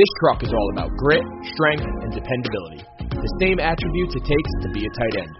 [0.00, 2.82] This truck is all about grit, strength, and dependability.
[3.10, 5.36] The same attributes it takes to be a tight end.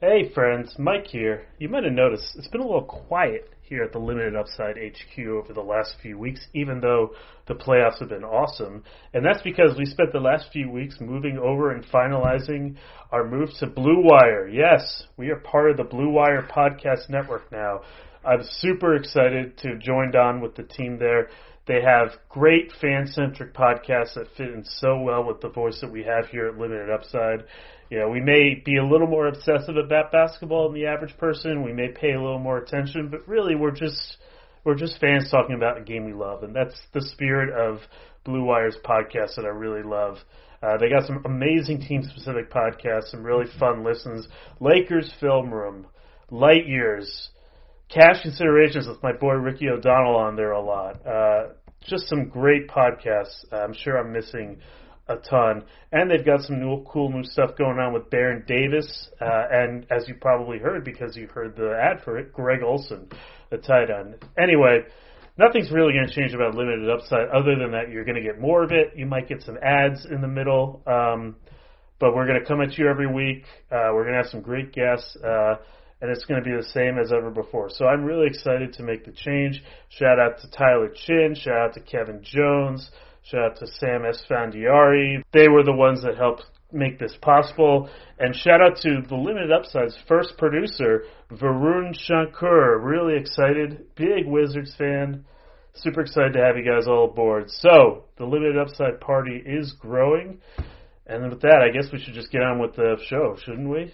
[0.00, 1.46] Hey friends, Mike here.
[1.58, 5.18] You might have noticed it's been a little quiet here at the Limited Upside HQ
[5.26, 7.10] over the last few weeks, even though
[7.48, 8.84] the playoffs have been awesome.
[9.14, 12.76] And that's because we spent the last few weeks moving over and finalizing
[13.10, 14.46] our move to Blue Wire.
[14.46, 17.80] Yes, we are part of the Blue Wire podcast network now.
[18.26, 21.30] I'm super excited to join on with the team there.
[21.66, 25.90] They have great fan centric podcasts that fit in so well with the voice that
[25.90, 27.44] we have here at Limited Upside.
[27.90, 31.62] You know, we may be a little more obsessive about basketball than the average person.
[31.62, 34.18] We may pay a little more attention, but really we're just
[34.64, 37.78] we're just fans talking about a game we love, and that's the spirit of
[38.24, 40.16] Blue Wire's podcast that I really love.
[40.60, 44.26] Uh, they got some amazing team specific podcasts, some really fun listens.
[44.58, 45.86] Lakers Film Room,
[46.30, 47.28] Light Years,
[47.88, 51.06] Cash Considerations with my boy Ricky O'Donnell on there a lot.
[51.06, 51.48] Uh,
[51.88, 53.44] just some great podcasts.
[53.52, 54.58] I'm sure I'm missing
[55.08, 55.64] a ton.
[55.92, 59.86] And they've got some new, cool new stuff going on with Baron Davis, uh, and
[59.90, 63.08] as you probably heard because you heard the ad for it, Greg Olsen,
[63.50, 64.16] the tight end.
[64.36, 64.80] Anyway,
[65.38, 68.40] nothing's really going to change about limited upside other than that you're going to get
[68.40, 68.96] more of it.
[68.96, 71.36] You might get some ads in the middle, um,
[72.00, 73.44] but we're going to come at you every week.
[73.70, 75.16] Uh, we're going to have some great guests.
[75.24, 75.56] Uh,
[76.00, 77.70] and it's going to be the same as ever before.
[77.70, 79.62] So I'm really excited to make the change.
[79.88, 81.34] Shout out to Tyler Chin.
[81.34, 82.90] Shout out to Kevin Jones.
[83.22, 85.22] Shout out to Sam Esfandiari.
[85.32, 87.88] They were the ones that helped make this possible.
[88.18, 92.78] And shout out to the Limited Upside's first producer, Varun Shankar.
[92.78, 93.86] Really excited.
[93.96, 95.24] Big Wizards fan.
[95.74, 97.50] Super excited to have you guys all aboard.
[97.50, 100.40] So, the Limited Upside party is growing.
[101.06, 103.92] And with that, I guess we should just get on with the show, shouldn't we?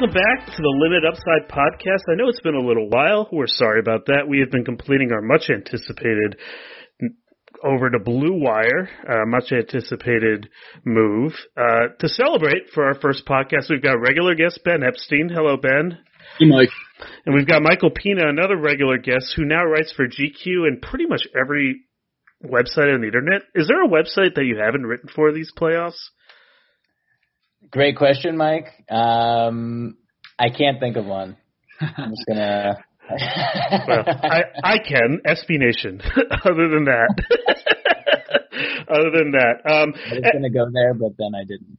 [0.00, 2.10] Welcome back to the Limit Upside podcast.
[2.10, 3.28] I know it's been a little while.
[3.30, 4.26] We're sorry about that.
[4.26, 6.38] We have been completing our much anticipated
[7.62, 10.48] over to Blue Wire, uh, much anticipated
[10.86, 11.34] move.
[11.54, 15.28] Uh, to celebrate for our first podcast, we've got regular guest Ben Epstein.
[15.28, 15.98] Hello, Ben.
[16.38, 16.70] Hey, Mike.
[17.26, 21.04] And we've got Michael Pina, another regular guest who now writes for GQ and pretty
[21.08, 21.82] much every
[22.42, 23.42] website on the internet.
[23.54, 26.00] Is there a website that you haven't written for these playoffs?
[27.70, 28.66] Great question, Mike.
[28.90, 29.96] Um,
[30.38, 31.36] I can't think of one.
[31.80, 32.76] I'm just gonna.
[33.88, 36.00] well, I I can SB Nation.
[36.44, 37.14] Other than that,
[38.88, 41.78] other than that, um, I was gonna go there, but then I didn't.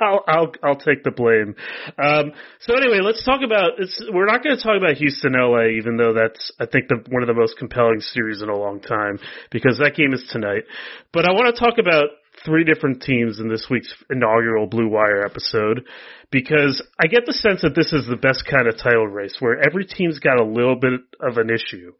[0.00, 1.54] I'll I'll I'll take the blame.
[1.98, 3.78] Um, so anyway, let's talk about.
[3.78, 7.02] It's, we're not going to talk about Houston, LA, even though that's I think the,
[7.10, 9.18] one of the most compelling series in a long time
[9.50, 10.64] because that game is tonight.
[11.12, 12.10] But I want to talk about
[12.44, 15.86] three different teams in this week's inaugural Blue Wire episode
[16.30, 19.58] because I get the sense that this is the best kind of title race where
[19.58, 21.92] every team's got a little bit of an issue,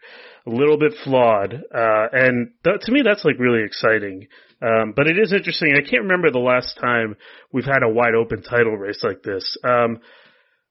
[0.47, 4.29] a little bit flawed, uh, and th- to me that's like really exciting.
[4.61, 5.73] Um, but it is interesting.
[5.75, 7.17] I can't remember the last time
[7.53, 9.57] we've had a wide open title race like this.
[9.63, 10.01] Um,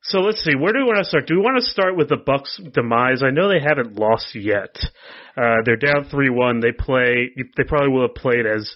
[0.03, 0.55] so let's see.
[0.55, 1.27] Where do we want to start?
[1.27, 3.23] Do we want to start with the Bucks' demise?
[3.23, 4.77] I know they haven't lost yet.
[5.35, 6.59] Uh, they're down three one.
[6.59, 7.31] They play.
[7.35, 8.73] They probably will have played as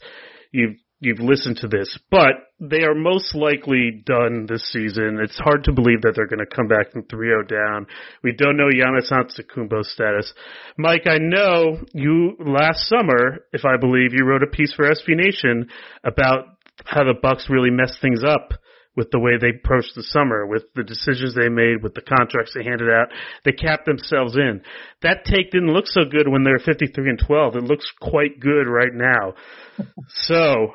[0.52, 5.20] you've you've listened to this, but they are most likely done this season.
[5.22, 7.88] It's hard to believe that they're going to come back from 3-0 down.
[8.24, 10.32] We don't know Giannis Antetokounmpo's status.
[10.78, 15.16] Mike, I know you last summer, if I believe, you wrote a piece for SB
[15.16, 15.70] Nation
[16.04, 16.46] about
[16.86, 18.54] how the Bucks really messed things up
[18.96, 22.52] with the way they approached the summer, with the decisions they made, with the contracts
[22.54, 23.08] they handed out.
[23.46, 24.62] They capped themselves in.
[25.02, 27.56] That take didn't look so good when they were 53 and 12.
[27.56, 29.36] It looks quite good right now.
[30.10, 30.74] so,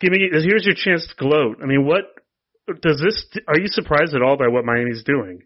[0.00, 1.58] give me, here's your chance to gloat.
[1.62, 2.04] I mean, what
[2.82, 5.42] does this, are you surprised at all by what Miami's doing?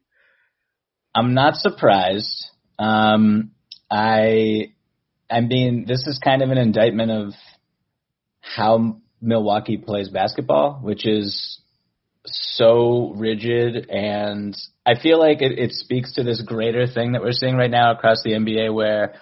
[1.15, 2.47] I'm not surprised.
[2.79, 3.51] Um,
[3.91, 4.73] I,
[5.31, 7.33] I mean, this is kind of an indictment of
[8.41, 11.60] how Milwaukee plays basketball, which is
[12.27, 17.33] so rigid and I feel like it, it speaks to this greater thing that we're
[17.33, 19.15] seeing right now across the NBA where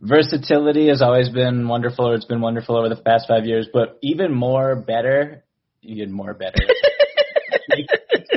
[0.00, 3.98] versatility has always been wonderful or it's been wonderful over the past five years, but
[4.02, 5.44] even more better,
[5.82, 6.58] even more better.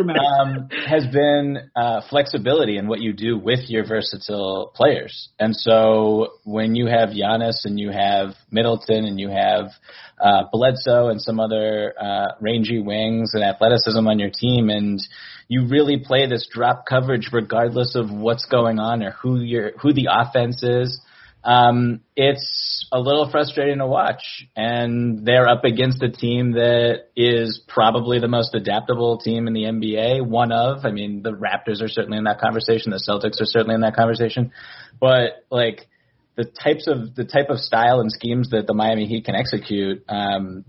[0.41, 5.29] um, has been uh, flexibility in what you do with your versatile players.
[5.39, 9.71] And so when you have Giannis and you have Middleton and you have
[10.19, 14.99] uh, Bledsoe and some other uh, rangy wings and athleticism on your team, and
[15.47, 19.93] you really play this drop coverage regardless of what's going on or who your who
[19.93, 20.99] the offense is.
[21.43, 27.61] Um, it's a little frustrating to watch, and they're up against a team that is
[27.67, 30.25] probably the most adaptable team in the NBA.
[30.25, 32.91] One of, I mean, the Raptors are certainly in that conversation.
[32.91, 34.51] The Celtics are certainly in that conversation,
[34.99, 35.87] but like
[36.35, 40.03] the types of the type of style and schemes that the Miami Heat can execute
[40.07, 40.63] um,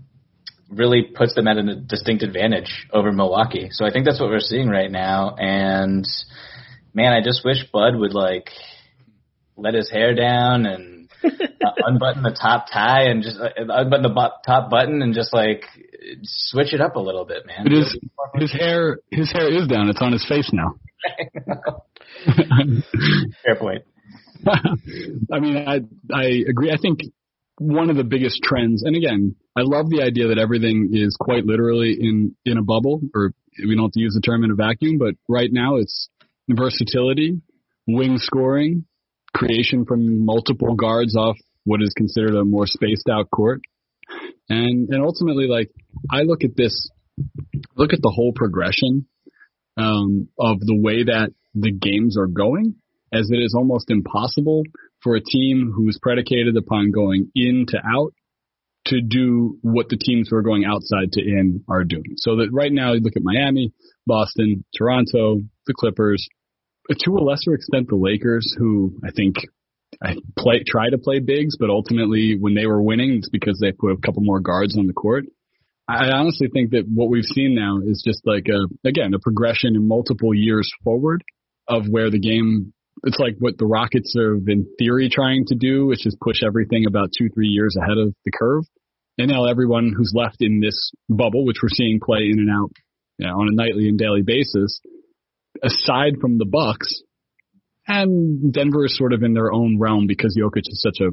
[0.69, 3.69] really puts them at a distinct advantage over Milwaukee.
[3.71, 5.35] So I think that's what we're seeing right now.
[5.37, 6.05] And
[6.93, 8.49] man, I just wish Bud would like
[9.57, 11.29] let his hair down and uh,
[11.85, 15.65] unbutton the top tie and just uh, unbutton the bu- top button and just like
[16.23, 17.65] switch it up a little bit, man.
[17.65, 17.97] It is,
[18.35, 19.89] his hair his hair is down.
[19.89, 20.75] It's on his face now.
[23.43, 23.83] Fair point.
[25.31, 25.81] I mean, I
[26.13, 26.71] I agree.
[26.71, 26.99] I think
[27.57, 31.45] one of the biggest trends, and again, I love the idea that everything is quite
[31.45, 34.55] literally in in a bubble, or we don't have to use the term in a
[34.55, 34.97] vacuum.
[34.97, 36.09] But right now, it's
[36.49, 37.41] versatility,
[37.87, 38.85] wing scoring,
[39.33, 43.61] creation from multiple guards off what is considered a more spaced out court,
[44.49, 45.71] and and ultimately, like
[46.11, 46.89] I look at this,
[47.75, 49.07] look at the whole progression
[49.77, 52.75] um, of the way that the games are going
[53.11, 54.63] as it is almost impossible
[55.01, 58.13] for a team who's predicated upon going in to out
[58.85, 62.15] to do what the teams who are going outside to in are doing.
[62.17, 63.71] So that right now you look at Miami,
[64.05, 66.27] Boston, Toronto, the Clippers,
[66.89, 69.35] to a lesser extent the Lakers, who I think
[70.37, 73.91] play try to play bigs, but ultimately when they were winning, it's because they put
[73.91, 75.25] a couple more guards on the court.
[75.87, 79.75] I honestly think that what we've seen now is just like a again a progression
[79.75, 81.23] in multiple years forward
[81.67, 85.87] of where the game it's like what the Rockets are in theory trying to do,
[85.87, 88.63] which is push everything about two, three years ahead of the curve.
[89.17, 92.71] And now everyone who's left in this bubble, which we're seeing play in and out
[93.17, 94.79] you know, on a nightly and daily basis,
[95.61, 97.01] aside from the Bucks,
[97.87, 101.11] and Denver is sort of in their own realm because Jokic is such a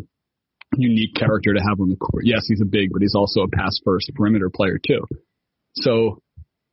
[0.77, 2.25] unique character to have on the court.
[2.25, 5.05] Yes, he's a big, but he's also a pass first perimeter player too.
[5.75, 6.23] So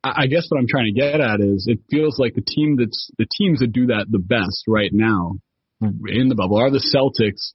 [0.04, 3.10] I guess what I'm trying to get at is it feels like the team that's
[3.18, 5.34] the teams that do that the best right now
[5.80, 7.54] in the bubble are the Celtics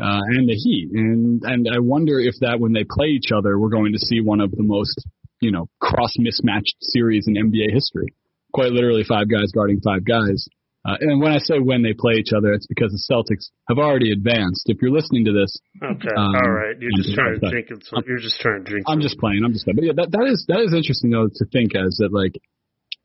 [0.00, 3.58] uh, and the Heat, and and I wonder if that when they play each other,
[3.58, 5.06] we're going to see one of the most
[5.40, 8.14] you know cross mismatched series in NBA history.
[8.52, 10.48] Quite literally, five guys guarding five guys.
[10.86, 13.78] Uh, and when I say when they play each other, it's because the Celtics have
[13.78, 14.70] already advanced.
[14.70, 17.84] If you're listening to this, okay, um, all right, you're just trying to drink it.
[18.06, 18.86] You're just trying to drink.
[18.88, 19.42] I'm just playing.
[19.44, 19.76] I'm just playing.
[19.76, 22.40] But yeah, that that is that is interesting though to think as that like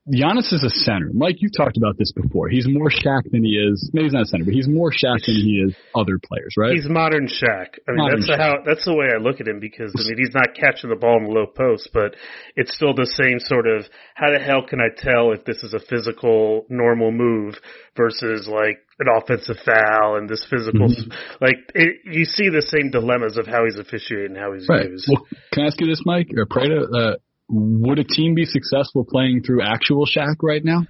[0.04, 1.12] Giannis is a center.
[1.14, 2.50] Mike, you've talked about this before.
[2.50, 3.90] He's more Shaq than he is.
[3.94, 6.76] Maybe he's not a center, but he's more Shaq than he is other players, right?
[6.76, 7.80] He's modern Shaq.
[7.88, 8.38] I mean, modern that's Shaq.
[8.38, 10.98] how that's the way I look at him because I mean he's not catching the
[10.98, 12.18] ball in the low post, but
[12.58, 15.74] it's still the same sort of how the hell can I tell if this is
[15.74, 17.56] a physical normal move
[17.96, 21.12] versus like an offensive foul and this physical mm-hmm.
[21.40, 24.84] like it, you see the same dilemmas of how he's officiating, how he's right.
[24.84, 25.08] used.
[25.08, 26.84] Well, can I ask you this, Mike or Prada?
[26.92, 27.16] Uh,
[27.54, 30.88] would a team be successful playing through actual Shaq right now?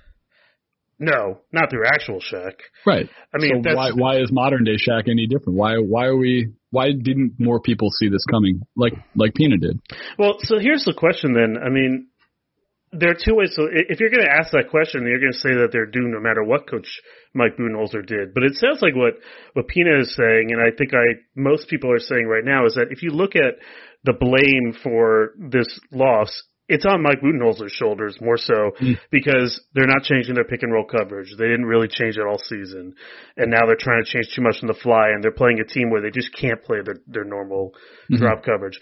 [0.99, 2.53] No, not through actual Shaq.
[2.85, 3.09] Right.
[3.33, 5.57] I mean, so why why is modern day Shaq any different?
[5.57, 9.81] Why why are we why didn't more people see this coming like like Pina did?
[10.17, 11.57] Well, so here's the question then.
[11.61, 12.07] I mean,
[12.93, 13.51] there are two ways.
[13.55, 16.13] So if you're going to ask that question, you're going to say that they're doomed
[16.13, 17.01] no matter what Coach
[17.33, 18.33] Mike Budenholzer did.
[18.33, 19.15] But it sounds like what
[19.53, 22.75] what Pina is saying, and I think I most people are saying right now, is
[22.75, 23.55] that if you look at
[24.03, 28.97] the blame for this loss, it's on Mike Budenholzer's shoulders more so mm.
[29.11, 31.33] because they're not changing their pick and roll coverage.
[31.37, 32.95] They didn't really change it all season,
[33.35, 35.65] and now they're trying to change too much on the fly, and they're playing a
[35.65, 37.73] team where they just can't play their their normal
[38.09, 38.15] mm-hmm.
[38.15, 38.79] drop coverage.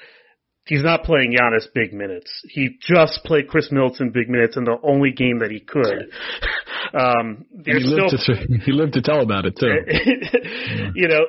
[0.67, 2.29] he's not playing Giannis big minutes.
[2.49, 6.11] He just played Khris Middleton big minutes in the only game that he could.
[6.93, 9.73] um, he lived, still, to, he lived to tell about it too.
[10.95, 11.25] you know,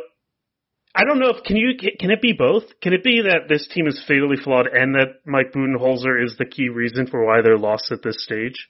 [0.94, 2.64] I don't know if can you can it be both?
[2.82, 6.44] Can it be that this team is fatally flawed and that Mike Budenholzer is the
[6.44, 8.68] key reason for why they're lost at this stage?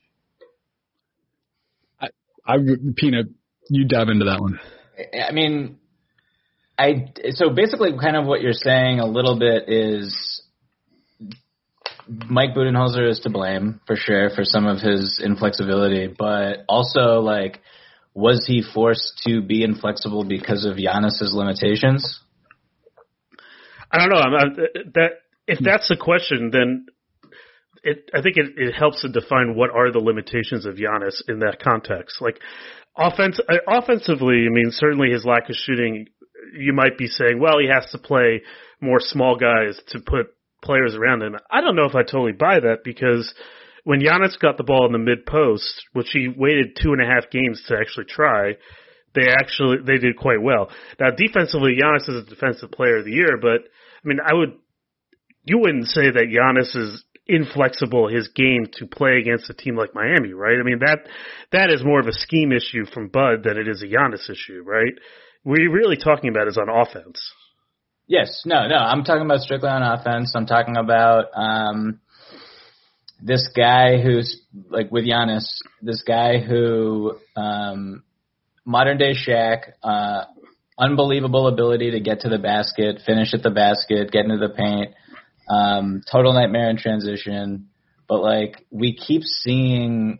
[2.00, 2.08] I,
[2.46, 2.58] I
[2.96, 3.26] Peanut,
[3.70, 4.60] you dive into that one.
[5.28, 5.78] I mean,
[6.78, 10.42] I so basically kind of what you're saying a little bit is
[12.06, 17.60] Mike Budenholzer is to blame for sure for some of his inflexibility, but also like
[18.14, 22.20] was he forced to be inflexible because of Giannis's limitations?
[23.90, 24.20] I don't know.
[24.20, 24.54] I'm,
[24.94, 25.10] that
[25.46, 26.86] if that's the question, then
[27.82, 31.40] it, I think it, it helps to define what are the limitations of Giannis in
[31.40, 32.20] that context.
[32.20, 32.38] Like
[32.96, 36.06] offense, uh, offensively, I mean, certainly his lack of shooting.
[36.54, 38.42] You might be saying, well, he has to play
[38.80, 40.26] more small guys to put
[40.62, 41.36] players around him.
[41.50, 43.32] I don't know if I totally buy that because
[43.84, 47.06] when Giannis got the ball in the mid post, which he waited two and a
[47.06, 48.52] half games to actually try,
[49.14, 50.70] they actually they did quite well.
[51.00, 54.54] Now defensively, Giannis is a defensive player of the year, but I mean, I would
[55.44, 59.94] you wouldn't say that Giannis is inflexible his game to play against a team like
[59.94, 60.58] Miami, right?
[60.58, 61.00] I mean that
[61.50, 64.62] that is more of a scheme issue from Bud than it is a Giannis issue,
[64.64, 64.92] right?
[65.44, 67.20] We're really talking about is on offense.
[68.06, 68.76] Yes, no, no.
[68.76, 70.32] I'm talking about strictly on offense.
[70.36, 72.00] I'm talking about um,
[73.22, 75.44] this guy who's like with Giannis,
[75.80, 78.02] this guy who um,
[78.64, 80.24] modern day Shaq, uh,
[80.78, 84.94] unbelievable ability to get to the basket, finish at the basket, get into the paint,
[85.48, 87.68] um, total nightmare in transition.
[88.08, 90.18] But like we keep seeing,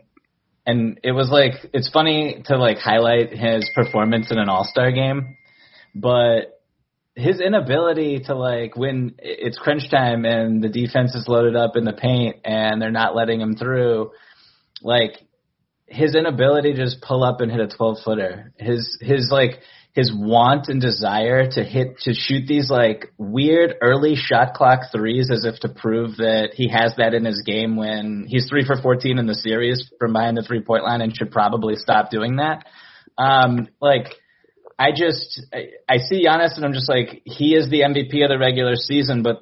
[0.65, 4.91] and it was like it's funny to like highlight his performance in an All Star
[4.91, 5.37] game,
[5.93, 6.52] but
[7.15, 11.85] his inability to like when it's crunch time and the defense is loaded up in
[11.85, 14.11] the paint and they're not letting him through,
[14.81, 15.21] like
[15.87, 19.59] his inability to just pull up and hit a 12 footer, his his like
[19.93, 25.29] his want and desire to hit to shoot these like weird early shot clock threes
[25.31, 28.81] as if to prove that he has that in his game when he's 3 for
[28.81, 32.37] 14 in the series from behind the three point line and should probably stop doing
[32.37, 32.65] that.
[33.19, 34.15] Um like
[34.77, 38.29] I just I, I see Giannis and I'm just like he is the MVP of
[38.29, 39.37] the regular season, but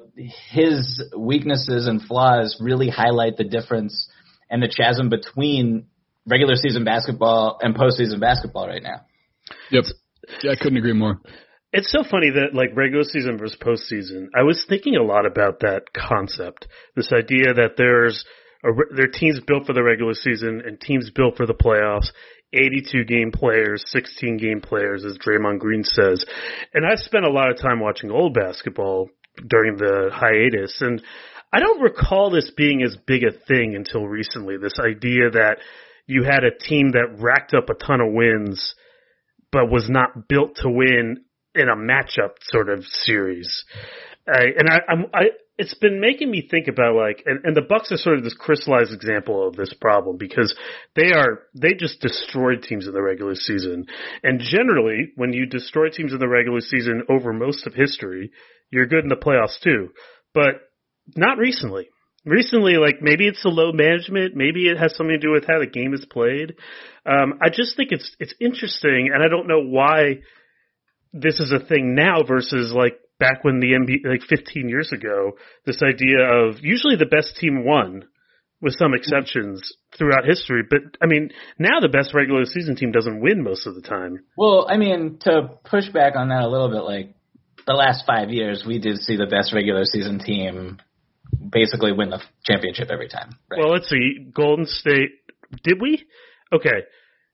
[0.50, 4.08] his weaknesses and flaws really highlight the difference
[4.50, 5.86] and the chasm between
[6.26, 9.00] regular season basketball and postseason basketball right now.
[9.70, 9.84] Yep.
[10.42, 11.20] Yeah, I couldn't agree more.
[11.72, 14.26] It's so funny that like regular season versus postseason.
[14.36, 16.68] I was thinking a lot about that concept.
[16.94, 18.24] This idea that there's
[18.62, 22.08] a, there are teams built for the regular season and teams built for the playoffs,
[22.52, 26.24] 82 game players, 16 game players, as Draymond Green says.
[26.74, 29.08] And I spent a lot of time watching old basketball
[29.46, 31.02] during the hiatus, and
[31.52, 34.56] I don't recall this being as big a thing until recently.
[34.56, 35.58] This idea that
[36.06, 38.74] you had a team that racked up a ton of wins,
[39.50, 43.64] but was not built to win in a matchup sort of series.
[44.28, 45.22] I, and I, I'm, I,
[45.58, 48.34] it's been making me think about like, and, and the Bucks are sort of this
[48.34, 50.54] crystallized example of this problem because
[50.94, 53.86] they are they just destroyed teams in the regular season,
[54.22, 58.30] and generally when you destroy teams in the regular season over most of history,
[58.70, 59.90] you're good in the playoffs too,
[60.34, 60.54] but
[61.16, 61.88] not recently.
[62.24, 65.58] Recently, like maybe it's the low management, maybe it has something to do with how
[65.58, 66.54] the game is played.
[67.04, 70.20] Um, I just think it's it's interesting, and I don't know why
[71.12, 75.32] this is a thing now versus like back when the NBA, like 15 years ago,
[75.64, 78.04] this idea of usually the best team won,
[78.62, 80.62] with some exceptions throughout history.
[80.68, 84.24] But I mean, now the best regular season team doesn't win most of the time.
[84.36, 87.14] Well, I mean, to push back on that a little bit, like
[87.66, 90.80] the last five years, we did see the best regular season team
[91.50, 93.36] basically win the championship every time.
[93.50, 93.58] Right?
[93.58, 95.10] Well, let's see, Golden State.
[95.64, 96.04] Did we?
[96.52, 96.86] Okay.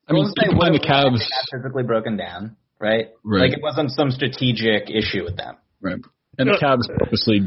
[0.08, 1.20] I mean, keep in mind the Cavs
[1.52, 3.08] physically broken down, right?
[3.22, 3.40] right?
[3.40, 5.56] Like it wasn't some strategic issue with them.
[5.80, 5.98] Right.
[6.38, 7.40] And the uh, Cavs obviously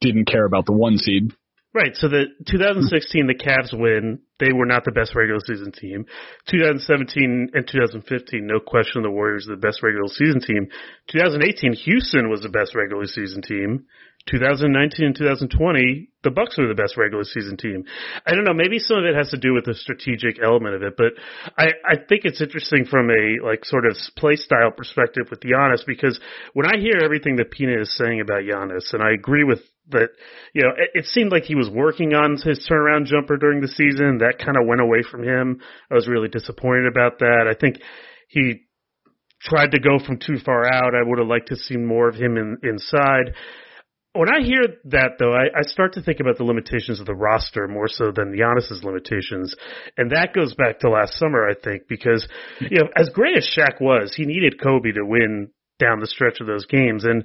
[0.00, 1.32] didn't care about the one seed.
[1.74, 1.96] Right.
[1.96, 4.20] So the 2016, the Cavs win.
[4.38, 6.06] They were not the best regular season team.
[6.46, 10.68] 2017 and 2015, no question, the Warriors are the best regular season team.
[11.10, 13.86] 2018, Houston was the best regular season team.
[14.30, 17.84] 2019 and 2020, the Bucks were the best regular season team.
[18.26, 20.82] I don't know, maybe some of it has to do with the strategic element of
[20.82, 21.12] it, but
[21.58, 25.84] I, I think it's interesting from a like sort of play style perspective with Giannis
[25.86, 26.18] because
[26.54, 30.08] when I hear everything that Pina is saying about Giannis, and I agree with that,
[30.54, 33.68] you know, it, it seemed like he was working on his turnaround jumper during the
[33.68, 34.18] season.
[34.18, 35.60] That kind of went away from him.
[35.90, 37.44] I was really disappointed about that.
[37.46, 37.76] I think
[38.28, 38.62] he
[39.42, 40.94] tried to go from too far out.
[40.94, 43.34] I would have liked to see more of him in, inside.
[44.14, 47.14] When I hear that though, I, I start to think about the limitations of the
[47.14, 49.54] roster more so than Giannis's limitations,
[49.96, 52.26] and that goes back to last summer, I think, because
[52.60, 56.40] you know, as great as Shaq was, he needed Kobe to win down the stretch
[56.40, 57.24] of those games, and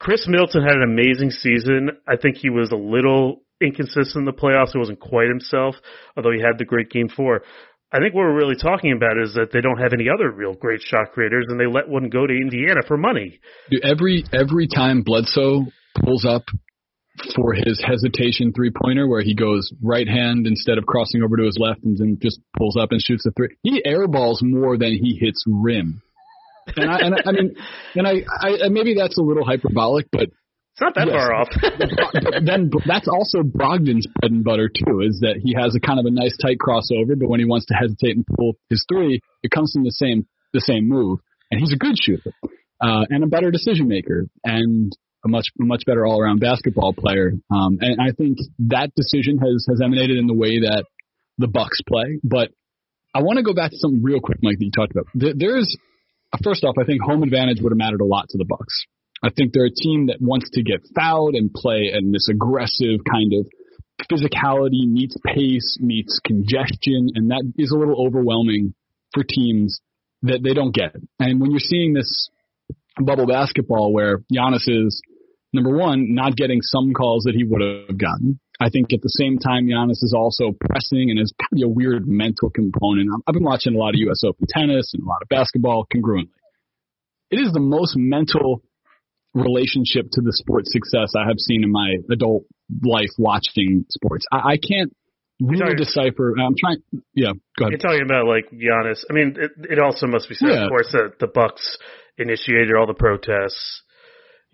[0.00, 1.90] Khris Middleton had an amazing season.
[2.08, 4.72] I think he was a little inconsistent in the playoffs.
[4.72, 5.76] He wasn't quite himself,
[6.16, 7.42] although he had the great game four.
[7.92, 10.54] I think what we're really talking about is that they don't have any other real
[10.54, 13.38] great shot creators, and they let one go to Indiana for money.
[13.70, 15.66] Dude, every every time Bledsoe
[16.04, 16.44] pulls up
[17.36, 21.44] for his hesitation three pointer where he goes right hand instead of crossing over to
[21.44, 23.56] his left and then just pulls up and shoots a three.
[23.62, 26.02] He airballs more than he hits rim.
[26.76, 27.56] And I, and I, I mean,
[27.96, 31.48] and I, I, maybe that's a little hyperbolic, but it's not that yes, far off.
[32.46, 36.06] then that's also Brogdon's bread and butter too, is that he has a kind of
[36.06, 39.50] a nice tight crossover, but when he wants to hesitate and pull his three, it
[39.50, 41.18] comes from the same the same move,
[41.50, 42.32] and he's a good shooter
[42.80, 44.26] uh, and a better decision maker.
[44.44, 44.92] And
[45.24, 47.32] a much much better all around basketball player.
[47.50, 48.38] Um, and I think
[48.70, 50.84] that decision has has emanated in the way that
[51.38, 52.20] the Bucks play.
[52.22, 52.50] But
[53.14, 55.06] I want to go back to something real quick, Mike, that you talked about.
[55.14, 55.76] There's
[56.42, 58.86] first off, I think home advantage would have mattered a lot to the Bucks.
[59.22, 63.00] I think they're a team that wants to get fouled and play in this aggressive
[63.08, 63.46] kind of
[64.10, 68.74] physicality meets pace meets congestion, and that is a little overwhelming
[69.14, 69.80] for teams
[70.22, 70.96] that they don't get.
[71.20, 72.30] And when you're seeing this
[73.00, 75.00] bubble basketball where Giannis is
[75.52, 78.40] number one, not getting some calls that he would have gotten.
[78.60, 82.06] I think at the same time, Giannis is also pressing and kind of a weird
[82.06, 83.10] mental component.
[83.26, 84.22] I've been watching a lot of U.S.
[84.24, 86.30] Open tennis and a lot of basketball congruently.
[87.30, 88.62] It is the most mental
[89.34, 92.44] relationship to the sports success I have seen in my adult
[92.84, 94.26] life watching sports.
[94.30, 94.94] I, I can't
[95.40, 96.34] really decipher.
[96.38, 96.82] I'm trying.
[97.14, 97.72] Yeah, go ahead.
[97.72, 99.04] You're talking about like Giannis.
[99.10, 100.64] I mean, it, it also must be said, yeah.
[100.64, 101.78] of course, that the Bucks
[102.18, 103.82] initiated all the protests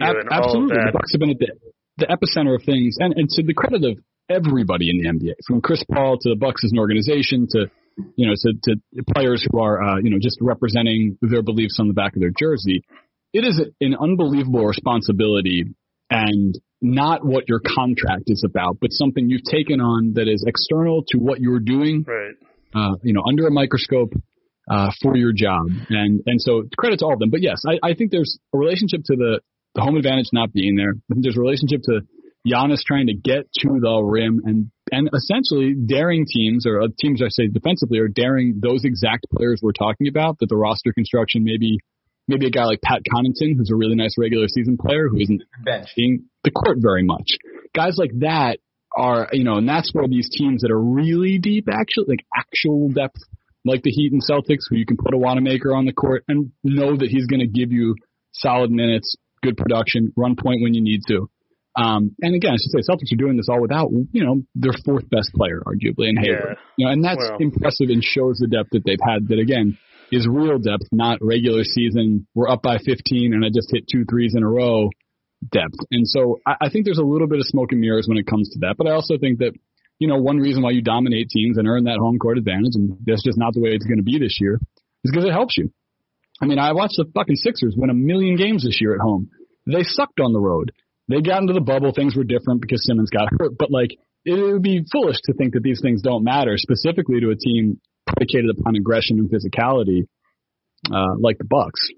[0.00, 1.52] absolutely, the Bucks have been at the,
[1.99, 5.61] the epicenter of things, and and to the credit of everybody in the NBA, from
[5.61, 7.67] Chris Paul to the Bucks as an organization to
[8.17, 11.88] you know to, to players who are uh, you know just representing their beliefs on
[11.88, 12.83] the back of their jersey.
[13.33, 15.64] It is an unbelievable responsibility
[16.11, 21.04] and not what your contract is about, but something you've taken on that is external
[21.08, 22.04] to what you're doing.
[22.06, 22.34] Right.
[22.75, 24.13] Uh, you know, under a microscope
[24.71, 27.30] uh, for your job, and and so credit to all of them.
[27.30, 29.41] But yes, I, I think there's a relationship to the
[29.78, 30.95] the home advantage not being there.
[31.08, 32.00] There's a relationship to
[32.47, 37.23] Giannis trying to get to the rim and and essentially daring teams or uh, teams
[37.23, 41.45] I say defensively are daring those exact players we're talking about that the roster construction
[41.45, 41.78] maybe
[42.26, 45.43] maybe a guy like Pat Connaughton who's a really nice regular season player who isn't
[45.95, 47.38] seeing the court very much.
[47.75, 48.58] Guys like that
[48.97, 52.88] are you know and that's where these teams that are really deep actually like actual
[52.88, 53.21] depth
[53.64, 56.50] like the Heat and Celtics who you can put a Wanamaker on the court and
[56.64, 57.95] know that he's going to give you
[58.32, 61.29] solid minutes good production, run point when you need to.
[61.77, 64.73] Um, and again, I should say Celtics are doing this all without, you know, their
[64.85, 66.57] fourth best player, arguably, in Hayward.
[66.57, 66.65] Yeah.
[66.77, 67.39] You know, and that's well.
[67.39, 69.29] impressive and shows the depth that they've had.
[69.29, 69.79] That again
[70.11, 72.27] is real depth, not regular season.
[72.35, 74.91] We're up by 15 and I just hit two threes in a row
[75.47, 75.79] depth.
[75.91, 78.27] And so I, I think there's a little bit of smoke and mirrors when it
[78.27, 78.75] comes to that.
[78.77, 79.53] But I also think that,
[79.99, 82.97] you know, one reason why you dominate teams and earn that home court advantage, and
[83.05, 84.59] that's just not the way it's going to be this year,
[85.05, 85.71] is because it helps you.
[86.41, 89.31] I mean, I watched the fucking Sixers win a million games this year at home.
[89.67, 90.73] They sucked on the road.
[91.09, 91.93] They got into the bubble.
[91.93, 93.59] Things were different because Simmons got hurt.
[93.59, 93.91] But like,
[94.25, 97.81] it would be foolish to think that these things don't matter, specifically to a team
[98.07, 100.07] predicated upon aggression and physicality,
[100.93, 101.89] uh, like the Bucks.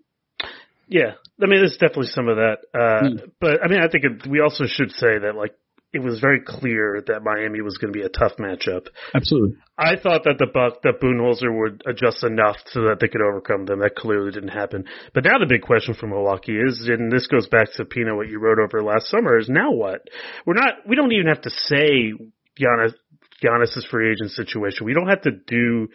[0.89, 2.59] Yeah, I mean, there's definitely some of that.
[2.75, 3.31] Uh, mm.
[3.41, 5.55] But I mean, I think it, we also should say that like
[5.93, 8.87] it was very clear that Miami was going to be a tough matchup.
[9.13, 9.57] Absolutely.
[9.77, 13.67] I thought that the Buck that Budenholzer would adjust enough so that they could overcome
[13.67, 13.81] them.
[13.81, 14.85] That clearly didn't happen.
[15.15, 18.29] But now the big question for Milwaukee is, and this goes back to Pina what
[18.29, 20.03] you wrote over last summer, is now what?
[20.47, 20.87] We're not.
[20.87, 22.13] We don't even have to say
[22.61, 22.95] Giannis
[23.43, 24.87] Giannis's free agent situation.
[24.87, 25.89] We don't have to do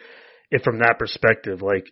[0.50, 1.62] it from that perspective.
[1.62, 1.86] Like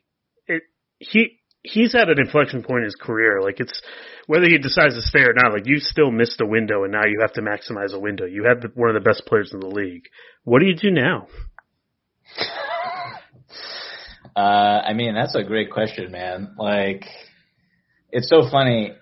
[0.47, 0.63] it,
[0.99, 3.41] he he's at an inflection point in his career.
[3.43, 3.81] Like it's
[4.27, 5.53] whether he decides to stay or not.
[5.53, 8.27] Like you still missed a window, and now you have to maximize a window.
[8.27, 10.05] You had the, one of the best players in the league.
[10.45, 11.27] What do you do now?
[14.37, 16.55] uh, I mean, that's a great question, man.
[16.59, 17.07] Like,
[18.11, 18.93] it's so funny.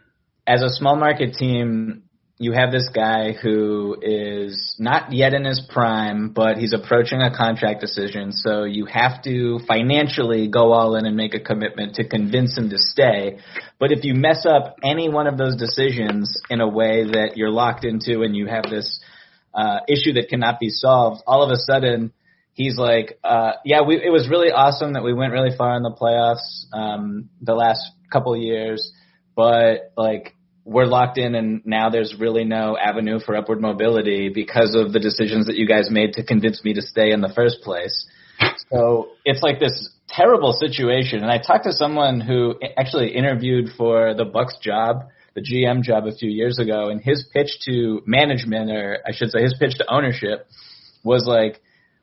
[0.46, 2.04] As a small market team,
[2.42, 7.30] you have this guy who is not yet in his prime, but he's approaching a
[7.34, 8.32] contract decision.
[8.32, 12.70] So you have to financially go all in and make a commitment to convince him
[12.70, 13.38] to stay.
[13.78, 17.50] But if you mess up any one of those decisions in a way that you're
[17.50, 19.00] locked into and you have this
[19.54, 22.12] uh, issue that cannot be solved, all of a sudden
[22.54, 25.84] he's like, uh, yeah, we, it was really awesome that we went really far in
[25.84, 28.92] the playoffs um, the last couple years,
[29.36, 34.74] but like we're locked in and now there's really no avenue for upward mobility because
[34.74, 37.62] of the decisions that you guys made to convince me to stay in the first
[37.62, 38.06] place.
[38.70, 41.22] So it's like this terrible situation.
[41.22, 46.06] And I talked to someone who actually interviewed for the Bucks job, the GM job
[46.06, 49.78] a few years ago, and his pitch to management, or I should say his pitch
[49.78, 50.46] to ownership,
[51.02, 51.60] was like,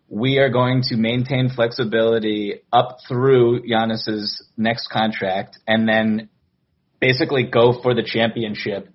[0.10, 6.30] we are going to maintain flexibility up through Giannis's next contract and then
[7.00, 8.90] basically go for the championship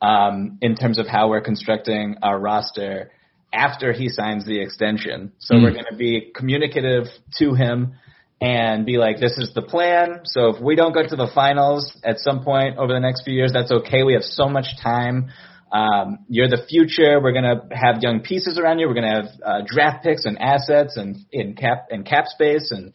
[0.00, 3.10] um, in terms of how we're constructing our roster
[3.52, 5.32] after he signs the extension.
[5.38, 5.62] So mm.
[5.62, 7.06] we're going to be communicative
[7.38, 7.94] to him
[8.40, 10.20] and be like, this is the plan.
[10.24, 13.34] So if we don't go to the finals at some point over the next few
[13.34, 14.04] years, that's okay.
[14.04, 15.30] We have so much time.
[15.72, 17.20] Um, you're the future.
[17.20, 18.86] We're gonna have young pieces around you.
[18.86, 22.92] We're gonna have uh, draft picks and assets and in cap and cap space and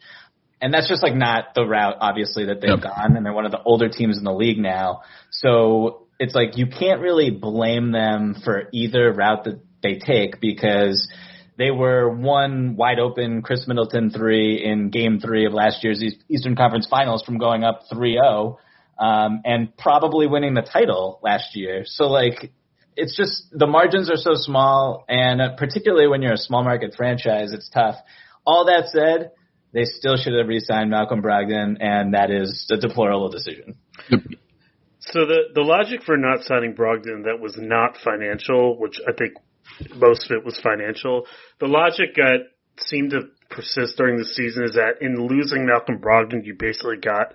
[0.64, 2.80] and that's just like not the route obviously that they've yep.
[2.80, 3.16] gone.
[3.18, 5.02] And they're one of the older teams in the league now.
[5.30, 11.06] So it's like you can't really blame them for either route that they take because
[11.58, 16.56] they were one wide open Khris Middleton three in game three of last year's Eastern
[16.56, 18.56] Conference Finals from going up 3-0
[18.98, 21.82] um, and probably winning the title last year.
[21.84, 22.52] So like
[22.96, 26.94] it's just the margins are so small, and uh, particularly when you're a small market
[26.96, 27.96] franchise, it's tough.
[28.46, 29.32] All that said,
[29.74, 33.74] they still should have re-signed Malcolm Brogdon, and that is a deplorable decision.
[35.00, 39.34] So the the logic for not signing Brogdon that was not financial, which I think
[39.96, 41.26] most of it was financial.
[41.60, 42.38] The logic that
[42.78, 47.34] seemed to persist during the season is that in losing Malcolm Brogdon, you basically got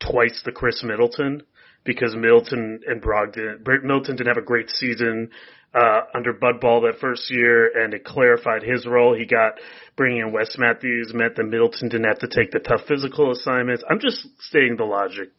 [0.00, 1.42] twice the Khris Middleton
[1.84, 5.30] because Middleton and Brogdon, Middleton didn't have a great season
[5.74, 9.16] uh, under Bud Ball that first year, and it clarified his role.
[9.16, 9.54] He got
[9.96, 13.82] bringing in Wes Matthews meant that Middleton didn't have to take the tough physical assignments.
[13.88, 15.30] I'm just stating the logic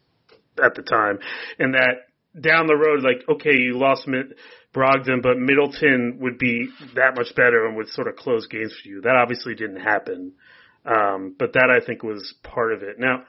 [0.64, 1.20] at the time,
[1.60, 2.08] and that
[2.40, 4.36] down the road, like okay, you lost Mid-
[4.74, 8.90] Brogdon, but Middleton would be that much better and would sort of close games for
[8.90, 9.02] you.
[9.02, 10.34] That obviously didn't happen.
[10.86, 13.00] Um, but that I think was part of it.
[13.00, 13.24] Now,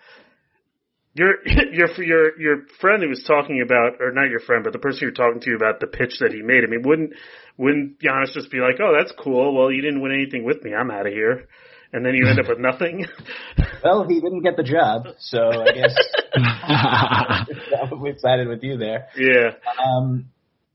[1.14, 1.34] your
[1.72, 5.00] your your your friend who was talking about, or not your friend, but the person
[5.02, 6.64] you're talking to about the pitch that he made.
[6.64, 7.14] I mean, wouldn't
[7.56, 9.54] wouldn't Giannis just be like, "Oh, that's cool.
[9.56, 10.74] Well, you didn't win anything with me.
[10.74, 11.48] I'm out of here,"
[11.92, 13.06] and then you end up with nothing.
[13.84, 15.96] well, he didn't get the job, so I guess
[18.00, 19.06] we sided with you there.
[19.16, 19.52] Yeah.
[19.82, 20.26] Um.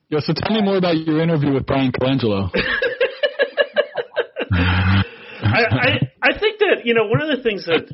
[0.08, 2.50] Yo, so tell me more about your interview with Bryan Colangelo.
[5.42, 7.90] I, I I think that you know one of the things that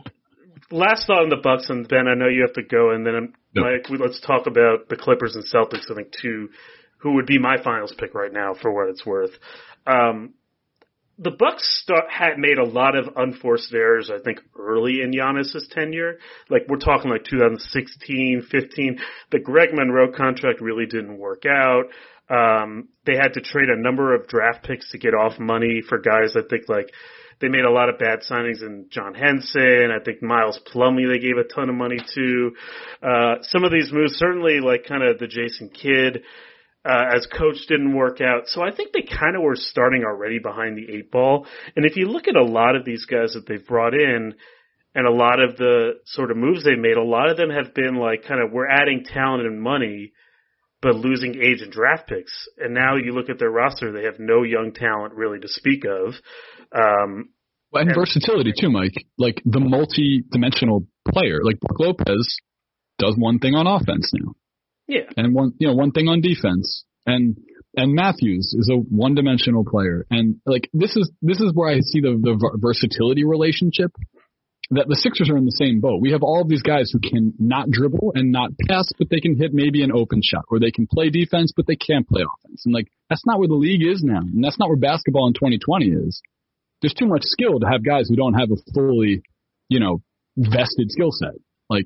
[0.72, 3.34] last thought on the Bucks, and Ben, I know you have to go, and then
[3.54, 5.92] Mike, let's talk about the Clippers and Celtics.
[5.92, 6.50] I think two,
[6.98, 9.32] who would be my finals pick right now for what it's worth.
[9.88, 10.34] Um,
[11.18, 15.68] the Bucks start, had made a lot of unforced errors, I think, early in Giannis's
[15.72, 16.18] tenure.
[16.50, 19.00] Like we're talking like 2016, 15.
[19.32, 21.86] The Greg Monroe contract really didn't work out.
[22.30, 26.00] Um, they had to trade a number of draft picks to get off money for
[26.00, 26.36] guys.
[26.36, 26.92] I think like
[27.42, 29.92] they made a lot of bad signings in John Henson.
[29.92, 32.52] I think Miles Plumlee they gave a ton of money to.
[33.02, 36.24] Uh, some of these moves, certainly like kind of the Jason Kidd,
[36.86, 38.44] uh, as coach didn't work out.
[38.48, 41.48] So I think they kind of were starting already behind the eight ball.
[41.76, 44.36] And if you look at a lot of these guys that they've brought in,
[44.96, 47.74] and a lot of the sort of moves they made, a lot of them have
[47.74, 50.14] been like kind of we're adding talent and money,
[50.86, 52.48] but losing age and draft picks.
[52.60, 55.84] And now you look at their roster, they have no young talent really to speak
[55.84, 56.14] of.
[56.72, 57.30] Um,
[57.74, 58.94] and, and versatility too, Mike.
[59.18, 62.38] Like the multi-dimensional player, like Brook Lopez
[63.00, 64.34] does one thing on offense now.
[64.88, 65.10] Yeah.
[65.18, 66.86] And one, you know, one thing on defense.
[67.08, 67.36] And
[67.76, 70.06] and Matthews is a one-dimensional player.
[70.12, 73.92] And like this is this is where I see the the versatility relationship
[74.72, 76.02] that the Sixers are in the same boat.
[76.02, 79.20] We have all of these guys who can not dribble and not pass, but they
[79.20, 82.24] can hit maybe an open shot, or they can play defense, but they can't play
[82.24, 82.64] offense.
[82.66, 85.34] And like that's not where the league is now, and that's not where basketball in
[85.34, 86.22] 2020 is
[86.82, 89.24] there's too much skill to have guys who don't have a fully,
[89.70, 90.02] you know,
[90.38, 91.34] vested skill set.
[91.70, 91.86] Like,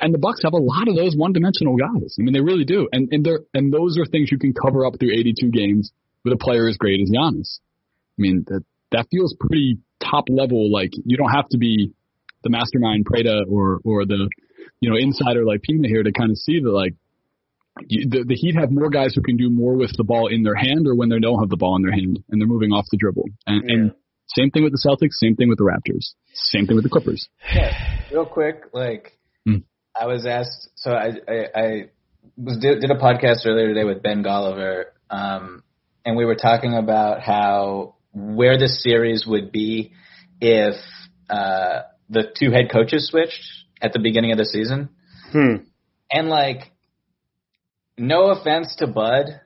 [0.00, 2.16] and the Bucks have a lot of those one-dimensional guys.
[2.18, 2.88] I mean, they really do.
[2.90, 5.92] And and they and those are things you can cover up through 82 games
[6.24, 7.60] with a player as great as Giannis.
[8.18, 9.78] I mean, that that feels pretty
[10.10, 10.70] top level.
[10.72, 11.92] Like you don't have to be
[12.42, 14.28] the mastermind Prada or or the
[14.80, 16.94] you know insider like Pina here to kind of see that like
[17.88, 20.54] the, the Heat have more guys who can do more with the ball in their
[20.54, 22.86] hand or when they don't have the ball in their hand and they're moving off
[22.90, 23.24] the dribble.
[23.46, 23.74] And, yeah.
[23.74, 23.94] and
[24.28, 25.14] same thing with the Celtics.
[25.14, 26.14] Same thing with the Raptors.
[26.34, 27.28] Same thing with the Clippers.
[27.52, 27.72] Yeah.
[28.12, 29.58] Real quick, like hmm.
[29.98, 30.68] I was asked.
[30.76, 31.90] So I I, I
[32.36, 35.62] was did, did, a podcast earlier today with Ben Golliver, um,
[36.04, 39.92] and we were talking about how where the series would be
[40.40, 40.76] if
[41.28, 43.42] uh, the two head coaches switched
[43.80, 44.88] at the beginning of the season.
[45.32, 45.64] Hmm.
[46.10, 46.72] And like
[47.98, 49.40] no offense to Bud,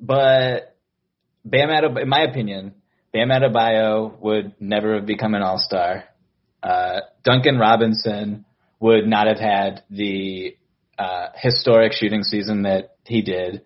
[0.00, 0.76] but
[1.44, 2.74] Bam Adebayo, in my opinion,
[3.12, 6.04] Bam Adebayo would never have become an All Star.
[6.62, 8.44] Uh, Duncan Robinson
[8.80, 10.56] would not have had the
[10.98, 13.62] uh, historic shooting season that he did.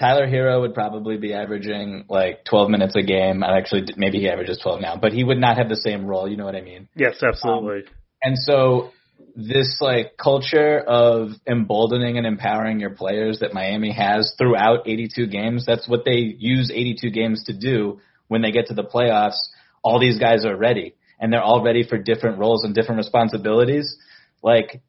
[0.00, 3.44] Tyler Herro would probably be averaging like 12 minutes a game.
[3.44, 6.26] I Actually, maybe he averages 12 now, but he would not have the same role.
[6.26, 6.88] You know what I mean?
[6.96, 7.80] Yes, absolutely.
[7.80, 8.92] Um, and so
[9.36, 15.66] this like culture of emboldening and empowering your players that Miami has throughout 82 games,
[15.66, 19.38] that's what they use 82 games to do when they get to the playoffs.
[19.82, 23.98] All these guys are ready and they're all ready for different roles and different responsibilities.
[24.42, 24.80] Like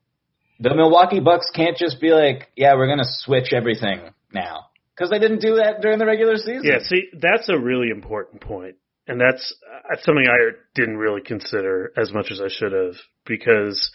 [0.58, 5.10] the Milwaukee Bucks can't just be like, yeah, we're going to switch everything now because
[5.10, 6.62] they didn't do that during the regular season.
[6.64, 8.76] Yeah, see, that's a really important point,
[9.08, 9.54] and that's
[9.92, 13.92] uh, something I didn't really consider as much as I should have because.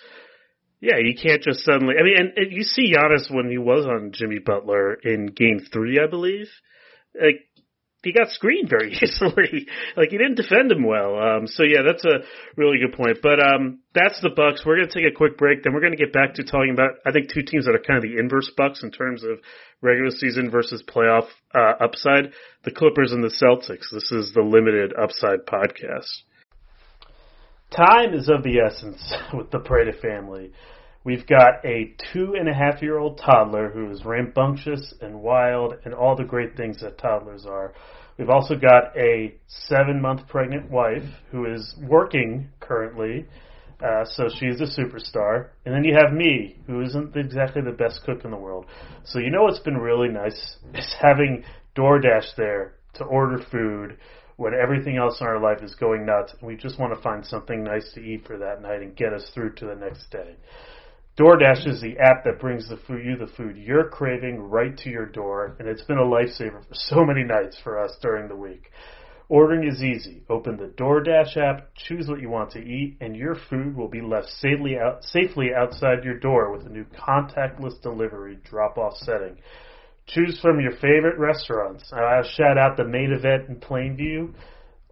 [0.79, 1.95] Yeah, you can't just suddenly.
[1.99, 5.59] I mean, and, and you see Giannis when he was on Jimmy Butler in Game
[5.73, 6.49] Three, I believe.
[7.19, 7.46] Like
[8.07, 9.67] he got screened very easily.
[9.97, 11.19] like he didn't defend him well.
[11.19, 12.23] Um, so yeah, that's a
[12.57, 13.19] really good point.
[13.21, 14.63] But um, that's the Bucks.
[14.65, 17.11] We're gonna take a quick break, then we're gonna get back to talking about I
[17.11, 19.41] think two teams that are kind of the inverse Bucks in terms of
[19.83, 22.33] regular season versus playoff uh, upside.
[22.63, 23.91] The Clippers and the Celtics.
[23.93, 26.07] This is the limited upside podcast.
[27.77, 29.03] Time is of the essence
[29.35, 30.53] with the Prada family.
[31.07, 35.75] We've got a two and a half year old toddler who is rambunctious and wild
[35.85, 37.75] and all the great things that toddlers are.
[38.19, 43.27] We've also got a seven month pregnant wife who is working currently,
[43.83, 45.49] uh, so she's a superstar.
[45.65, 48.67] And then you have me, who isn't exactly the best cook in the world.
[49.05, 51.45] So you know what's been really nice is having
[51.77, 53.99] DoorDash there to order food
[54.37, 57.65] when everything else in our life is going nuts we just want to find something
[57.65, 60.37] nice to eat for that night and get us through to the next day.
[61.19, 64.91] DoorDash is the app that brings the food, you the food you're craving right to
[64.91, 68.37] your door, and it's been a lifesaver for so many nights for us during the
[68.37, 68.71] week.
[69.31, 70.25] Ordering is easy.
[70.29, 74.03] Open the DoorDash app, choose what you want to eat, and your food will be
[74.03, 79.39] left safely, out, safely outside your door with a new contactless delivery drop-off setting.
[80.07, 81.91] Choose from your favorite restaurants.
[81.95, 84.35] I'll shout out the Main Event in Plainview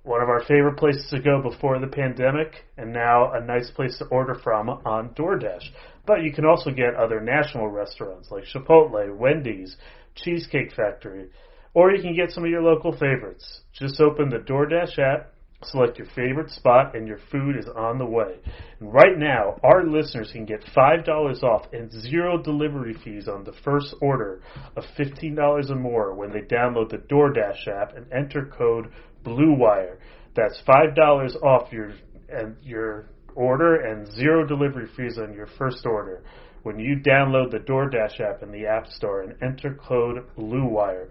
[0.04, 3.96] one of our favorite places to go before the pandemic, and now a nice place
[3.98, 5.64] to order from on DoorDash.
[6.06, 9.76] But you can also get other national restaurants like Chipotle, Wendy's,
[10.14, 11.30] Cheesecake Factory,
[11.72, 13.60] or you can get some of your local favorites.
[13.72, 18.06] Just open the DoorDash app, select your favorite spot, and your food is on the
[18.06, 18.36] way.
[18.80, 23.54] And right now, our listeners can get $5 off and zero delivery fees on the
[23.64, 24.42] first order
[24.76, 28.92] of $15 or more when they download the DoorDash app and enter code
[29.24, 29.98] BLUEWIRE.
[30.36, 31.94] That's $5 off your
[32.28, 36.22] and your order and zero delivery fees on your first order
[36.62, 41.08] when you download the DoorDash app in the App Store and enter code BLUEWIRE.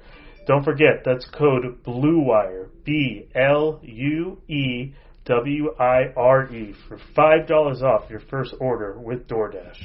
[0.47, 4.93] Don't forget, that's code BLUEWIRE, B L U E
[5.25, 9.77] W I R E, for $5 off your first order with DoorDash.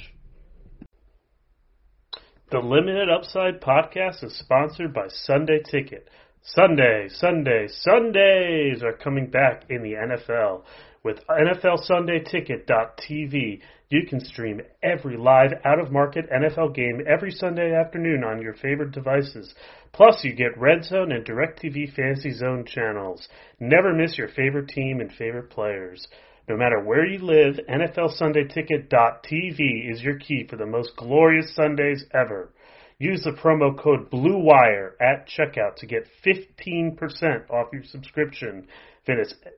[2.51, 6.09] The Limited Upside podcast is sponsored by Sunday Ticket.
[6.43, 10.63] Sunday, Sunday, Sundays are coming back in the NFL.
[11.05, 18.25] With NFLSundayTicket.tv, you can stream every live out of market NFL game every Sunday afternoon
[18.25, 19.55] on your favorite devices.
[19.93, 23.29] Plus, you get Red Zone and DirecTV Fantasy Zone channels.
[23.61, 26.09] Never miss your favorite team and favorite players.
[26.49, 32.51] No matter where you live, NFLSundayTicket.tv is your key for the most glorious Sundays ever.
[32.99, 38.67] Use the promo code BLUEWIRE at checkout to get 15% off your subscription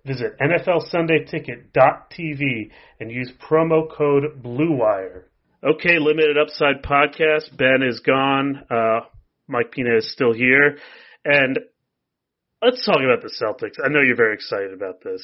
[0.07, 5.25] Visit NFLSundayTicket.tv and use promo code BLUEWIRE.
[5.65, 7.57] Okay, Limited Upside Podcast.
[7.57, 8.65] Ben is gone.
[8.71, 9.01] Uh,
[9.49, 10.79] Mike Pina is still here.
[11.25, 11.59] And
[12.63, 13.85] let's talk about the Celtics.
[13.85, 15.21] I know you're very excited about this.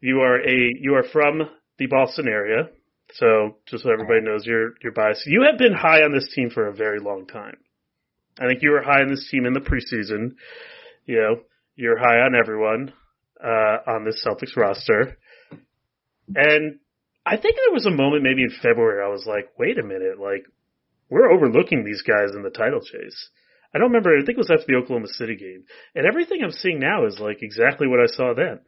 [0.00, 2.68] You are a you are from the Boston area,
[3.14, 5.26] so just so everybody knows you're you're biased.
[5.26, 7.56] You have been high on this team for a very long time.
[8.38, 10.34] I think you were high on this team in the preseason.
[11.06, 11.36] You know,
[11.74, 12.92] you're high on everyone
[13.42, 15.18] uh, on this Celtics roster.
[16.34, 16.78] And
[17.26, 20.18] I think there was a moment maybe in February I was like, wait a minute,
[20.20, 20.44] like
[21.08, 23.30] we're overlooking these guys in the title chase.
[23.74, 24.16] I don't remember.
[24.16, 27.18] I think it was after the Oklahoma City game, and everything I'm seeing now is
[27.18, 28.60] like exactly what I saw then.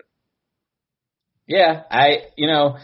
[1.47, 2.79] Yeah, I you know,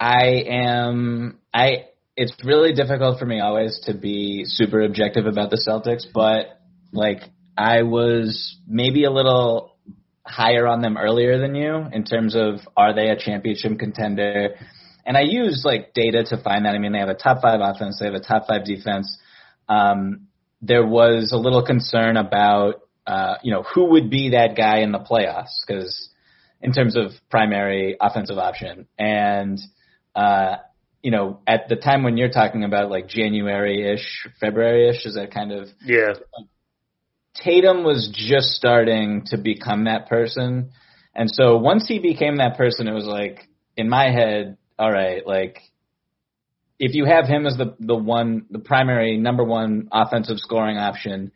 [0.00, 1.86] I am I.
[2.16, 6.58] It's really difficult for me always to be super objective about the Celtics, but
[6.92, 7.20] like
[7.56, 9.75] I was maybe a little
[10.26, 14.56] higher on them earlier than you in terms of are they a championship contender?
[15.04, 16.74] And I use like data to find that.
[16.74, 19.18] I mean, they have a top five offense, they have a top five defense.
[19.68, 20.28] Um,
[20.62, 24.90] there was a little concern about uh, you know who would be that guy in
[24.90, 26.10] the playoffs because
[26.60, 29.60] in terms of primary offensive option and
[30.16, 30.56] uh,
[31.02, 35.52] you know at the time when you're talking about like January-ish, February-ish, is that kind
[35.52, 36.14] of yeah.
[37.42, 40.70] Tatum was just starting to become that person.
[41.14, 45.26] And so once he became that person, it was like in my head, all right,
[45.26, 45.60] like
[46.78, 51.32] if you have him as the the one the primary number one offensive scoring option,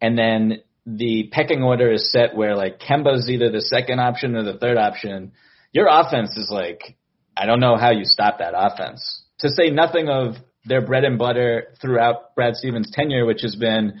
[0.00, 4.42] and then the pecking order is set where like Kemba's either the second option or
[4.42, 5.32] the third option,
[5.72, 6.96] your offense is like
[7.36, 9.24] I don't know how you stop that offense.
[9.40, 14.00] To say nothing of their bread and butter throughout Brad Stevens' tenure, which has been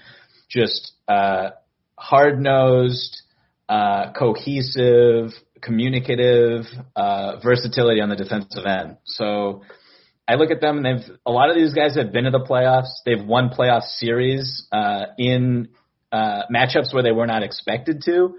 [0.50, 1.50] just uh,
[1.96, 3.22] hard nosed,
[3.68, 5.30] uh, cohesive,
[5.62, 6.64] communicative,
[6.96, 8.96] uh, versatility on the defensive end.
[9.04, 9.62] So
[10.26, 12.40] I look at them and they've a lot of these guys have been to the
[12.40, 12.90] playoffs.
[13.04, 15.68] They've won playoff series uh, in
[16.12, 18.36] uh, matchups where they were not expected to.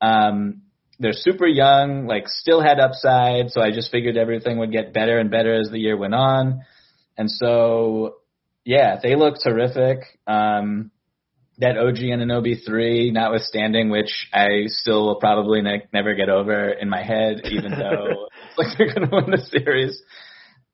[0.00, 0.62] Um,
[1.00, 5.18] they're super young, like still had upside, so I just figured everything would get better
[5.18, 6.64] and better as the year went on.
[7.16, 8.16] And so,
[8.64, 10.00] yeah, they look terrific.
[10.26, 10.90] Um,
[11.58, 16.88] that OG Anunoby three, notwithstanding, which I still will probably ne- never get over in
[16.88, 20.00] my head, even though it's like they're going to win the series.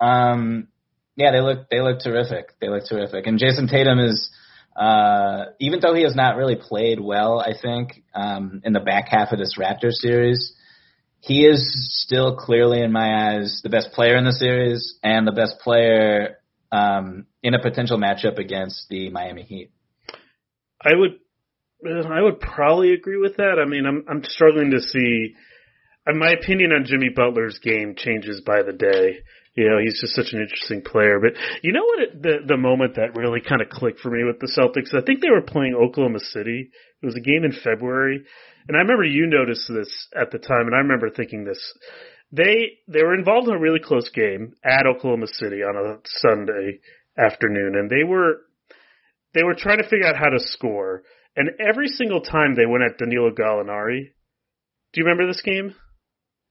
[0.00, 0.68] Um,
[1.16, 2.50] yeah, they look they look terrific.
[2.60, 4.30] They look terrific, and Jayson Tatum is.
[4.76, 9.06] Uh, even though he has not really played well, I think, um, in the back
[9.08, 10.52] half of this Raptors series,
[11.20, 11.64] he is
[12.02, 16.38] still clearly, in my eyes, the best player in the series and the best player
[16.72, 19.70] um, in a potential matchup against the Miami Heat.
[20.84, 21.12] I would,
[21.86, 23.58] uh, I would probably agree with that.
[23.60, 25.34] I mean, I'm I'm struggling to see.
[26.06, 29.20] My opinion on Jimmy Butler's game changes by the day.
[29.54, 31.18] You know, he's just such an interesting player.
[31.20, 32.00] But you know what?
[32.00, 35.04] It, the the moment that really kind of clicked for me with the Celtics, I
[35.04, 36.70] think they were playing Oklahoma City.
[37.02, 38.24] It was a game in February,
[38.68, 41.60] and I remember you noticed this at the time, and I remember thinking this.
[42.32, 46.80] They they were involved in a really close game at Oklahoma City on a Sunday
[47.16, 48.40] afternoon, and they were
[49.34, 51.02] they were trying to figure out how to score.
[51.36, 54.12] And every single time they went at Danilo Gallinari.
[54.92, 55.74] Do you remember this game?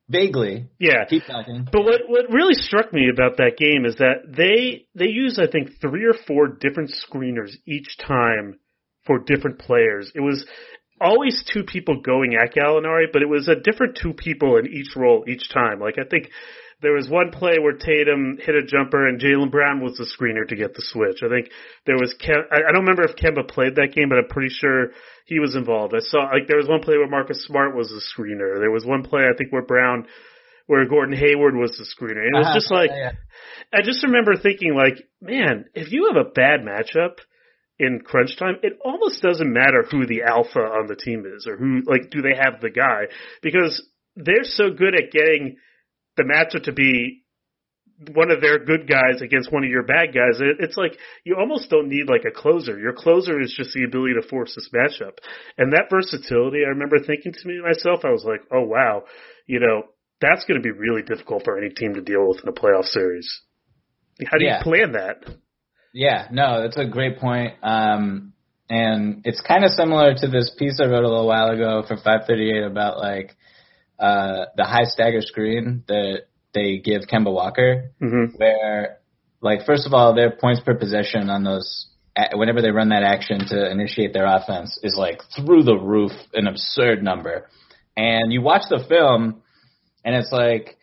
[0.10, 0.68] Vaguely.
[0.80, 1.06] Yeah.
[1.10, 1.68] Keep talking.
[1.72, 5.50] But what what really struck me about that game is that they they use I
[5.50, 8.60] think three or four different screeners each time
[9.06, 10.12] for different players.
[10.14, 10.46] It was
[11.00, 14.96] always two people going at Gallinari, but it was a different two people in each
[14.96, 15.80] role each time.
[15.80, 16.30] Like I think
[16.84, 20.48] there was one play where Tatum hit a jumper and Jaylen Brown was the screener
[20.48, 21.24] to get the switch.
[21.24, 21.50] I think
[21.88, 24.92] there was Kem- I don't remember if Kemba played that game, but I'm pretty sure
[25.26, 25.96] he was involved.
[25.96, 28.60] I saw like there was one play where Marcus Smart was the screener.
[28.60, 30.06] There was one play I think where Brown
[30.68, 32.24] where Gordon Hayward was the screener.
[32.26, 33.12] And it was Uh-huh, just like yeah,
[33.74, 37.18] I just remember thinking like, man, if you have a bad matchup
[37.80, 41.58] in crunch time, it almost doesn't matter who the alpha on the team is or
[41.58, 43.06] who like do they have the guy
[43.42, 43.82] because
[44.16, 45.58] they're so good at getting
[46.18, 47.24] the matchup to be
[48.14, 50.40] one of their good guys against one of your bad guys.
[50.42, 52.78] It, it's like you almost don't need like a closer.
[52.80, 55.18] Your closer is just the ability to force this matchup.
[55.58, 59.04] And that versatility, I remember thinking to me myself, I was like, oh wow,
[59.48, 59.84] you know,
[60.22, 62.86] that's going to be really difficult for any team to deal with in a playoff
[62.86, 63.42] series.
[64.26, 64.58] How do Yeah.
[64.58, 65.18] you plan that?
[65.94, 67.54] Yeah, no, that's a great point.
[67.62, 68.34] Um,
[68.70, 71.96] and it's kind of similar to this piece I wrote a little while ago for
[71.98, 73.36] 538 about like
[74.04, 78.36] uh, the high stagger screen that they give Kemba Walker, Mm-hmm.
[78.38, 78.98] where
[79.42, 81.88] like first of all, their points per possession on those
[82.34, 86.48] whenever they run that action to initiate their offense is like through the roof, an
[86.48, 87.48] absurd number.
[87.98, 89.42] And you watch the film,
[90.06, 90.78] and it's like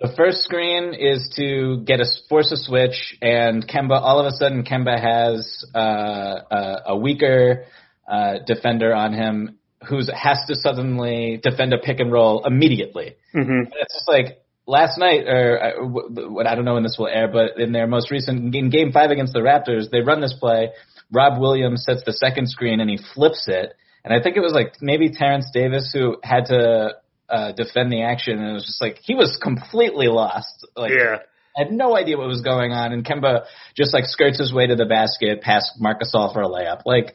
[0.00, 4.36] the first screen is to get a force a switch, and Kemba all of a
[4.36, 7.64] sudden Kemba has uh, a, a weaker
[8.10, 13.16] uh, defender on him who's has to suddenly defend a pick and roll immediately.
[13.34, 13.72] Mm-hmm.
[13.72, 17.58] It's just like last night, or what I don't know when this will air, but
[17.58, 20.70] in their most recent in Game Five against the Raptors, they run this play.
[21.12, 24.52] Rob Williams sets the second screen and he flips it, and I think it was
[24.52, 26.96] like maybe Terrence Davis who had to
[27.28, 30.66] uh, defend the action, and it was just like he was completely lost.
[30.76, 31.18] Like Yeah.
[31.56, 33.44] I had no idea what was going on, and Kemba
[33.76, 36.82] just like skirts his way to the basket, past Marc Gasol for a layup.
[36.86, 37.14] Like,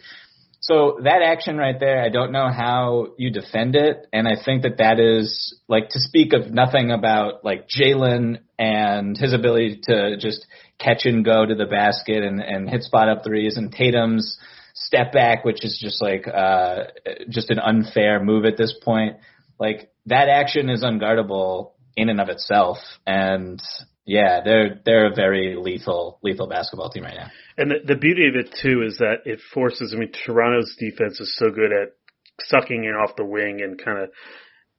[0.68, 4.64] so that action right there, I don't know how you defend it, and I think
[4.64, 10.18] that that is like to speak of nothing about like Jaylen and his ability to
[10.18, 10.46] just
[10.78, 14.38] catch and go to the basket and and hit spot up threes, and Tatum's
[14.76, 16.88] step back, which is just like uh
[17.30, 19.16] just an unfair move at this point.
[19.58, 23.62] Like that action is unguardable in and of itself, and
[24.04, 27.32] yeah, they're they're a very lethal lethal basketball team right now.
[27.58, 29.94] And the, the beauty of it too is that it forces.
[29.96, 31.94] I mean, Toronto's defense is so good at
[32.40, 34.10] sucking in off the wing and kind of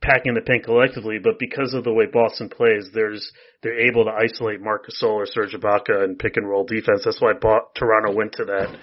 [0.00, 4.12] packing the paint collectively, but because of the way Boston plays, there's they're able to
[4.12, 7.02] isolate Marc Gasol or Serge Ibaka and pick and roll defense.
[7.04, 7.32] That's why
[7.74, 8.78] Toronto went to that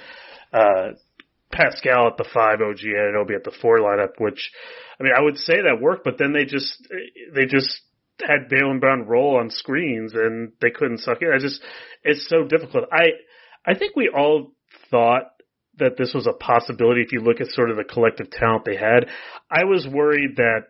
[0.51, 0.91] uh,
[1.51, 4.19] Pascal at the five, OG Anunoby at the four lineup.
[4.19, 4.51] Which,
[4.99, 6.85] I mean, I would say that worked, but then they just
[7.33, 7.81] they just
[8.19, 11.29] had Jaylen Brown roll on screens and they couldn't suck it.
[11.33, 11.61] I just
[12.03, 12.85] it's so difficult.
[12.91, 13.11] I
[13.65, 14.51] I think we all
[14.91, 15.23] thought
[15.77, 18.77] that this was a possibility if you look at sort of the collective talent they
[18.77, 19.07] had.
[19.51, 20.67] I was worried that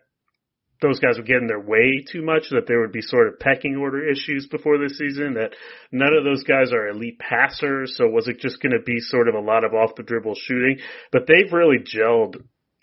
[0.82, 3.38] those guys would get in their way too much, that there would be sort of
[3.38, 5.54] pecking order issues before this season, that
[5.90, 9.28] none of those guys are elite passers, so was it just going to be sort
[9.28, 10.78] of a lot of off the dribble shooting?
[11.12, 12.36] But they've really gelled,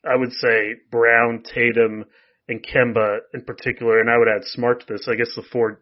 [0.04, 2.06] I would say, Brown, Tatum,
[2.48, 5.08] and Kemba in particular, and I would add Smart to this.
[5.08, 5.82] I guess the four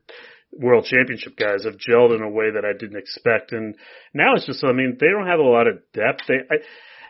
[0.52, 3.76] world championship guys have gelled in a way that I didn't expect, and
[4.14, 6.24] now it's just, I mean, they don't have a lot of depth.
[6.28, 6.60] They, I,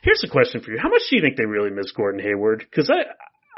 [0.03, 2.59] here's a question for you: How much do you think they really miss Gordon Hayward?
[2.59, 3.01] Because I,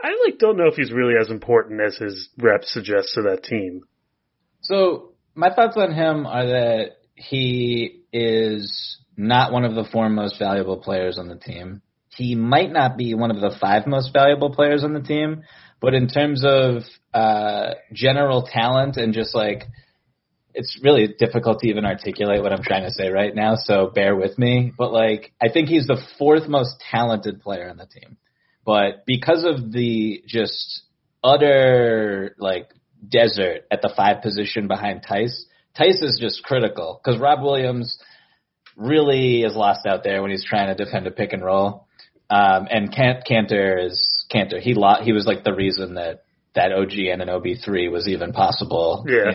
[0.05, 3.43] I like don't know if he's really as important as his rep suggests to that
[3.43, 3.83] team.
[4.61, 10.39] So my thoughts on him are that he is not one of the four most
[10.39, 11.81] valuable players on the team.
[12.09, 15.43] He might not be one of the five most valuable players on the team,
[15.83, 19.65] but in terms of uh, general talent and just like
[20.53, 24.15] it's really difficult to even articulate what I'm trying to say right now, so bear
[24.15, 24.71] with me.
[24.77, 28.15] But like, I think he's the fourth most talented player on the team.
[28.65, 30.83] But because of the just
[31.21, 32.69] utter like
[33.05, 37.97] desert at the five position behind Theis, Theis is just critical because Rob Williams
[38.77, 41.87] really is lost out there when he's trying to defend a pick and roll.
[42.29, 44.59] Um, and Kanter is Kanter.
[44.59, 46.23] He lo- he was like the reason that
[46.55, 49.05] that OG Anunoby three was even possible.
[49.07, 49.31] Yeah.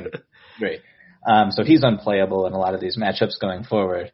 [0.58, 0.80] Great.
[1.28, 4.12] Um, so he's unplayable in a lot of these matchups going forward.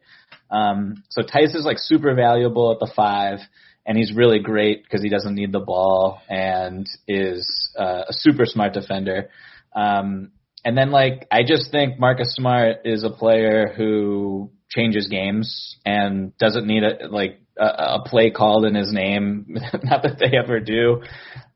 [0.49, 3.39] Um, so Theis is like super valuable at the five
[3.85, 8.45] and he's really great because he doesn't need the ball and is uh, a super
[8.45, 9.29] smart defender.
[9.75, 10.31] Um,
[10.63, 16.35] and then like I just think Marcus Smart is a player who changes games and
[16.37, 19.45] doesn't need a like a, a play called in his name.
[19.83, 21.01] Not that they ever do.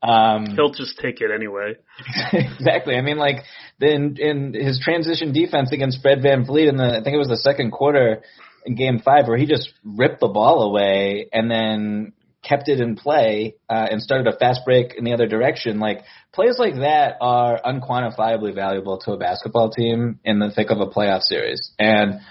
[0.01, 1.75] Um, He'll just take it anyway.
[2.33, 2.95] exactly.
[2.95, 3.43] I mean, like
[3.81, 7.37] in in his transition defense against Fred VanVleet in the I think it was the
[7.37, 8.21] second quarter
[8.65, 12.95] in Game Five where he just ripped the ball away and then kept it in
[12.95, 17.15] play uh, and started a fast break in the other direction, like plays like that
[17.19, 21.71] are unquantifiably valuable to a basketball team in the thick of a playoff series.
[21.77, 22.21] And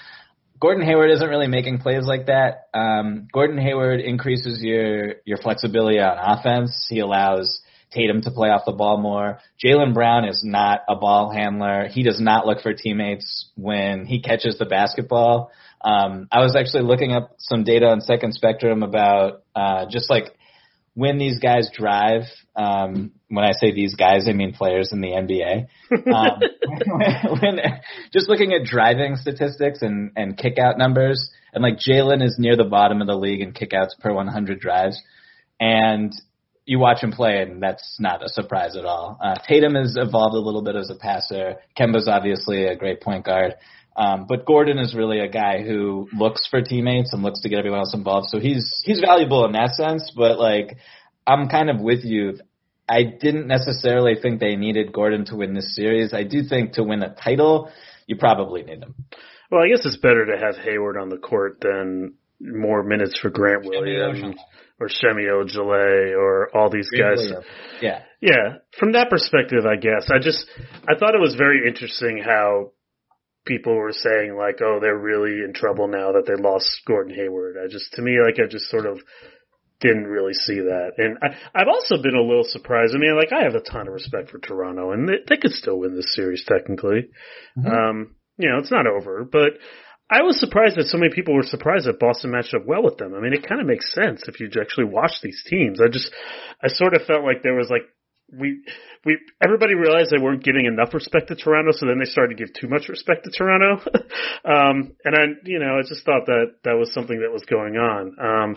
[0.60, 2.68] Gordon Hayward isn't really making plays like that.
[2.74, 6.86] Um, Gordon Hayward increases your your flexibility on offense.
[6.88, 9.38] He allows Tatum to play off the ball more.
[9.64, 11.88] Jaylen Brown is not a ball handler.
[11.88, 15.50] He does not look for teammates when he catches the basketball.
[15.80, 20.34] Um, I was actually looking up some data on Second Spectrum about uh, just like
[20.94, 22.22] when these guys drive.
[22.56, 25.66] Um, when I say these guys, I mean players in the NBA.
[26.12, 26.40] Um,
[27.40, 27.60] when,
[28.12, 32.64] just looking at driving statistics and and kickout numbers, and like Jaylen is near the
[32.64, 35.02] bottom of the league in kickouts per 100 drives,
[35.60, 36.12] and
[36.64, 39.18] you watch him play, and that's not a surprise at all.
[39.22, 41.56] Uh, Tatum has evolved a little bit as a passer.
[41.78, 43.54] Kemba's obviously a great point guard.
[43.96, 47.58] Um, but Gordon is really a guy who looks for teammates and looks to get
[47.58, 48.28] everyone else involved.
[48.28, 50.12] So he's he's valuable in that sense.
[50.14, 50.76] But like,
[51.26, 52.38] I'm kind of with you.
[52.88, 56.14] I didn't necessarily think they needed Gordon to win this series.
[56.14, 57.70] I do think to win a title,
[58.06, 58.94] you probably need him.
[59.50, 63.30] Well, I guess it's better to have Hayward on the court than more minutes for
[63.30, 64.38] Grant Williams
[64.80, 67.30] or Semi Ojeleye or all these guys.
[67.80, 68.02] Yeah.
[68.20, 68.58] Yeah.
[68.78, 70.46] From that perspective, I guess I just
[70.88, 72.72] I thought it was very interesting how
[73.48, 77.56] people were saying like, oh, they're really in trouble now that they lost Gordon Hayward.
[77.56, 79.00] I just, to me, like, I just sort of
[79.80, 80.92] didn't really see that.
[80.98, 82.94] And I, I've also been a little surprised.
[82.94, 85.52] I mean, like, I have a ton of respect for Toronto, and they, they could
[85.52, 87.10] still win this series technically.
[87.56, 87.66] Mm-hmm.
[87.66, 89.58] Um, you know, it's not over, but
[90.10, 92.96] I was surprised that so many people were surprised that Boston matched up well with
[92.96, 93.14] them.
[93.14, 95.80] I mean, it kind of makes sense if you actually watch these teams.
[95.80, 96.10] I just,
[96.62, 97.82] I sort of felt like there was like
[98.30, 98.62] we
[99.04, 102.44] we everybody realized they weren't giving enough respect to Toronto, so then they started to
[102.44, 103.80] give too much respect to Toronto.
[104.44, 107.76] um, and I, you know, I just thought that that was something that was going
[107.76, 108.16] on.
[108.20, 108.56] Um,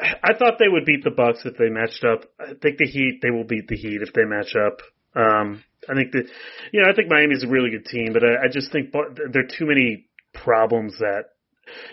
[0.00, 2.24] I thought they would beat the Bucks if they matched up.
[2.40, 4.80] I think the Heat they will beat the Heat if they match up.
[5.14, 6.28] Um, I think that,
[6.72, 9.42] you know, I think Miami's a really good team, but I, I just think there
[9.42, 11.24] are too many problems that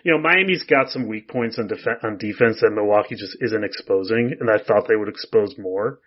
[0.03, 3.63] you know, Miami's got some weak points on, def- on defense that Milwaukee just isn't
[3.63, 5.99] exposing, and I thought they would expose more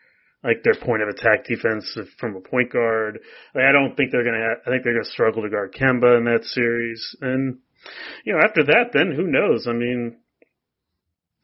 [0.43, 3.21] like their point of attack defense from a point guard.
[3.55, 4.55] Like, I don't think they're gonna.
[4.67, 7.17] I think they're gonna struggle to guard Kemba in that series.
[7.21, 7.59] And
[8.25, 9.67] you know, after that, then who knows?
[9.69, 10.17] I mean,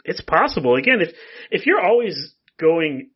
[0.07, 0.77] it's possible.
[0.77, 1.15] Again, if
[1.51, 3.11] if you're always going,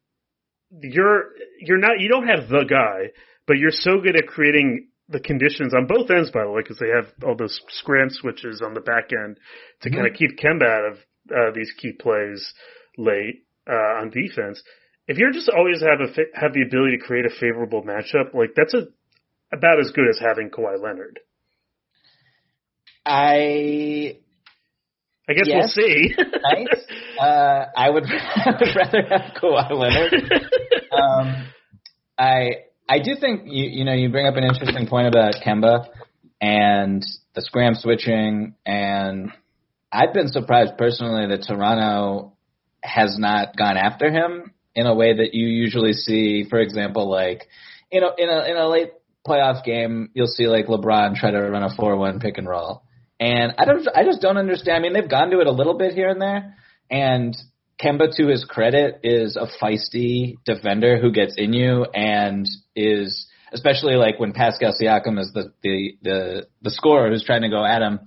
[0.71, 1.31] you're
[1.61, 3.13] you're not you don't have the guy,
[3.47, 6.79] but you're so good at creating the conditions on both ends, by the way, because
[6.79, 9.39] they have all those scram switches on the back end
[9.83, 9.97] to mm-hmm.
[9.97, 10.99] kind of keep Kemba out of
[11.31, 12.55] uh, these key plays
[12.97, 14.63] late uh, on defense.
[15.09, 18.51] If you're just always have a have the ability to create a favorable matchup, like
[18.55, 18.87] that's a
[19.53, 21.19] about as good as having Kawhi Leonard.
[23.05, 24.19] I
[25.31, 26.15] I guess yes, we'll see.
[26.19, 26.67] nice.
[27.21, 30.15] Uh, I would I would rather have Kawhi Leonard.
[30.91, 31.49] um,
[32.17, 32.49] I
[32.89, 35.87] I do think you you know you bring up an interesting point about Kemba
[36.41, 37.05] and
[37.35, 39.33] the scram switching, and
[39.93, 42.33] I've been surprised personally that Toronto
[42.83, 46.47] has not gone after him in a way that you usually see.
[46.49, 47.49] For example, like
[47.93, 48.93] you know in a in a late
[49.27, 52.83] playoff game, you'll see like LeBron try to run a four one pick and roll,
[53.21, 54.77] and I don't I just don't understand.
[54.77, 56.57] I mean, they've gone to it a little bit here and there,
[56.91, 57.37] and
[57.81, 63.95] Kemba, to his credit, is a feisty defender who gets in you and is especially
[63.95, 67.83] like when Pascal Siakam is the the the, the scorer who's trying to go at
[67.83, 68.01] him.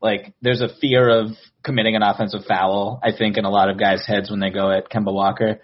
[0.00, 3.00] Like there's a fear of committing an offensive foul.
[3.02, 5.60] I think in a lot of guys' heads when they go at Kemba Walker.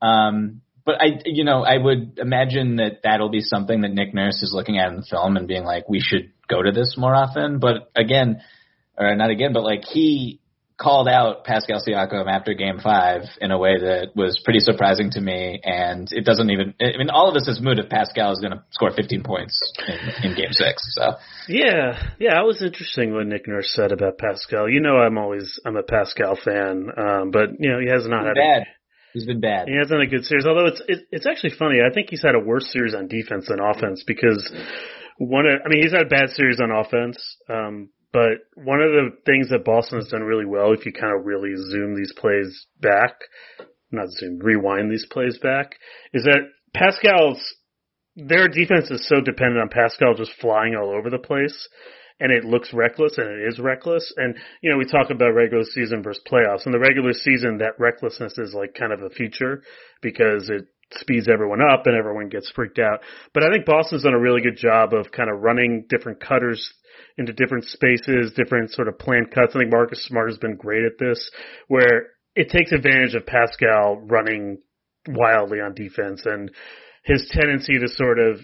[0.00, 4.42] Um, but I, you know, I would imagine that that'll be something that Nick Nurse
[4.42, 7.14] is looking at in the film and being like, we should go to this more
[7.14, 7.60] often.
[7.60, 8.42] But again,
[8.98, 10.40] or not again, but like he
[10.80, 15.20] called out Pascal Siakam after Game Five in a way that was pretty surprising to
[15.20, 16.74] me, and it doesn't even.
[16.80, 19.72] I mean, all of us is moot if Pascal is going to score 15 points
[19.86, 20.82] in, in, Game Six.
[20.96, 21.12] So
[21.48, 24.68] yeah, yeah, it was interesting what Nick Nurse said about Pascal.
[24.68, 28.24] You know, I'm always I'm a Pascal fan, um, but you know he has not
[28.24, 28.62] had bad.
[28.62, 28.79] A,
[29.12, 29.68] he's been bad.
[29.68, 30.46] He hasn't had a good series.
[30.46, 31.78] Although it's it, it's actually funny.
[31.80, 34.52] I think he's had a worse series on defense than offense because
[35.18, 35.46] one.
[35.46, 37.18] Of, I mean, he's had a bad series on offense.
[37.48, 41.16] Um, but one of the things that Boston has done really well, if you kind
[41.16, 43.14] of really zoom these plays back,
[43.92, 45.76] not zoom, rewind these plays back,
[46.12, 46.40] is that
[46.74, 47.40] Pascal's,
[48.16, 51.68] their defense is so dependent on Pascal just flying all over the place.
[52.20, 54.12] And it looks reckless, and it is reckless.
[54.16, 56.66] And you know, we talk about regular season versus playoffs.
[56.66, 59.62] In the regular season, that recklessness is like kind of a feature
[60.02, 63.00] because it speeds everyone up and everyone gets freaked out.
[63.32, 66.72] But I think Boston's done a really good job of kind of running different cutters
[67.16, 69.54] into different spaces, different sort of planned cuts.
[69.54, 71.30] I think Marcus Smart has been great at this,
[71.68, 74.58] where it takes advantage of Pascal running
[75.08, 76.50] wildly on defense and
[77.04, 78.40] his tendency to sort of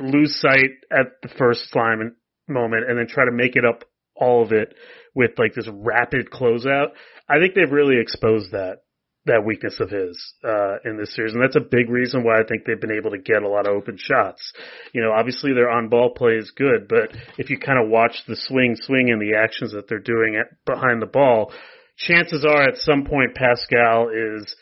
[0.00, 2.12] lose sight at the first line
[2.48, 3.84] moment and then try to make it up
[4.16, 4.74] all of it
[5.14, 6.88] with like this rapid closeout.
[7.28, 8.78] I think they've really exposed that
[9.26, 12.44] that weakness of his uh, in this series, and that's a big reason why I
[12.46, 14.52] think they've been able to get a lot of open shots.
[14.92, 18.36] You know, obviously their on-ball play is good, but if you kind of watch the
[18.36, 21.52] swing, swing, and the actions that they're doing at, behind the ball,
[21.96, 24.54] chances are at some point Pascal is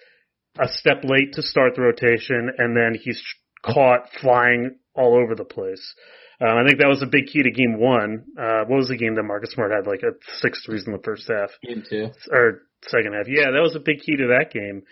[0.60, 3.20] a step late to start the rotation, and then he's
[3.64, 5.94] caught flying all over the place.
[6.42, 8.24] Um, I think that was a big key to game one.
[8.36, 11.02] Uh, what was the game that Marcus Smart had like a six threes in the
[11.04, 11.50] first half?
[11.62, 12.08] Game two.
[12.32, 13.28] Or second half.
[13.28, 14.82] Yeah, that was a big key to that game.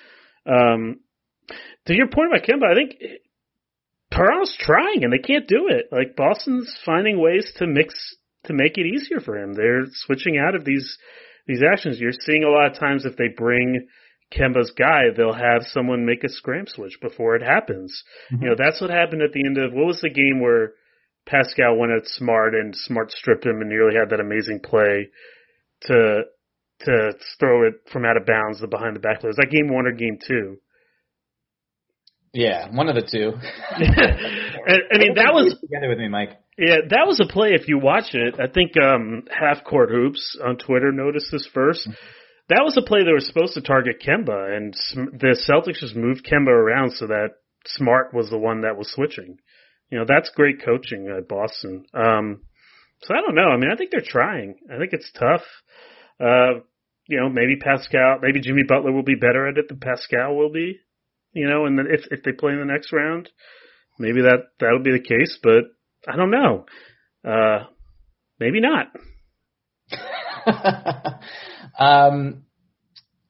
[0.46, 1.00] Um,
[1.86, 3.20] to your point about Kemba, I think
[4.14, 5.86] Toronto's trying and they can't do it.
[5.90, 7.94] Like Boston's finding ways to mix
[8.44, 9.54] to make it easier for him.
[9.54, 10.98] They're switching out of these
[11.46, 11.98] these actions.
[11.98, 13.88] You're seeing a lot of times if they bring
[14.32, 18.04] Kemba's guy, they'll have someone make a scram switch before it happens.
[18.32, 18.42] Mm-hmm.
[18.44, 20.74] You know, that's what happened at the end of what was the game where
[21.26, 25.10] Pascal went at Smart and Smart stripped him and nearly had that amazing play
[25.82, 26.22] to
[26.80, 29.22] to throw it from out of bounds the behind the back.
[29.22, 30.56] Was that game one or game two?
[32.32, 33.32] Yeah, one of the two.
[33.76, 36.38] I mean, that was together with me, Mike.
[36.56, 37.50] Yeah, that was a play.
[37.52, 41.88] If you watch it, I think um, Half Court Hoops on Twitter noticed this 1st
[41.88, 41.92] mm-hmm.
[42.50, 46.26] That was a play that was supposed to target Kemba, and the Celtics just moved
[46.26, 47.28] Kemba around so that
[47.64, 49.38] Smart was the one that was switching.
[49.90, 51.84] You know, that's great coaching at Boston.
[51.92, 52.42] Um,
[53.02, 53.48] so I don't know.
[53.48, 54.56] I mean, I think they're trying.
[54.72, 55.42] I think it's tough.
[56.20, 56.60] Uh,
[57.08, 60.52] you know, maybe Pascal, maybe Jimmy Butler will be better at it than Pascal will
[60.52, 60.78] be.
[61.32, 63.30] You know, and then if if they play in the next round,
[63.98, 65.38] maybe that that'll be the case.
[65.42, 65.64] But
[66.06, 66.66] I don't know.
[67.24, 67.66] Uh,
[68.38, 68.88] maybe not.
[71.78, 72.44] um,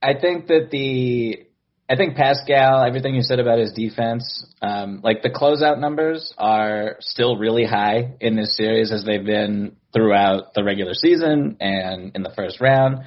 [0.02, 1.46] I think that the
[1.90, 6.94] I think Pascal, everything you said about his defense, um, like the closeout numbers are
[7.00, 12.22] still really high in this series as they've been throughout the regular season and in
[12.22, 12.98] the first round.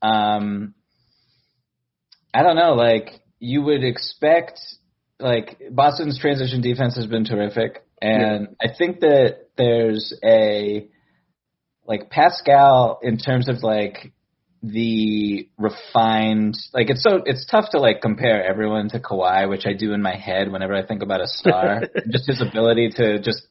[0.00, 0.74] Um,
[2.32, 4.60] I don't know, like you would expect,
[5.20, 8.70] like Boston's transition defense has been terrific, and yeah.
[8.70, 10.88] I think that there's a
[11.86, 14.14] like Pascal in terms of like
[14.72, 19.74] the refined like it's so it's tough to like compare everyone to Kawhi, which I
[19.74, 21.82] do in my head whenever I think about a star.
[22.10, 23.46] just his ability to just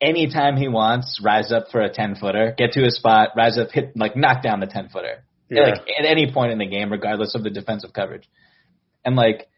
[0.00, 3.68] anytime he wants, rise up for a ten footer, get to his spot, rise up,
[3.70, 5.22] hit like knock down the ten footer.
[5.48, 5.62] Yeah.
[5.62, 8.28] Like at any point in the game, regardless of the defensive coverage.
[9.04, 9.48] And like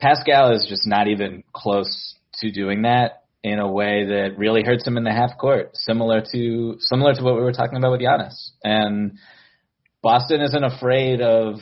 [0.00, 4.86] Pascal is just not even close to doing that in a way that really hurts
[4.86, 8.00] him in the half court, similar to similar to what we were talking about with
[8.00, 8.50] Giannis.
[8.62, 9.18] And
[10.02, 11.56] Boston isn't afraid of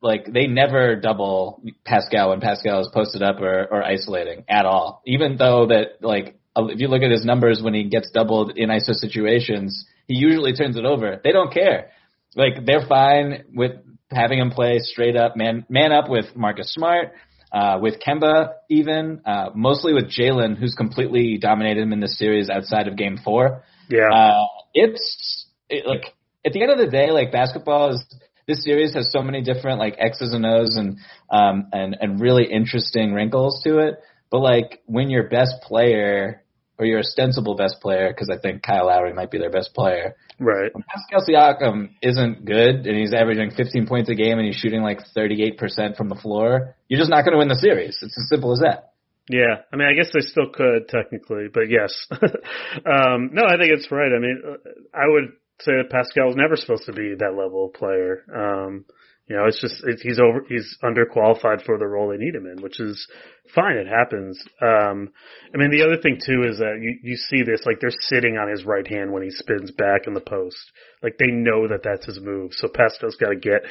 [0.00, 5.02] like they never double Pascal when Pascal is posted up or, or isolating at all.
[5.06, 8.68] Even though that like if you look at his numbers when he gets doubled in
[8.68, 11.20] ISO situations, he usually turns it over.
[11.24, 11.90] They don't care.
[12.36, 13.72] Like they're fine with
[14.10, 17.12] having him play straight up man man up with Marcus Smart,
[17.50, 22.50] uh, with Kemba even, uh, mostly with Jaylen, who's completely dominated him in this series
[22.50, 23.64] outside of Game Four.
[23.88, 24.44] Yeah, Uh,
[24.74, 26.14] it's it, like
[26.44, 28.04] at the end of the day, like basketball is
[28.46, 30.98] this series has so many different like X's and O's and
[31.30, 34.00] um and and really interesting wrinkles to it.
[34.30, 36.42] But like when your best player
[36.78, 40.16] or your ostensible best player, because I think Kyle Lowry might be their best player,
[40.40, 40.74] right.
[40.74, 44.82] when Pascal Siakam isn't good and he's averaging 15 points a game and he's shooting
[44.82, 47.96] like 38% from the floor, you're just not going to win the series.
[48.02, 48.94] It's as simple as that.
[49.28, 52.06] Yeah, I mean, I guess they still could technically, but yes.
[52.12, 54.10] um, no, I think it's right.
[54.12, 54.56] I mean, uh,
[54.92, 58.24] I would say that Pascal was never supposed to be that level of player.
[58.34, 58.84] Um,
[59.28, 62.62] you know, it's just he's over he's underqualified for the role they need him in,
[62.62, 63.08] which is
[63.54, 63.76] fine.
[63.76, 64.38] It happens.
[64.60, 65.12] Um,
[65.54, 68.36] I mean, the other thing too is that you you see this like they're sitting
[68.36, 70.58] on his right hand when he spins back in the post.
[71.02, 72.52] Like they know that that's his move.
[72.52, 73.64] So Pascal's got to get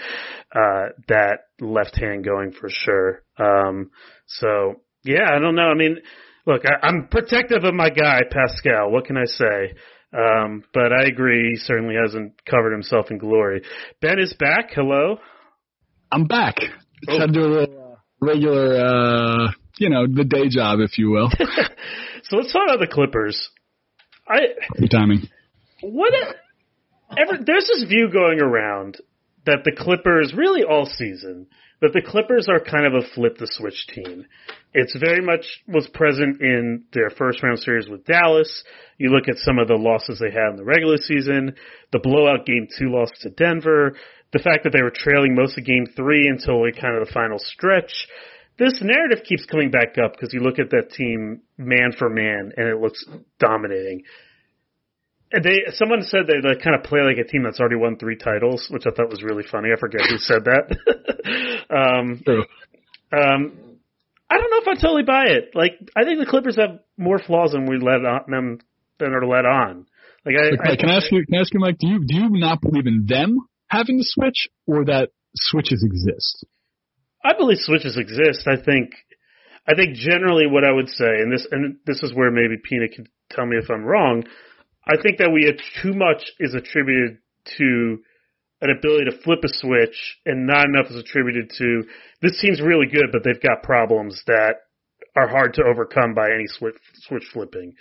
[0.56, 3.22] uh, that left hand going for sure.
[3.38, 3.92] Um,
[4.26, 5.70] so yeah, I don't know.
[5.70, 5.98] I mean,
[6.48, 8.90] look, I, I'm protective of my guy Pascal.
[8.90, 9.76] What can I say?
[10.14, 11.52] Um, but I agree.
[11.52, 13.64] He certainly hasn't covered himself in glory.
[14.02, 14.70] Ben is back.
[14.74, 15.18] Hello.
[16.12, 16.56] I'm back.
[17.08, 21.10] Had to do a little uh, regular, uh, you know, the day job, if you
[21.10, 21.30] will.
[22.26, 23.50] So let's talk about the Clippers.
[24.28, 24.40] I
[24.80, 25.28] Good timing.
[25.82, 26.36] what a,
[27.20, 28.98] ever there's this view going around
[29.46, 31.48] that the Clippers really all season
[31.84, 34.26] that the Clippers are kind of a flip the switch team.
[34.74, 38.64] It's very much was present in their first round series with Dallas.
[38.98, 41.56] You look at some of the losses they had in the regular season,
[41.92, 43.98] the blowout game two loss to Denver,
[44.32, 47.14] the fact that they were trailing most of game three until like kind of the
[47.14, 48.08] final stretch.
[48.58, 52.54] This narrative keeps coming back up because you look at that team man for man
[52.56, 53.04] and it looks
[53.40, 54.04] dominating.
[55.42, 58.18] They someone said they, they kind of play like a team that's already won three
[58.18, 59.70] titles, which I thought was really funny.
[59.76, 60.70] I forget who said that.
[61.70, 62.46] um, True.
[63.12, 63.74] um,
[64.30, 65.52] I don't know if I totally buy it.
[65.54, 68.60] Like, I think the Clippers have more flaws than we let on, them
[69.00, 69.86] than are let on.
[70.26, 71.26] Like, I, Okay, can I ask you?
[71.26, 71.78] Can I ask you, Mike?
[71.80, 76.46] Do you do you not believe in them having the switch, or that switches exist?
[77.24, 78.48] I believe switches exist.
[78.48, 78.92] I think,
[79.68, 82.90] I think generally what I would say, and this, and this is where maybe Pina
[82.90, 84.24] can tell me if I'm wrong.
[84.88, 85.50] I think that we
[85.82, 87.20] too much is attributed
[87.58, 87.98] to
[88.62, 91.84] an ability to flip a switch, and not enough is attributed to
[92.22, 94.56] this team's really good, but they've got problems that
[95.16, 96.76] are hard to overcome by any switch
[97.08, 97.74] switch flipping.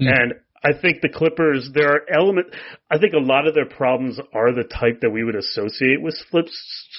[0.00, 0.08] Mm.
[0.08, 0.34] And
[0.64, 2.46] I think the Clippers, there are element.
[2.90, 6.16] I think a lot of their problems are the type that we would associate with
[6.30, 6.46] flip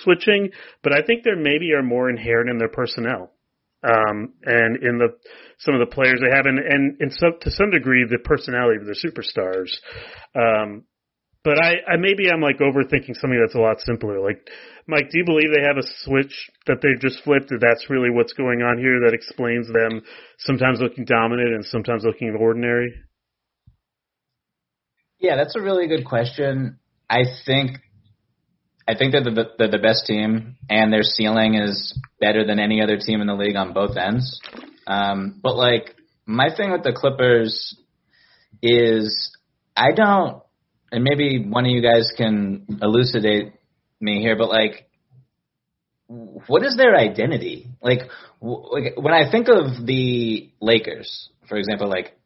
[0.03, 0.51] switching,
[0.83, 3.32] but I think there maybe are more inherent in their personnel,
[3.83, 5.09] um, and in the
[5.59, 8.85] some of the players they have, and and some to some degree the personality of
[8.85, 9.71] their superstars.
[10.35, 10.83] Um,
[11.43, 14.21] but I, I maybe I'm like overthinking something that's a lot simpler.
[14.21, 14.47] Like,
[14.87, 17.49] Mike, do you believe they have a switch that they've just flipped?
[17.49, 20.01] That that's really what's going on here that explains them
[20.39, 22.93] sometimes looking dominant and sometimes looking ordinary?
[25.19, 26.79] Yeah, that's a really good question.
[27.09, 27.71] I think
[28.87, 32.81] I think they're the, they're the best team, and their ceiling is better than any
[32.81, 34.41] other team in the league on both ends.
[34.87, 37.77] Um, but like my thing with the Clippers
[38.61, 39.31] is
[39.75, 40.41] I don't,
[40.91, 43.53] and maybe one of you guys can elucidate
[43.99, 44.87] me here, but like,
[46.47, 47.67] what is their identity?
[47.81, 48.01] Like,
[48.41, 52.17] w- like when I think of the Lakers, for example, like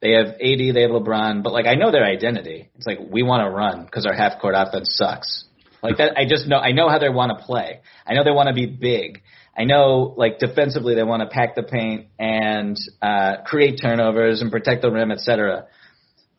[0.00, 2.70] they have AD, they have LeBron, but like I know their identity.
[2.76, 5.46] It's like we want to run because our half court offense sucks.
[5.82, 6.58] Like that, I just know.
[6.58, 7.80] I know how they want to play.
[8.06, 9.22] I know they want to be big.
[9.56, 14.50] I know, like defensively, they want to pack the paint and uh, create turnovers and
[14.50, 15.66] protect the rim, etc.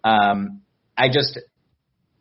[0.03, 0.61] Um,
[0.97, 1.39] I just,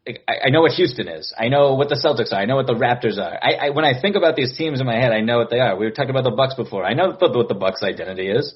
[0.06, 1.32] I, I know what Houston is.
[1.38, 2.40] I know what the Celtics are.
[2.40, 3.38] I know what the Raptors are.
[3.40, 5.60] I, I when I think about these teams in my head, I know what they
[5.60, 5.76] are.
[5.76, 6.84] We were talking about the Bucks before.
[6.84, 8.54] I know what the Bucks' identity is.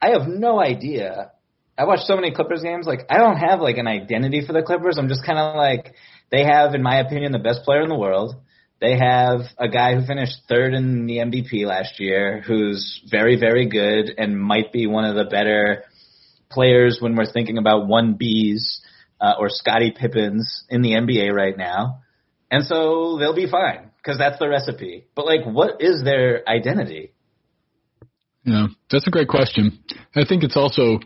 [0.00, 1.32] I have no idea
[1.78, 2.86] I watch so many Clippers games.
[2.86, 4.98] Like I don't have like an identity for the Clippers.
[4.98, 5.94] I'm just kind of like
[6.30, 8.34] they have, in my opinion, the best player in the world.
[8.80, 13.68] They have a guy who finished third in the MVP last year, who's very, very
[13.68, 15.84] good and might be one of the better
[16.50, 18.80] players when we're thinking about one Bs
[19.20, 22.02] uh, or Scottie Pippens in the NBA right now.
[22.50, 25.06] And so they'll be fine because that's the recipe.
[25.14, 27.12] But like, what is their identity?
[28.44, 29.82] Yeah, that's a great question.
[30.14, 31.00] I think it's also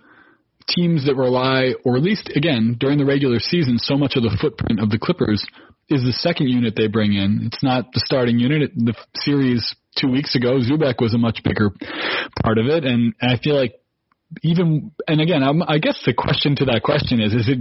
[0.68, 4.36] teams that rely, or at least again during the regular season, so much of the
[4.40, 5.44] footprint of the Clippers
[5.88, 7.40] is the second unit they bring in.
[7.46, 8.72] It's not the starting unit.
[8.74, 11.70] The series two weeks ago, Zubac was a much bigger
[12.42, 13.74] part of it, and I feel like
[14.42, 17.58] even and again, I'm, I guess the question to that question is: Is it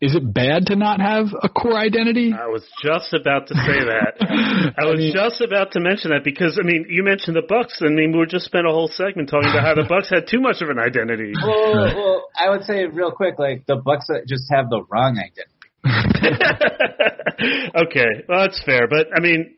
[0.00, 2.32] is it bad to not have a core identity?
[2.32, 4.14] I was just about to say that.
[4.78, 7.80] I was mean, just about to mention that because I mean, you mentioned the Bucks.
[7.80, 10.28] And I mean, we just spent a whole segment talking about how the Bucks had
[10.30, 11.32] too much of an identity.
[11.34, 15.54] Well, well, I would say real quick, like the Bucks just have the wrong identity.
[17.86, 19.56] okay, well that's fair, but I mean,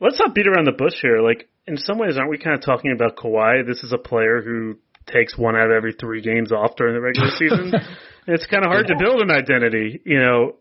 [0.00, 1.20] let's not beat around the bush here.
[1.20, 3.66] Like in some ways, aren't we kind of talking about Kawhi?
[3.66, 7.00] This is a player who takes one out of every three games off during the
[7.00, 7.72] regular season.
[8.26, 8.94] it's kind of hard yeah.
[8.94, 10.56] to build an identity, you know.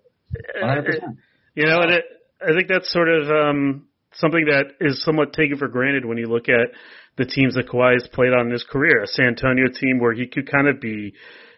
[0.61, 1.17] 100%.
[1.55, 2.05] You know, and it,
[2.41, 6.27] I think that's sort of um, something that is somewhat taken for granted when you
[6.27, 6.71] look at
[7.17, 9.03] the teams that Kawhi has played on in his career.
[9.03, 11.13] A San Antonio team where he could kind of be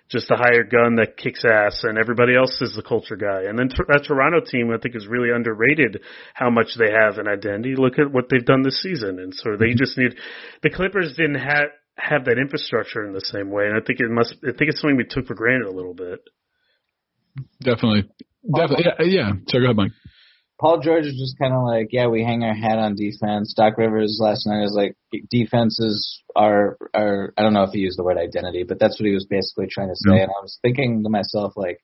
[0.10, 3.44] just a hired gun that kicks ass, and everybody else is the culture guy.
[3.48, 6.02] And then that Toronto team, I think, is really underrated
[6.34, 7.76] how much they have an identity.
[7.78, 10.16] Look at what they've done this season, and so they just need.
[10.64, 11.72] The Clippers didn't have
[12.10, 14.36] have that infrastructure in the same way, and I think it must.
[14.44, 16.20] I think it's something we took for granted a little bit.
[17.64, 18.10] Definitely,
[18.44, 19.06] definitely, yeah.
[19.06, 19.32] yeah.
[19.48, 19.92] So go ahead, Mike.
[20.60, 23.56] Paul George is just kind of like, yeah, we hang our hat on defense.
[23.58, 24.96] Doc Rivers last night is like,
[25.32, 27.34] defenses are are.
[27.36, 29.68] I don't know if he used the word identity, but that's what he was basically
[29.72, 30.22] trying to say.
[30.22, 31.80] And I was thinking to myself, like,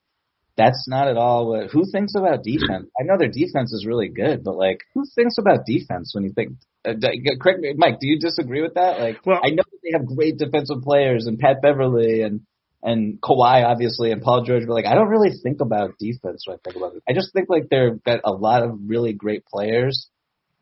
[0.57, 1.69] that's not at all what.
[1.71, 2.89] Who thinks about defense?
[2.99, 6.33] I know their defense is really good, but like, who thinks about defense when you
[6.33, 6.53] think?
[6.83, 6.93] Uh,
[7.39, 7.99] correct me, Mike.
[7.99, 8.99] Do you disagree with that?
[8.99, 12.41] Like, well, I know that they have great defensive players and Pat Beverley and
[12.81, 16.57] and Kawhi obviously and Paul George, but like I don't really think about defense when
[16.57, 17.03] I think about it.
[17.07, 20.09] I just think like they've got a lot of really great players.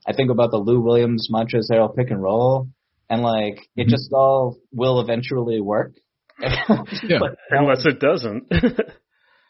[0.05, 2.67] I think about the Lou Williams, Montrezl Harrell pick and roll,
[3.09, 3.89] and like it mm-hmm.
[3.89, 5.93] just all will eventually work.
[6.39, 7.19] yeah.
[7.19, 8.51] but, unless it doesn't.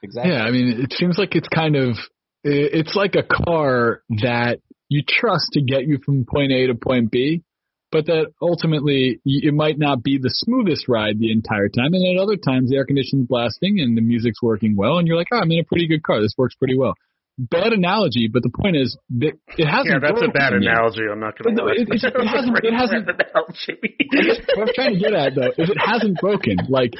[0.05, 0.33] exactly.
[0.33, 1.97] Yeah, I mean, it seems like it's kind of
[2.43, 7.11] it's like a car that you trust to get you from point A to point
[7.11, 7.43] B,
[7.91, 11.93] but that ultimately it might not be the smoothest ride the entire time.
[11.93, 15.17] And at other times, the air conditioning's blasting and the music's working well, and you're
[15.17, 16.21] like, oh, I'm in a pretty good car.
[16.21, 16.93] This works pretty well.
[17.37, 19.99] Bad analogy, but the point is that it hasn't.
[19.99, 20.03] Broken.
[20.03, 21.01] Yeah, that's a bad analogy.
[21.11, 21.63] I'm not going to.
[21.63, 22.57] No, it, it, it hasn't.
[22.63, 23.07] It hasn't.
[24.55, 26.57] what I'm trying to get at though is it hasn't broken.
[26.69, 26.93] Like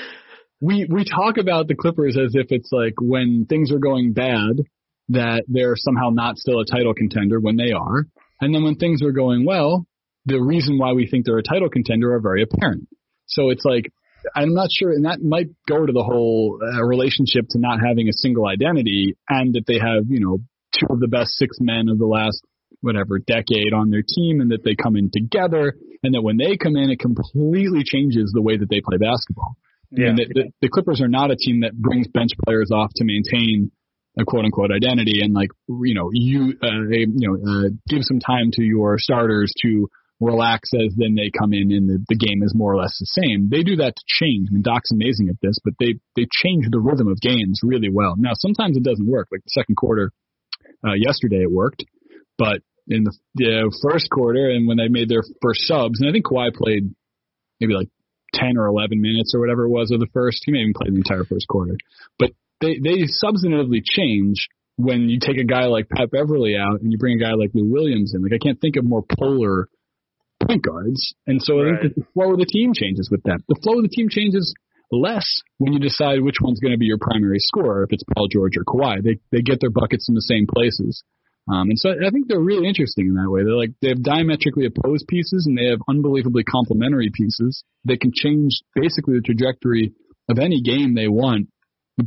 [0.66, 4.66] we we talk about the Clippers as if it's like when things are going bad
[5.10, 8.08] that they're somehow not still a title contender when they are,
[8.42, 9.86] and then when things are going well,
[10.26, 12.88] the reason why we think they're a title contender are very apparent.
[13.28, 13.92] So it's like
[14.36, 18.10] I'm not sure, and that might go to the whole uh, relationship to not having
[18.10, 20.40] a single identity, and that they have you know
[20.74, 22.42] two of the best six men of the last
[22.82, 26.58] whatever decade on their team, and that they come in together, and that when they
[26.58, 29.58] come in, it completely changes the way that they play basketball.
[29.92, 30.10] Yeah.
[30.10, 33.04] And the, the, the Clippers are not a team that brings bench players off to
[33.04, 33.72] maintain
[34.20, 38.20] a quote unquote identity and like you know you uh, you know uh, give some
[38.20, 39.88] time to your starters to
[40.22, 43.22] relax as then they come in and the, the game is more or less the
[43.22, 43.50] same.
[43.52, 44.48] They do that to change.
[44.50, 47.90] I mean, Doc's amazing at this, but they they change the rhythm of games really
[47.92, 48.16] well.
[48.18, 49.28] Now sometimes it doesn't work.
[49.32, 50.12] Like the second quarter
[50.86, 51.84] uh, yesterday, it worked,
[52.38, 56.14] but in the, the first quarter and when they made their first subs, and I
[56.14, 56.94] think Kawhi played
[57.60, 57.90] maybe like
[58.34, 60.44] 10 or 11 minutes or whatever it was of the first.
[60.46, 61.78] He may even play the entire first quarter.
[62.20, 64.48] But they, they substantively change
[64.78, 67.52] when you take a guy like Pat Beverley out and you bring a guy like
[67.54, 68.24] Lou Williams in.
[68.24, 69.70] Like, I can't think of more polar
[70.46, 71.14] point guards.
[71.28, 71.78] And so right.
[71.78, 73.40] I think the flow of the team changes with that.
[73.48, 74.54] The flow of the team changes
[74.92, 78.28] less when you decide which one's going to be your primary scorer, if it's Paul
[78.28, 79.02] George or Kawhi.
[79.04, 81.04] They, they get their buckets in the same places.
[81.48, 83.44] Um, and so I think they're really interesting in that way.
[83.44, 88.12] They're like they have diametrically opposed pieces and they have unbelievably complementary pieces that can
[88.14, 89.94] change basically the trajectory
[90.28, 91.50] of any game they want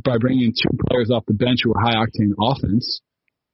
[0.03, 2.99] by bringing two players off the bench who are high octane offense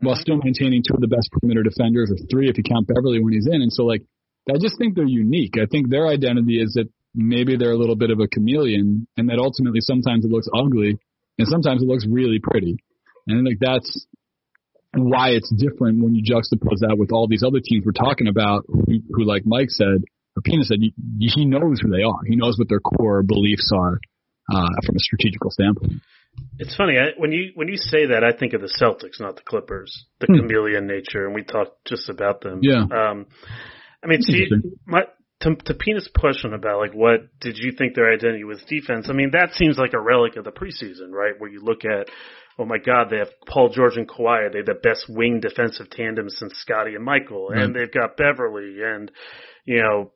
[0.02, 3.22] while still maintaining two of the best perimeter defenders or three if you count Beverley
[3.22, 3.62] when he's in.
[3.62, 4.02] And so like
[4.50, 5.54] I just think they're unique.
[5.62, 9.30] I think their identity is that maybe they're a little bit of a chameleon and
[9.30, 10.98] that ultimately sometimes it looks ugly
[11.38, 12.78] and sometimes it looks really pretty.
[13.28, 14.06] And think that's
[14.96, 18.66] why it's different when you juxtapose that with all these other teams we're talking about,
[18.68, 20.04] who, who like Mike said,
[20.36, 22.20] or Pina said, he knows who they are.
[22.26, 24.00] He knows what their core beliefs are.
[24.52, 26.02] uh, from a strategical standpoint.
[26.60, 29.36] It's funny I, when you when you say that I think of the Celtics, not
[29.38, 30.36] the Clippers, the hmm.
[30.36, 32.60] chameleon nature, and we talked just about them.
[32.62, 32.84] Yeah.
[32.84, 33.28] Um,
[34.04, 34.48] I mean, see,
[34.86, 35.04] my,
[35.42, 39.08] to, to Pina's question about like what did you think their identity was defense?
[39.10, 41.34] I mean, that seems like a relic of the preseason, right?
[41.38, 42.10] Where you look at,
[42.58, 44.52] oh my God, they have Paul George and Kawhi.
[44.52, 47.60] They have the best wing defensive tandem since Scottie and Michael, mm-hmm.
[47.60, 49.12] and they've got Beverley, and
[49.66, 50.12] you know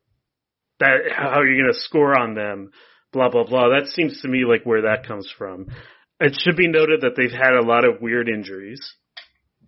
[0.80, 2.72] that how are you going to score on them?
[3.12, 3.70] Blah blah blah.
[3.70, 5.68] That seems to me like where that comes from.
[6.20, 8.82] It should be noted that they've had a lot of weird injuries.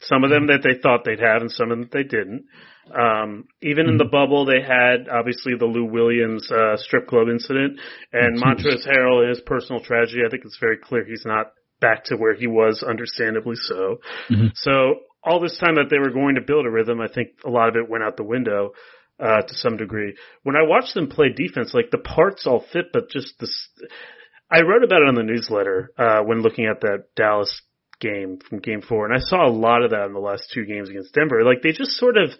[0.01, 2.45] Some of them that they thought they'd have, and some of them that they didn't.
[2.91, 4.11] Um, even in the mm-hmm.
[4.11, 7.79] bubble, they had obviously the Lou Williams uh, strip club incident
[8.11, 10.21] and Montrezl Harrell, his personal tragedy.
[10.25, 13.99] I think it's very clear he's not back to where he was, understandably so.
[14.29, 14.47] Mm-hmm.
[14.53, 17.49] So all this time that they were going to build a rhythm, I think a
[17.49, 18.71] lot of it went out the window
[19.19, 20.15] uh, to some degree.
[20.43, 23.67] When I watched them play defense, like the parts all fit, but just this.
[24.49, 27.61] I wrote about it on the newsletter uh, when looking at that Dallas
[27.99, 30.65] game from Game Four, and I saw a lot of that in the last two
[30.65, 31.43] games against Denver.
[31.43, 32.31] Like they just sort of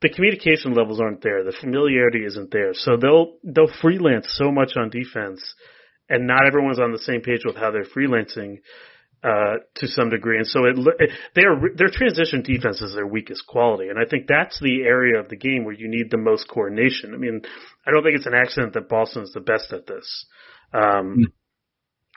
[0.00, 1.44] the communication levels aren't there.
[1.44, 2.72] The familiarity isn't there.
[2.72, 5.54] So they'll they'll freelance so much on defense,
[6.08, 8.60] and not everyone's on the same page with how they're freelancing
[9.22, 10.36] uh, to some degree.
[10.36, 14.26] And so it, it their their transition defense is their weakest quality, and I think
[14.28, 17.14] that's the area of the game where you need the most coordination.
[17.14, 17.42] I mean,
[17.86, 20.26] I don't think it's an accident that Boston is the best at this.
[20.72, 21.24] Um, mm.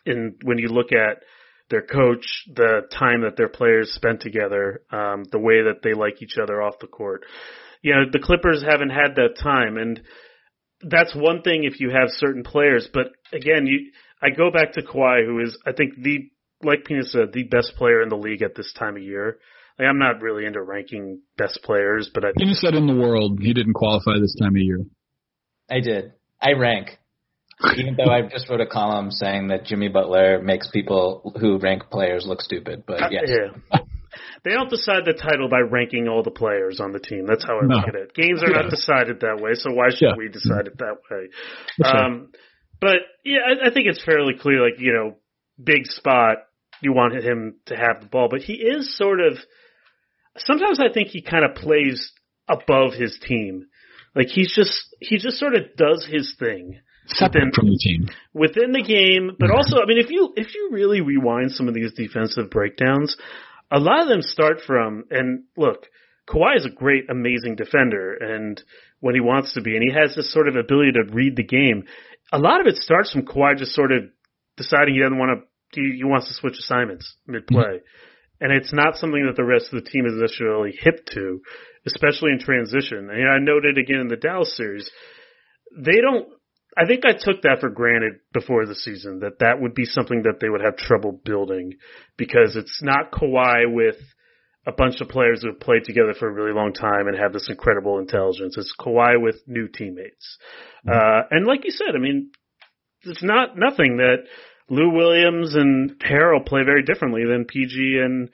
[0.06, 1.24] And when you look at
[1.70, 6.22] their coach, the time that their players spent together, um, the way that they like
[6.22, 7.24] each other off the court
[7.82, 10.02] you know, the Clippers haven't had that time and
[10.84, 14.82] that's one thing if you have certain players, but again, you, I go back to
[14.82, 16.30] Kawhi, who is, I think the,
[16.64, 19.40] like Pina said, the best player in the league at this time of year.
[19.80, 22.32] Like, I'm not really into ranking best players, but I.
[22.38, 24.80] Pina said in the world he didn't qualify this time of year.
[25.70, 26.14] I did.
[26.42, 26.98] I rank.
[27.78, 31.84] Even though I just wrote a column saying that Jimmy Butler makes people who rank
[31.92, 33.24] players look stupid, but uh, yes.
[33.28, 33.34] Uh,
[33.74, 33.80] yeah.
[34.44, 37.26] They don't decide the title by ranking all the players on the team.
[37.28, 37.76] That's how I no.
[37.76, 38.14] look at it.
[38.14, 38.62] Games are yeah.
[38.62, 40.18] not decided that way, so why should yeah.
[40.18, 41.30] we decide it that way?
[41.86, 42.32] Um,
[42.80, 44.62] but yeah, I, I think it's fairly clear.
[44.62, 45.18] Like you know,
[45.62, 46.38] big spot.
[46.82, 49.38] You want him to have the ball, but he is sort of.
[50.38, 52.12] Sometimes I think he kind of plays
[52.48, 53.68] above his team.
[54.16, 58.10] Like he's just he just sort of does his thing separate within, from the team
[58.34, 59.36] within the game.
[59.40, 63.16] But also, I mean, if you if you really rewind some of these defensive breakdowns,
[63.72, 65.88] a lot of them start from, and look,
[66.30, 68.62] Kawhi is a great, amazing defender, and
[69.00, 71.44] when he wants to be, and he has this sort of ability to read the
[71.44, 71.84] game.
[72.32, 74.04] A lot of it starts from Kawhi just sort of
[74.58, 77.64] deciding he doesn't want to, he, he wants to switch assignments mid play.
[77.64, 78.44] Mm-hmm.
[78.44, 81.42] And it's not something that the rest of the team is necessarily hip to,
[81.86, 83.10] especially in transition.
[83.10, 84.90] And I noted again in the Dallas series,
[85.78, 86.28] they don't
[86.78, 90.24] I think I took that for granted before the season that that would be something
[90.24, 91.74] that they would have trouble building
[92.18, 93.98] because it's not Kawhi with
[94.66, 97.34] a bunch of players who have played together for a really long time and have
[97.34, 98.56] this incredible intelligence.
[98.58, 100.38] It's Kawhi with new teammates.
[100.88, 100.92] Mm-hmm.
[100.92, 102.32] Uh, and like you said, I mean,
[103.04, 104.28] it's not nothing that
[104.70, 108.30] Lou Williams and Harrell play very differently than PG and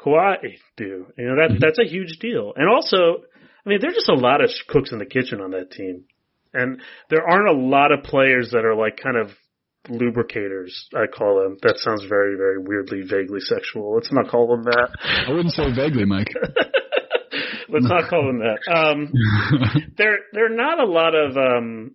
[0.00, 1.06] Kawhi do.
[1.16, 1.58] You know, that, mm-hmm.
[1.60, 2.52] that's a huge deal.
[2.56, 3.22] And also,
[3.64, 6.04] I mean, there's just a lot of cooks in the kitchen on that team.
[6.56, 6.80] And
[7.10, 9.30] there aren't a lot of players that are like kind of
[9.88, 11.58] lubricators, I call them.
[11.62, 13.94] That sounds very, very weirdly, vaguely sexual.
[13.94, 14.88] Let's not call them that.
[15.28, 16.28] I wouldn't say vaguely, Mike.
[17.68, 18.60] Let's not call them that.
[18.72, 19.12] Um,
[19.98, 21.36] there, there are not a lot of.
[21.36, 21.92] Um,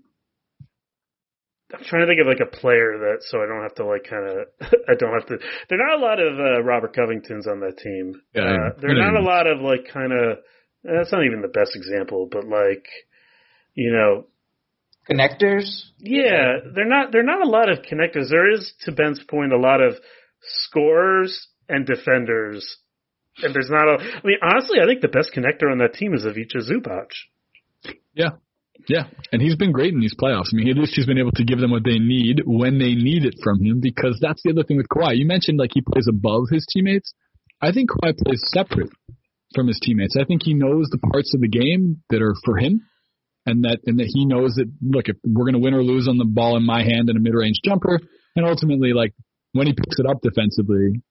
[1.73, 4.03] I'm trying to think of like a player that, so I don't have to like
[4.03, 4.37] kind of,
[4.89, 5.37] I don't have to.
[5.69, 8.21] There are not a lot of uh, Robert Covingtons on that team.
[8.35, 10.39] Yeah, uh, there are not a lot of like kind of.
[10.83, 12.85] That's not even the best example, but like,
[13.75, 14.25] you know,
[15.11, 15.65] connectors.
[15.99, 17.11] Yeah, they're not.
[17.11, 18.29] They're not a lot of connectors.
[18.29, 19.95] There is, to Ben's point, a lot of
[20.41, 22.77] scorers and defenders.
[23.43, 23.97] And there's not a.
[24.01, 27.07] I mean, honestly, I think the best connector on that team is Ivica Zubac.
[28.13, 28.31] Yeah,
[28.87, 30.53] yeah, and he's been great in these playoffs.
[30.53, 32.93] I mean, at least he's been able to give them what they need when they
[32.95, 33.79] need it from him.
[33.81, 35.17] Because that's the other thing with Kawhi.
[35.17, 37.13] You mentioned like he plays above his teammates.
[37.61, 38.89] I think Kawhi plays separate
[39.53, 40.15] from his teammates.
[40.19, 42.81] I think he knows the parts of the game that are for him
[43.45, 46.07] and that and that he knows that look if we're going to win or lose
[46.07, 47.99] on the ball in my hand in a mid-range jumper
[48.35, 49.13] and ultimately like
[49.53, 51.01] when he picks it up defensively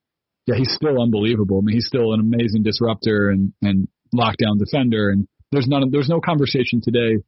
[0.46, 1.58] yeah he's still unbelievable.
[1.58, 6.08] I mean he's still an amazing disruptor and and lockdown defender and there's none there's
[6.08, 7.18] no conversation today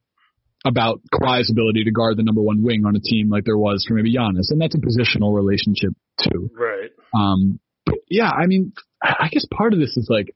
[0.64, 3.84] about Kawhi's ability to guard the number one wing on a team like there was
[3.86, 6.50] for maybe Giannis and that's a positional relationship too.
[6.54, 6.90] Right.
[7.14, 8.72] Um but yeah I mean
[9.02, 10.34] I guess part of this is like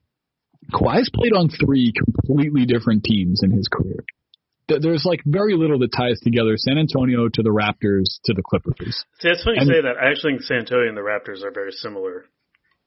[0.73, 4.05] Kawhi's played on three completely different teams in his career
[4.69, 9.05] there's like very little that ties together San Antonio to the Raptors to the Clippers.
[9.21, 9.97] See, it's funny you say that.
[10.01, 12.25] I actually think San Antonio and the Raptors are very similar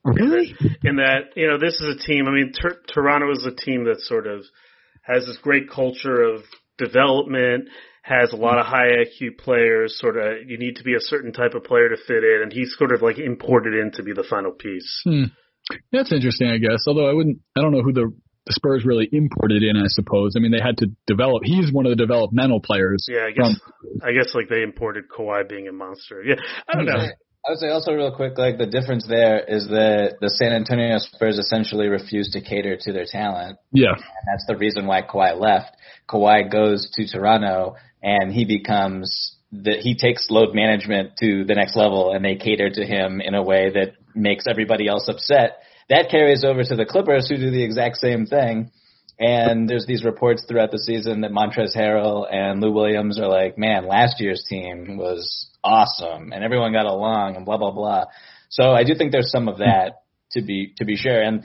[0.03, 0.55] Really?
[0.83, 2.25] in that you know this is a team.
[2.27, 4.43] I mean, Tor- Toronto is a team that sort of
[5.03, 6.41] has this great culture of
[6.77, 7.69] development,
[8.01, 9.97] has a lot of high IQ players.
[9.99, 12.51] Sort of, you need to be a certain type of player to fit in, and
[12.53, 15.01] he's sort of like imported in to be the final piece.
[15.03, 15.23] Hmm.
[15.91, 16.85] That's interesting, I guess.
[16.87, 18.11] Although I wouldn't, I don't know who the,
[18.45, 19.77] the Spurs really imported in.
[19.77, 20.33] I suppose.
[20.35, 21.43] I mean, they had to develop.
[21.43, 23.05] He's one of the developmental players.
[23.09, 23.59] Yeah, I guess.
[24.03, 26.23] I guess like they imported Kawhi being a monster.
[26.23, 26.35] Yeah,
[26.67, 27.07] I don't know.
[27.47, 30.97] I would say also real quick, like the difference there is that the San Antonio
[30.97, 33.93] Spurs essentially refused to cater to their talent, Yeah.
[33.93, 35.71] and that's the reason why Kawhi left.
[36.09, 41.77] Kawhi goes to Toronto, and he becomes that he takes load management to the next
[41.77, 45.59] level, and they cater to him in a way that makes everybody else upset.
[45.89, 48.71] That carries over to the Clippers, who do the exact same thing.
[49.19, 53.57] And there's these reports throughout the season that Montrezl Harrell and Lou Williams are like,
[53.57, 58.05] man, last year's team was awesome and everyone got along and blah blah blah.
[58.47, 61.21] So I do think there's some of that to be to be sure.
[61.21, 61.43] And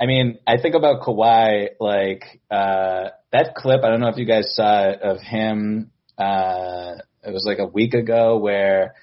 [0.00, 3.82] I mean, I think about Kawhi like uh that clip.
[3.84, 5.90] I don't know if you guys saw it of him.
[6.16, 8.94] Uh, it was like a week ago where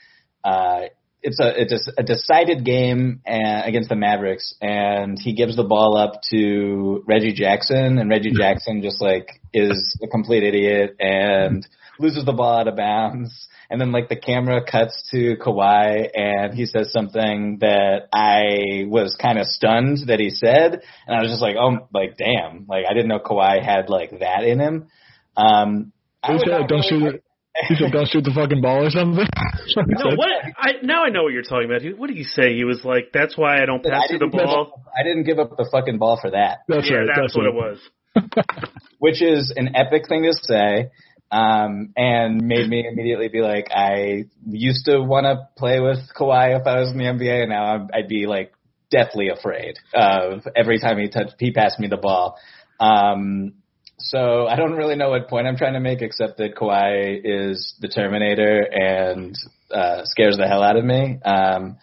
[0.43, 0.81] uh,
[1.25, 5.63] it's a it's a, a decided game uh, against the Mavericks, and he gives the
[5.63, 11.67] ball up to Reggie Jackson, and Reggie Jackson just like is a complete idiot and
[11.99, 13.47] loses the ball out of bounds.
[13.67, 19.17] And then like the camera cuts to Kawhi and he says something that I was
[19.19, 20.83] kind of stunned that he said.
[21.07, 22.67] And I was just like, oh, like, damn.
[22.67, 24.87] Like I didn't know Kawhi had like that in him.
[25.35, 27.23] Um, I don't, shoot it.
[27.67, 29.25] He said, don't shoot the fucking ball or something.
[29.75, 30.29] No, what?
[30.57, 31.81] I now I know what you're talking about.
[31.81, 32.53] He- What did he say?
[32.55, 35.39] He was like, "That's why I don't pass you the ball." up- I didn't give
[35.39, 36.59] up the fucking ball for that.
[36.67, 37.09] That's yeah, right.
[37.15, 37.79] that's what it was.
[38.99, 40.91] which is an epic thing to say,
[41.31, 46.59] um, and made me immediately be like, I used to want to play with Kawhi
[46.59, 48.53] if I was in the NBA, and now I'm- I'd be like
[48.91, 52.37] deathly afraid of every time he touched, he passed me the ball.
[52.79, 53.53] Um,
[53.97, 57.75] so I don't really know what point I'm trying to make, except that Kawhi is
[57.79, 59.37] the Terminator and
[59.71, 61.19] uh, scares the hell out of me.
[61.23, 61.77] Um,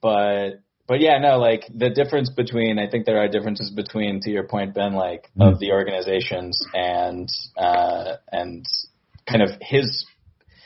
[0.00, 4.30] but but yeah, no, like the difference between I think there are differences between to
[4.30, 8.66] your point, Ben, like of the organizations and uh and
[9.28, 10.04] kind of his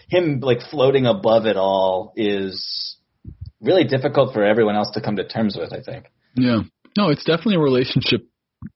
[0.09, 2.97] him like floating above it all is
[3.61, 6.07] really difficult for everyone else to come to terms with, I think.
[6.35, 6.63] Yeah.
[6.97, 8.27] No, it's definitely a relationship.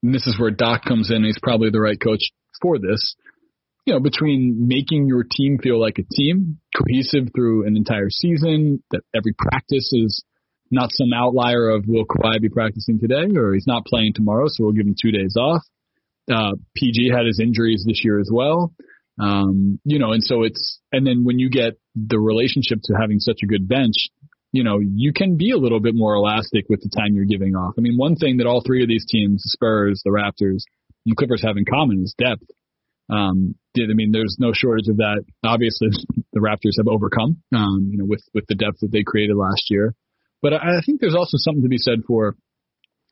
[0.03, 1.23] And this is where Doc comes in.
[1.23, 2.29] He's probably the right coach
[2.61, 3.15] for this.
[3.85, 8.83] You know, between making your team feel like a team, cohesive through an entire season,
[8.91, 10.23] that every practice is
[10.71, 14.63] not some outlier of will Kawhi be practicing today or he's not playing tomorrow, so
[14.63, 15.63] we'll give him two days off.
[16.31, 18.73] Uh, PG had his injuries this year as well.
[19.19, 23.19] Um, you know, and so it's, and then when you get the relationship to having
[23.19, 24.09] such a good bench,
[24.51, 27.55] you know, you can be a little bit more elastic with the time you're giving
[27.55, 27.75] off.
[27.77, 30.63] I mean, one thing that all three of these teams, the Spurs, the Raptors,
[31.05, 32.43] and the Clippers have in common is depth.
[33.09, 35.23] Um, I mean there's no shortage of that.
[35.43, 35.89] Obviously,
[36.33, 39.69] the Raptors have overcome, um, you know, with with the depth that they created last
[39.69, 39.95] year.
[40.41, 42.35] But I, I think there's also something to be said for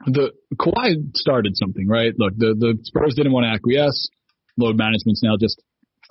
[0.05, 2.13] the Kawhi started something, right?
[2.17, 4.09] Look, the the Spurs didn't want to acquiesce.
[4.57, 5.61] Load management's now just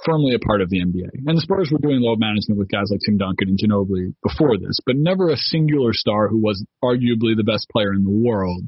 [0.05, 1.27] firmly a part of the NBA.
[1.27, 4.59] And the Spurs were doing load management with guys like Tim Duncan and Ginobili before
[4.59, 8.65] this, but never a singular star who was arguably the best player in the world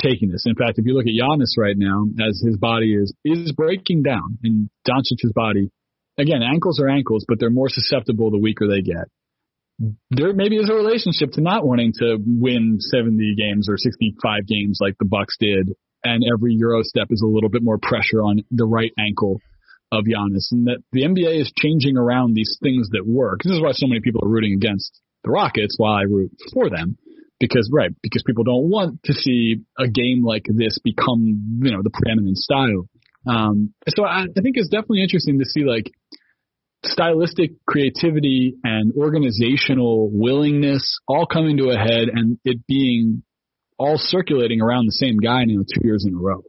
[0.00, 0.44] taking this.
[0.46, 4.02] In fact, if you look at Giannis right now, as his body is is breaking
[4.02, 5.70] down, and Doncic's body,
[6.18, 9.08] again, ankles are ankles, but they're more susceptible the weaker they get.
[10.10, 14.78] There maybe is a relationship to not wanting to win 70 games or 65 games
[14.80, 18.42] like the Bucks did, and every Euro step is a little bit more pressure on
[18.50, 19.40] the right ankle
[19.98, 23.40] of Giannis, and that the NBA is changing around these things that work.
[23.42, 26.68] This is why so many people are rooting against the Rockets, while I root for
[26.68, 26.98] them
[27.40, 31.82] because right because people don't want to see a game like this become you know
[31.82, 32.88] the preeminent style
[33.26, 35.90] um so I, I think it's definitely interesting to see like
[36.84, 43.22] stylistic creativity and organizational willingness all coming to a head and it being
[43.78, 46.42] all circulating around the same guy you now two years in a row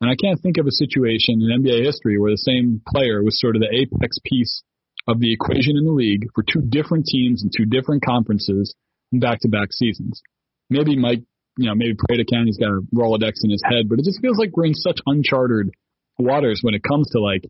[0.00, 3.40] and i can't think of a situation in nba history where the same player was
[3.40, 4.62] sort of the apex piece
[5.08, 8.74] of the equation in the league for two different teams and two different conferences
[9.10, 10.20] in back to back seasons.
[10.68, 11.24] Maybe Mike,
[11.56, 14.38] you know, maybe Prada he's got a Rolodex in his head, but it just feels
[14.38, 15.70] like we're in such uncharted
[16.18, 17.42] waters when it comes to like,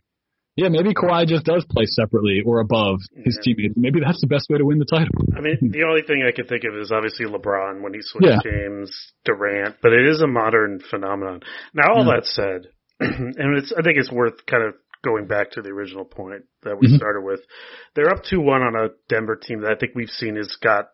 [0.58, 3.74] yeah, maybe Kawhi just does play separately or above his teammates.
[3.76, 5.14] Maybe that's the best way to win the title.
[5.36, 8.26] I mean, the only thing I can think of is obviously LeBron when he switched
[8.26, 8.42] Yeah.
[8.42, 8.90] games,
[9.24, 11.42] Durant, but it is a modern phenomenon.
[11.74, 12.16] Now, all Yeah.
[12.16, 12.66] that said,
[13.00, 16.76] and it's I think it's worth kind of going back to the original point that
[16.80, 16.96] we mm-hmm.
[16.96, 17.38] started with.
[17.94, 20.88] They're up 2-1 on a Denver team that I think we've seen has got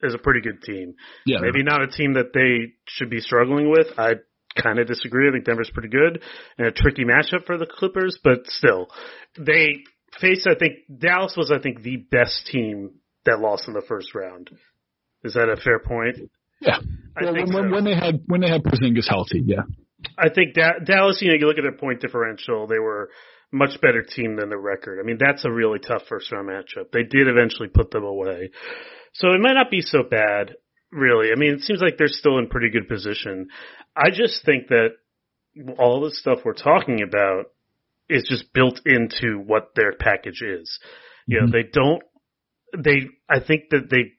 [0.00, 0.94] is a pretty good team.
[1.26, 1.38] Yeah.
[1.40, 3.88] Maybe not a team that they should be struggling with.
[3.98, 4.14] I
[4.62, 5.28] kind of disagree.
[5.28, 6.22] I think Denver's pretty good
[6.56, 8.88] and a tricky matchup for the Clippers, but still,
[9.38, 9.84] they
[10.20, 10.46] face.
[10.48, 12.92] I think Dallas was, I think, the best team
[13.24, 14.50] that lost in the first round.
[15.24, 16.30] Is that a fair point?
[16.60, 16.78] Yeah.
[17.16, 17.70] I well, when, so.
[17.70, 19.62] when, they had when they had Porzingis healthy, yeah.
[20.16, 21.18] I think da- Dallas.
[21.20, 23.10] You know, you look at their point differential; they were
[23.52, 25.00] much better team than the record.
[25.00, 26.92] I mean, that's a really tough first round matchup.
[26.92, 28.50] They did eventually put them away.
[29.14, 30.54] So it might not be so bad,
[30.92, 31.30] really.
[31.32, 33.48] I mean, it seems like they're still in pretty good position.
[33.96, 34.90] I just think that
[35.78, 37.46] all the stuff we're talking about
[38.08, 40.78] is just built into what their package is.
[41.26, 41.52] You know, mm-hmm.
[41.52, 42.02] they don't,
[42.76, 44.12] they, I think that they,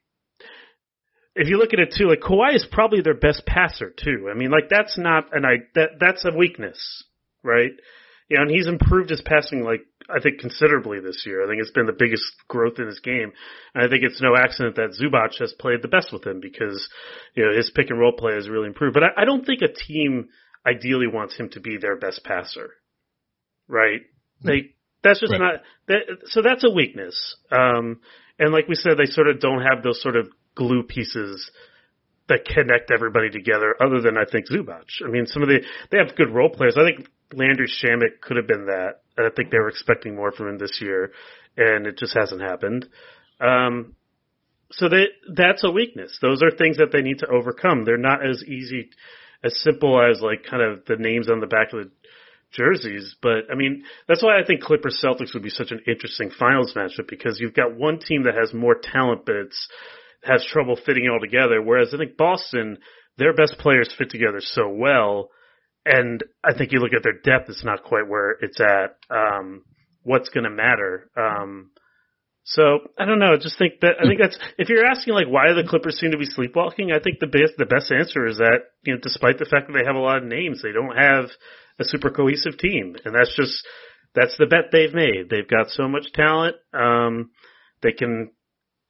[1.36, 4.30] if you look at it too, like Kawhi is probably their best passer too.
[4.30, 7.06] I mean, like that's not an I that that's a weakness,
[7.44, 7.72] right?
[8.30, 11.44] You know, and he's improved his passing like I think considerably this year.
[11.44, 13.32] I think it's been the biggest growth in his game.
[13.74, 16.88] And I think it's no accident that Zubac has played the best with him because
[17.36, 18.94] you know his pick and roll play has really improved.
[18.94, 20.30] But I, I don't think a team
[20.66, 22.72] ideally wants him to be their best passer,
[23.68, 24.02] right?
[24.44, 25.40] Like that's just right.
[25.40, 25.54] not
[25.88, 26.00] that.
[26.26, 27.36] So that's a weakness.
[27.52, 28.02] Um,
[28.38, 31.50] and like we said, they sort of don't have those sort of glue pieces
[32.30, 34.86] that connect everybody together other than I think Zubac.
[35.06, 36.78] I mean, some of the, they have good role players.
[36.78, 39.02] I think Landry Shamet could have been that.
[39.26, 41.12] I think they were expecting more from him this year
[41.58, 42.88] and it just hasn't happened.
[43.40, 43.96] Um,
[44.72, 45.06] so they,
[45.36, 46.18] that's a weakness.
[46.22, 47.86] Those are things that they need to overcome.
[47.86, 48.90] They're not as easy,
[49.44, 51.92] as simple as like kind of the names on the back of the
[52.52, 53.16] jerseys.
[53.22, 56.74] But I mean, that's why I think Clippers Celtics would be such an interesting finals
[56.76, 59.68] matchup because you've got one team that has more talent, but it's,
[60.24, 61.62] has trouble fitting it all together.
[61.62, 62.78] Whereas I think Boston,
[63.18, 65.30] their best players fit together so well.
[65.90, 68.98] And I think you look at their depth, it's not quite where it's at.
[69.10, 69.64] Um,
[70.04, 71.10] what's going to matter?
[71.18, 71.72] Um,
[72.44, 73.34] so I don't know.
[73.34, 76.12] I just think that I think that's if you're asking like why the Clippers seem
[76.12, 79.38] to be sleepwalking, I think the best the best answer is that you know despite
[79.38, 81.30] the fact that they have a lot of names, they don't have
[81.80, 83.68] a super cohesive team, and that's just
[84.16, 85.30] that's the bet they've made.
[85.30, 86.56] They've got so much talent.
[86.74, 87.30] Um,
[87.84, 88.32] they can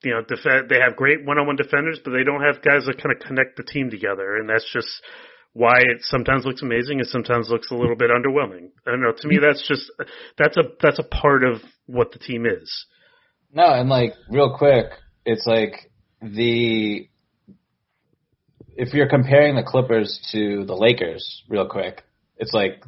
[0.04, 3.16] you know, defend, they have great one-on-one defenders, but they don't have guys that kind
[3.16, 4.88] of connect the team together, and that's just
[5.54, 8.70] why it sometimes looks amazing and sometimes looks a little bit underwhelming.
[8.86, 9.14] I don't know.
[9.16, 9.92] To me, that's just
[10.38, 12.86] that's a that's a part of what the team is.
[13.54, 14.86] No, and like real quick,
[15.26, 15.92] it's like
[16.22, 17.10] the
[18.76, 22.04] if you're comparing the Clippers to the Lakers, real quick,
[22.38, 22.84] it's like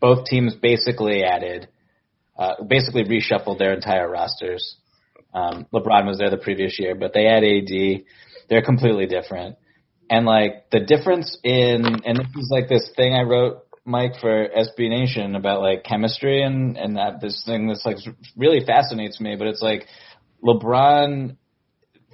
[0.00, 1.68] both teams basically added,
[2.38, 4.76] uh, basically reshuffled their entire rosters
[5.34, 8.04] um, LeBron was there the previous year, but they had AD.
[8.48, 9.56] They're completely different.
[10.10, 14.48] And like the difference in, and this is like this thing I wrote, Mike, for
[14.48, 17.96] SB Nation about like chemistry and, and that this thing that's like
[18.36, 19.86] really fascinates me, but it's like
[20.44, 21.36] LeBron,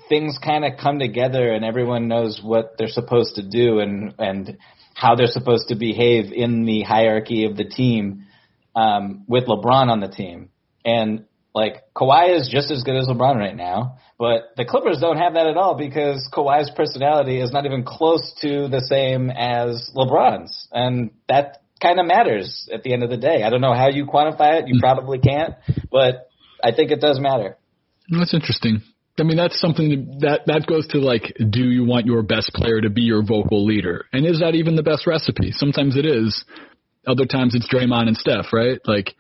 [0.09, 4.59] things kind of come together and everyone knows what they're supposed to do and, and
[4.95, 8.27] how they're supposed to behave in the hierarchy of the team,
[8.75, 10.51] um, with LeBron on the team.
[10.85, 11.27] And
[11.59, 15.35] like Kawhi is just as good as LeBron right now, but the Clippers don't have
[15.35, 20.69] that at all because Kawhi's personality is not even close to the same as LeBron's,
[20.71, 23.43] and that kind of matters at the end of the day.
[23.43, 24.69] I don't know how you quantify it.
[24.69, 24.81] You mm.
[24.81, 25.55] probably can't,
[25.91, 26.29] but
[26.63, 27.57] I think it does matter.
[28.09, 28.83] That's interesting.
[29.19, 32.81] I mean, that's something that that goes to like, do you want your best player
[32.81, 35.51] to be your vocal leader, and is that even the best recipe?
[35.51, 36.45] Sometimes it is.
[37.05, 38.79] Other times it's Draymond and Steph, right?
[38.85, 39.17] Like,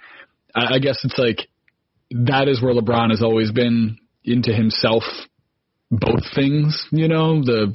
[0.54, 1.48] I, I guess it's like
[2.10, 5.02] that is where LeBron has always been into himself
[5.90, 7.74] both things, you know, the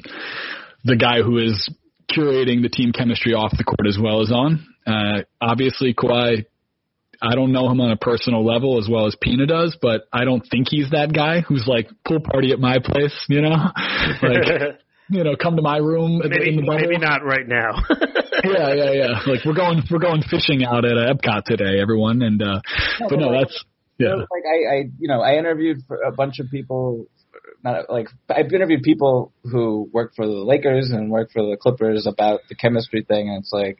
[0.84, 1.68] the guy who is
[2.10, 4.66] curating the team chemistry off the court as well as on.
[4.86, 6.44] Uh, obviously, Kawhi,
[7.22, 10.24] I don't know him on a personal level as well as Pina does, but I
[10.24, 13.56] don't think he's that guy who's like pool party at my place, you know,
[14.22, 14.78] like
[15.08, 16.80] you know, come to my room maybe, in the bubble.
[16.80, 17.82] Maybe not right now.
[18.44, 19.20] yeah, yeah, yeah.
[19.26, 22.60] Like we're going, we're going fishing out at Epcot today, everyone, and uh,
[23.08, 23.64] but no, that's
[23.98, 24.14] yeah.
[24.14, 27.06] like I, I, you know, I interviewed for a bunch of people.
[27.62, 32.06] Not like I've interviewed people who work for the Lakers and work for the Clippers
[32.06, 33.78] about the chemistry thing, and it's like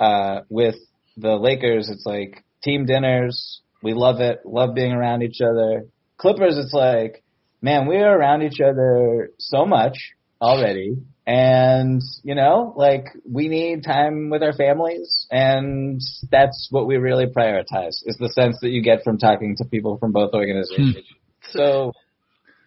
[0.00, 0.76] uh, with
[1.16, 3.60] the Lakers, it's like team dinners.
[3.82, 4.40] We love it.
[4.44, 5.86] Love being around each other.
[6.16, 7.22] Clippers, it's like,
[7.60, 9.96] man, we are around each other so much
[10.40, 10.96] already.
[11.24, 16.00] And, you know, like we need time with our families and
[16.30, 19.98] that's what we really prioritize is the sense that you get from talking to people
[19.98, 20.96] from both organizations.
[20.96, 21.00] Hmm.
[21.52, 21.92] so,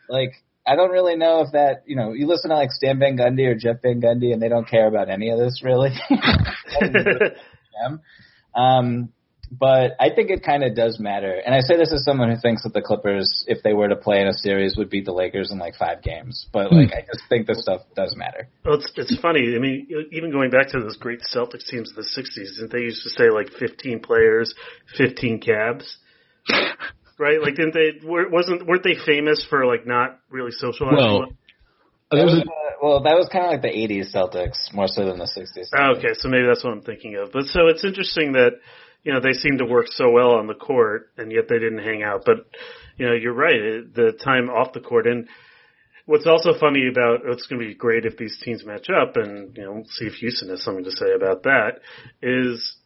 [0.07, 0.31] like,
[0.65, 3.45] I don't really know if that, you know, you listen to like Stan Van Gundy
[3.45, 5.91] or Jeff Van Gundy and they don't care about any of this really.
[8.55, 9.09] um,
[9.51, 11.41] but I think it kind of does matter.
[11.45, 13.95] And I say this as someone who thinks that the Clippers, if they were to
[13.95, 16.47] play in a series, would beat the Lakers in like five games.
[16.51, 18.47] But like, I just think this stuff does matter.
[18.63, 19.55] Well, it's it's funny.
[19.55, 22.81] I mean, even going back to those great Celtics teams of the '60s, didn't they
[22.81, 24.53] used to say like 15 players,
[24.97, 25.97] 15 cabs?
[27.17, 27.41] right?
[27.41, 27.99] Like, didn't they?
[28.03, 30.97] Wasn't weren't they famous for like not really socializing?
[30.97, 31.25] Well,
[32.11, 35.17] that was, uh, well, that was kind of like the '80s Celtics more so than
[35.17, 35.69] the '60s.
[35.77, 37.31] Oh, okay, so maybe that's what I'm thinking of.
[37.31, 38.59] But so it's interesting that
[39.05, 41.85] you know they seem to work so well on the court, and yet they didn't
[41.85, 42.23] hang out.
[42.25, 42.47] But
[42.97, 43.93] you know, you're right.
[43.93, 45.29] The time off the court, and
[46.05, 49.55] what's also funny about it's going to be great if these teams match up, and
[49.55, 51.81] you know, see if Houston has something to say about that.
[52.23, 52.77] Is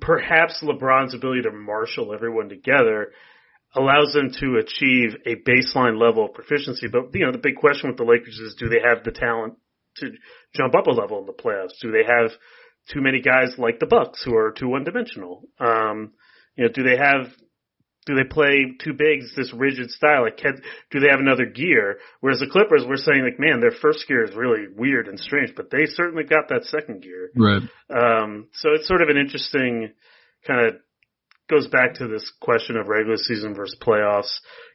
[0.00, 3.12] perhaps LeBron's ability to marshal everyone together
[3.76, 6.88] allows them to achieve a baseline level of proficiency.
[6.90, 9.54] But you know, the big question with the Lakers is, do they have the talent
[9.98, 10.10] to
[10.56, 11.78] jump up a level in the playoffs?
[11.80, 12.32] Do they have
[12.92, 15.42] too many guys like the Bucks who are too one dimensional?
[15.58, 16.12] Um,
[16.56, 17.28] you know, do they have
[18.08, 20.22] do they play two bigs this rigid style?
[20.22, 21.98] Like, can, do they have another gear?
[22.20, 25.52] Whereas the Clippers, we're saying like, man, their first gear is really weird and strange,
[25.54, 27.30] but they certainly got that second gear.
[27.36, 27.62] Right.
[27.90, 29.92] Um, so it's sort of an interesting
[30.46, 30.76] kind of
[31.48, 34.32] goes back to this question of regular season versus playoffs.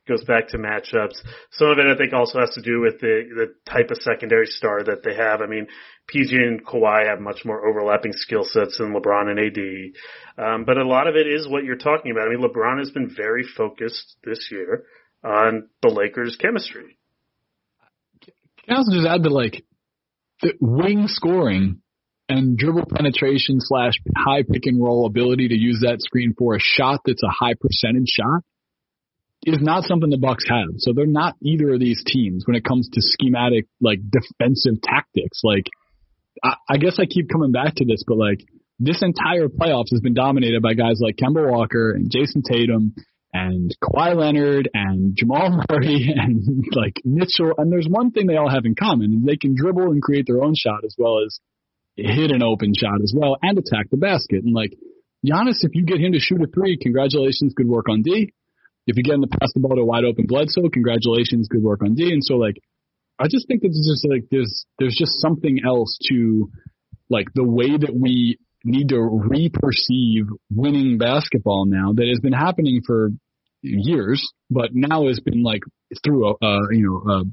[0.08, 1.16] Goes back to matchups.
[1.52, 4.48] Some of it, I think, also has to do with the the type of secondary
[4.48, 5.42] star that they have.
[5.42, 5.68] I mean,
[6.08, 10.46] PG and Kawhi have much more overlapping skill sets than LeBron and AD.
[10.46, 12.28] Um, but a lot of it is what you're talking about.
[12.28, 14.84] I mean, LeBron has been very focused this year
[15.24, 16.98] on the Lakers' chemistry.
[18.66, 19.64] Can I also just add that, like,
[20.42, 21.83] the wing scoring
[22.34, 26.60] and dribble penetration slash high pick and roll ability to use that screen for a
[26.60, 28.42] shot that's a high percentage shot
[29.46, 30.76] is not something the Bucks have.
[30.78, 35.42] So they're not either of these teams when it comes to schematic like defensive tactics.
[35.44, 35.68] Like
[36.44, 38.40] I, I guess I keep coming back to this, but like
[38.80, 42.96] this entire playoffs has been dominated by guys like Kemba Walker and Jayson Tatum
[43.32, 47.54] and Kawhi Leonard and Jamal Murray and like Mitchell.
[47.58, 50.44] And there's one thing they all have in common: they can dribble and create their
[50.44, 51.40] own shot as well as
[51.96, 54.44] hit an open shot as well and attack the basket.
[54.44, 54.74] And like
[55.26, 58.34] Giannis, if you get him to shoot a three, congratulations, good work on D.
[58.86, 61.82] If you get him to pass the ball to wide open Bledsoe, congratulations, good work
[61.84, 62.12] on D.
[62.12, 62.58] And so like,
[63.20, 66.50] I just think that there's just like there's there's just something else to
[67.10, 72.82] like the way that we need to re-perceive winning basketball now that has been happening
[72.86, 73.10] for
[73.62, 75.62] years, but now has been like
[76.04, 77.24] through a, a you know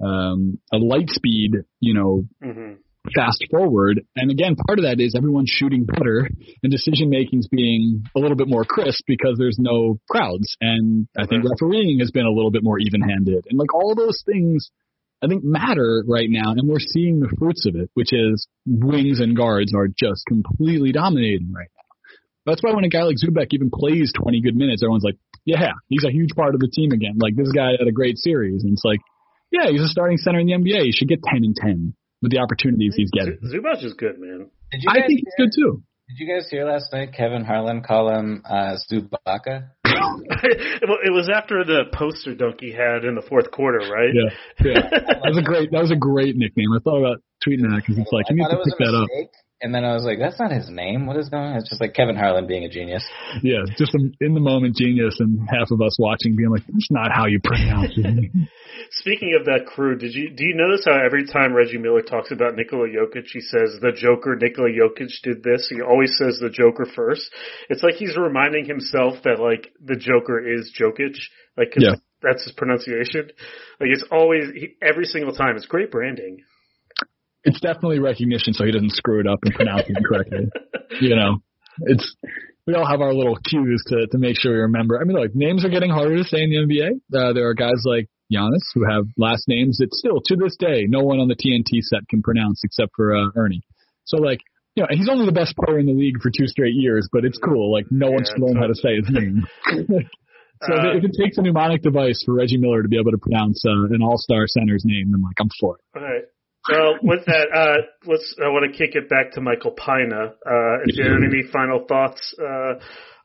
[0.00, 2.72] a, um, a light speed you know mm-hmm
[3.14, 4.02] fast forward.
[4.16, 6.28] And again, part of that is everyone's shooting better
[6.62, 10.56] and decision making's being a little bit more crisp because there's no crowds.
[10.60, 13.46] And I think refereeing has been a little bit more even handed.
[13.48, 14.70] And like all those things
[15.22, 19.20] I think matter right now and we're seeing the fruits of it, which is wings
[19.20, 21.80] and guards are just completely dominating right now.
[22.46, 25.72] That's why when a guy like Zubac even plays 20 good minutes, everyone's like, yeah,
[25.88, 27.16] he's a huge part of the team again.
[27.18, 28.64] Like this guy had a great series.
[28.64, 29.00] And it's like,
[29.50, 30.84] yeah, he's a starting center in the NBA.
[30.84, 33.38] He should get 10 and 10 with the opportunities he's getting.
[33.44, 34.50] Zubac is good, man.
[34.88, 35.82] I think he's good too.
[36.08, 39.70] Did you guys hear last night Kevin Harlan call him uh, Zubaka?
[39.86, 44.10] well, it was after the poster dunk he had in the fourth quarter, right?
[44.12, 44.80] Yeah, yeah.
[44.90, 45.70] that was a great.
[45.70, 46.72] That was a great nickname.
[46.74, 49.08] I thought about tweeting that because it's like you need to pick that up.
[49.62, 51.04] And then I was like, that's not his name.
[51.04, 51.56] What is going on?
[51.56, 53.04] It's just like Kevin Harlan being a genius.
[53.42, 56.90] Yeah, just an in the moment genius, and half of us watching being like, that's
[56.90, 58.32] not how you pronounce it.
[58.92, 62.32] Speaking of that crew, did you do you notice how every time Reggie Miller talks
[62.32, 65.68] about Nikola Jokic, he says the Joker Nikola Jokic did this.
[65.68, 67.28] He always says the Joker first.
[67.68, 71.20] It's like he's reminding himself that like the Joker is Jokic,
[71.58, 71.96] like cause yeah.
[72.22, 73.28] that's his pronunciation.
[73.78, 75.56] Like it's always he, every single time.
[75.56, 76.44] It's great branding
[77.44, 80.48] it's definitely recognition so he doesn't screw it up and pronounce it incorrectly.
[81.00, 81.38] you know,
[81.82, 82.16] it's
[82.66, 84.98] we all have our little cues to to make sure we remember.
[85.00, 86.90] I mean, like names are getting harder to say in the NBA.
[87.14, 90.86] Uh, there are guys like Giannis who have last names that still to this day
[90.88, 93.62] no one on the TNT set can pronounce except for uh, Ernie.
[94.04, 94.40] So like.
[94.76, 97.24] You know, he's only the best player in the league for two straight years, but
[97.24, 97.72] it's cool.
[97.72, 99.44] Like no yeah, one's learned how to say his name.
[99.66, 103.18] so uh, if it takes a mnemonic device for Reggie Miller to be able to
[103.18, 105.98] pronounce uh, an All-Star center's name, then like I'm for it.
[105.98, 106.22] All right.
[106.70, 107.76] Well, with that, uh,
[108.06, 108.34] let's.
[108.42, 110.34] I want to kick it back to Michael Pina.
[110.46, 112.74] Uh, if you have any final thoughts uh,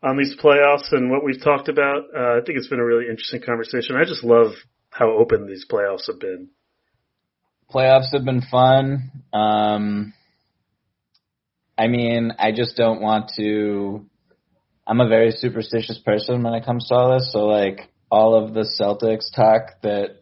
[0.04, 3.06] on these playoffs and what we've talked about, uh, I think it's been a really
[3.10, 3.96] interesting conversation.
[3.96, 4.54] I just love
[4.90, 6.50] how open these playoffs have been.
[7.72, 9.12] Playoffs have been fun.
[9.34, 10.14] Um,
[11.78, 14.06] I mean, I just don't want to.
[14.88, 17.32] I'm a very superstitious person when it comes to all this.
[17.34, 20.22] So, like, all of the Celtics talk that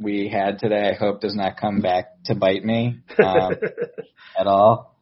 [0.00, 3.52] we had today, I hope does not come back to bite me um,
[4.38, 4.96] at all.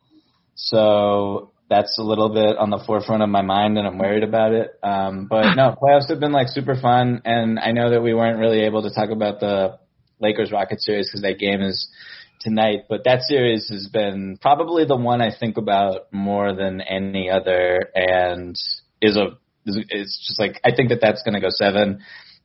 [0.55, 4.53] So that's a little bit on the forefront of my mind, and I'm worried about
[4.53, 4.79] it.
[4.83, 8.39] Um, but no, playoffs have been like super fun, and I know that we weren't
[8.39, 9.79] really able to talk about the
[10.21, 11.89] Lakers Rockets series because that game is
[12.41, 17.31] tonight, but that series has been probably the one I think about more than any
[17.31, 18.57] other, and
[19.01, 22.01] is a it's just like I think that that's going to go seven,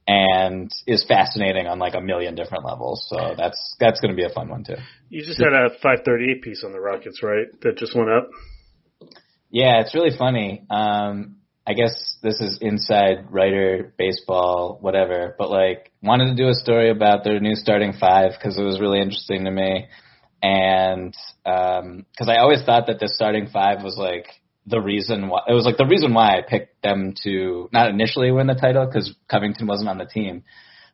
[0.08, 3.06] and is fascinating on like a million different levels.
[3.10, 4.76] So that's that's going to be a fun one too.
[5.10, 7.48] You just had a 538 piece on the Rockets, right?
[7.62, 8.30] That just went up.
[9.50, 10.66] Yeah, it's really funny.
[10.70, 15.36] Um, I guess this is inside writer baseball, whatever.
[15.38, 18.82] But like, wanted to do a story about their new starting five because it was
[18.82, 19.86] really interesting to me,
[20.42, 24.28] and because um, I always thought that the starting five was like
[24.66, 28.32] the reason why it was like the reason why I picked them to not initially
[28.32, 30.44] win the title because Covington wasn't on the team,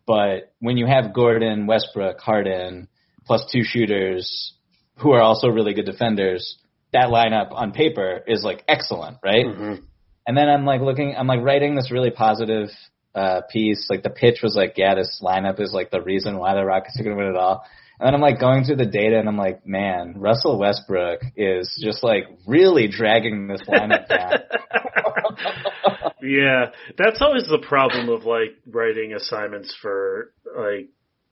[0.07, 2.87] but when you have Gordon, Westbrook, Harden,
[3.25, 4.53] plus two shooters
[4.97, 6.57] who are also really good defenders,
[6.93, 9.45] that lineup on paper is like excellent, right?
[9.45, 9.83] Mm-hmm.
[10.25, 12.69] And then I'm like looking, I'm like writing this really positive
[13.15, 13.87] uh, piece.
[13.89, 16.99] Like the pitch was like, yeah, this lineup is like the reason why the Rockets
[16.99, 17.63] are going to win it all.
[17.99, 21.77] And then I'm like going through the data and I'm like, man, Russell Westbrook is
[21.83, 24.31] just like really dragging this lineup down.
[26.23, 26.67] yeah,
[26.97, 30.89] that's always the problem of like writing assignments for like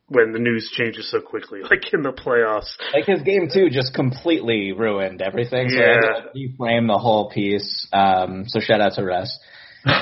[0.10, 2.72] when the news changes so quickly, like in the playoffs.
[2.94, 5.69] Like his game two just completely ruined everything.
[5.69, 5.84] So yeah.
[5.84, 7.88] I had to reframe the whole piece.
[7.94, 9.39] Um, so shout out to Russ.
[9.85, 10.02] uh,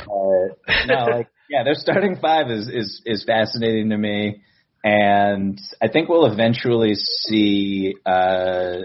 [0.87, 4.41] no, like yeah, their starting five is is is fascinating to me
[4.85, 8.83] and I think we'll eventually see uh,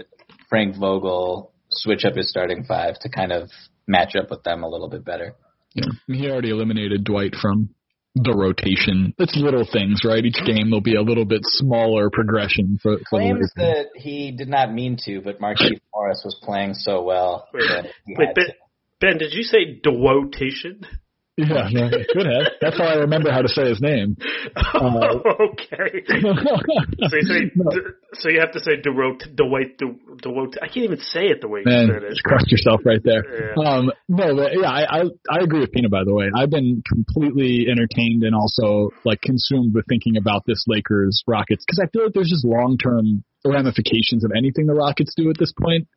[0.49, 3.51] Frank Vogel switch up his starting five to kind of
[3.87, 5.35] match up with them a little bit better.
[5.75, 7.69] Yeah, he already eliminated Dwight from
[8.15, 9.13] the rotation.
[9.19, 10.25] It's little things, right?
[10.25, 14.49] Each game there'll be a little bit smaller progression for, for claims that he did
[14.49, 17.47] not mean to, but Markieff Morris was playing so well.
[17.53, 17.63] Wait,
[18.07, 18.45] wait ben,
[18.99, 20.81] ben, did you say dewotation?
[21.41, 22.53] Yeah, no, could have.
[22.61, 24.17] That's how I remember how to say his name.
[24.55, 25.17] Uh,
[25.51, 26.05] okay.
[26.05, 27.71] so, you say, no.
[28.13, 29.81] so you have to say DeWote, DeWote,
[30.21, 30.57] DeWote.
[30.61, 32.17] I can't even say it the way Man, you said it.
[32.23, 33.23] Crushed yourself right there.
[33.25, 33.63] Yeah.
[33.63, 35.89] Um, no, but yeah, I, I I agree with Pina.
[35.89, 40.65] By the way, I've been completely entertained and also like consumed with thinking about this
[40.67, 45.13] Lakers Rockets because I feel like there's just long term ramifications of anything the Rockets
[45.15, 45.87] do at this point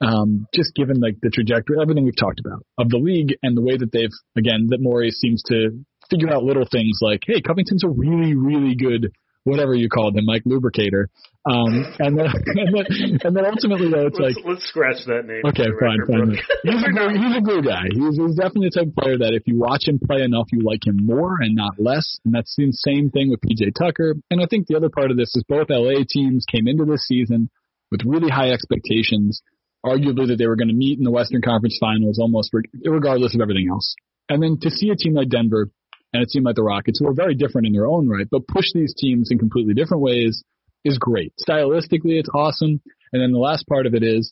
[0.00, 3.62] um, just given like the trajectory, everything we've talked about of the league and the
[3.62, 5.70] way that they've, again, that Morey seems to
[6.10, 9.12] figure out little things like, hey, Covington's a really, really good,
[9.44, 11.08] whatever you call them, like lubricator.
[11.46, 12.86] Um, and then, and then,
[13.22, 15.42] and then ultimately though, it's let's, like, let's scratch that name.
[15.46, 16.34] Okay, fine, fine.
[16.66, 16.90] he's, a
[17.22, 17.86] he's a glue guy.
[17.94, 20.66] He's, he's definitely the type of player that if you watch him play enough, you
[20.66, 22.18] like him more and not less.
[22.24, 24.18] And that's the same thing with PJ Tucker.
[24.30, 27.06] And I think the other part of this is both LA teams came into this
[27.06, 27.50] season
[27.92, 29.42] with really high expectations
[29.84, 32.50] arguably that they were going to meet in the Western Conference Finals almost
[32.84, 33.94] regardless of everything else.
[34.28, 35.70] And then to see a team like Denver
[36.12, 38.46] and a team like the Rockets, who are very different in their own right, but
[38.46, 40.42] push these teams in completely different ways
[40.84, 41.32] is great.
[41.40, 42.80] Stylistically, it's awesome.
[43.12, 44.30] And then the last part of it is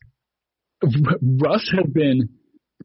[0.82, 2.31] Russ has been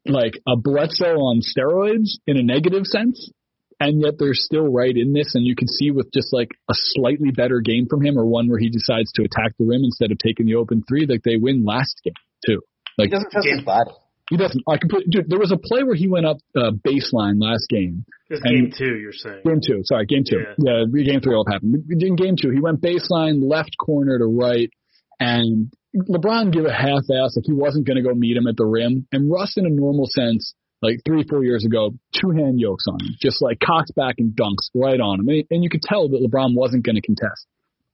[0.06, 3.30] like a Bledsoe on steroids in a negative sense.
[3.78, 6.74] And yet they're still right in this, and you can see with just like a
[6.74, 10.14] slightly better game from him, or one where he decides to attack the rim instead
[10.14, 12.14] of taking the open three, like they win last game
[12.46, 12.62] too.
[12.98, 13.92] Like he doesn't trust his body.
[14.30, 14.64] He doesn't.
[14.68, 15.12] I completely.
[15.12, 18.06] Dude, there was a play where he went up uh, baseline last game.
[18.30, 19.42] It's game two, you're saying.
[19.46, 19.82] Game two.
[19.84, 20.42] Sorry, game two.
[20.58, 21.86] Yeah, yeah game three all happened.
[21.90, 24.72] In game two, he went baseline, left corner to right,
[25.20, 28.58] and LeBron gave a half ass like he wasn't going to go meet him at
[28.58, 29.08] the rim.
[29.12, 33.00] And Russ, in a normal sense, like three, four years ago, two hand yokes on
[33.00, 35.30] him, just like cocks back and dunks right on him.
[35.30, 37.48] And, and you could tell that LeBron wasn't going to contest.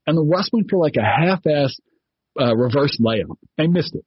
[0.08, 1.78] And the Russ went for like a half ass
[2.40, 4.04] uh, reverse layup and missed it.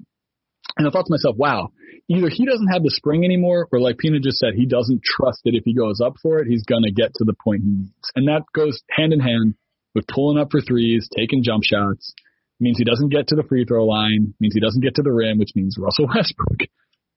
[0.77, 1.71] And I thought to myself, wow,
[2.09, 5.41] either he doesn't have the spring anymore, or like Pina just said, he doesn't trust
[5.45, 7.71] that if he goes up for it, he's going to get to the point he
[7.71, 8.11] needs.
[8.17, 9.55] And that goes hand in hand
[9.95, 12.13] with pulling up for threes, taking jump shots.
[12.61, 15.03] It means he doesn't get to the free throw line, means he doesn't get to
[15.03, 16.69] the rim, which means Russell Westbrook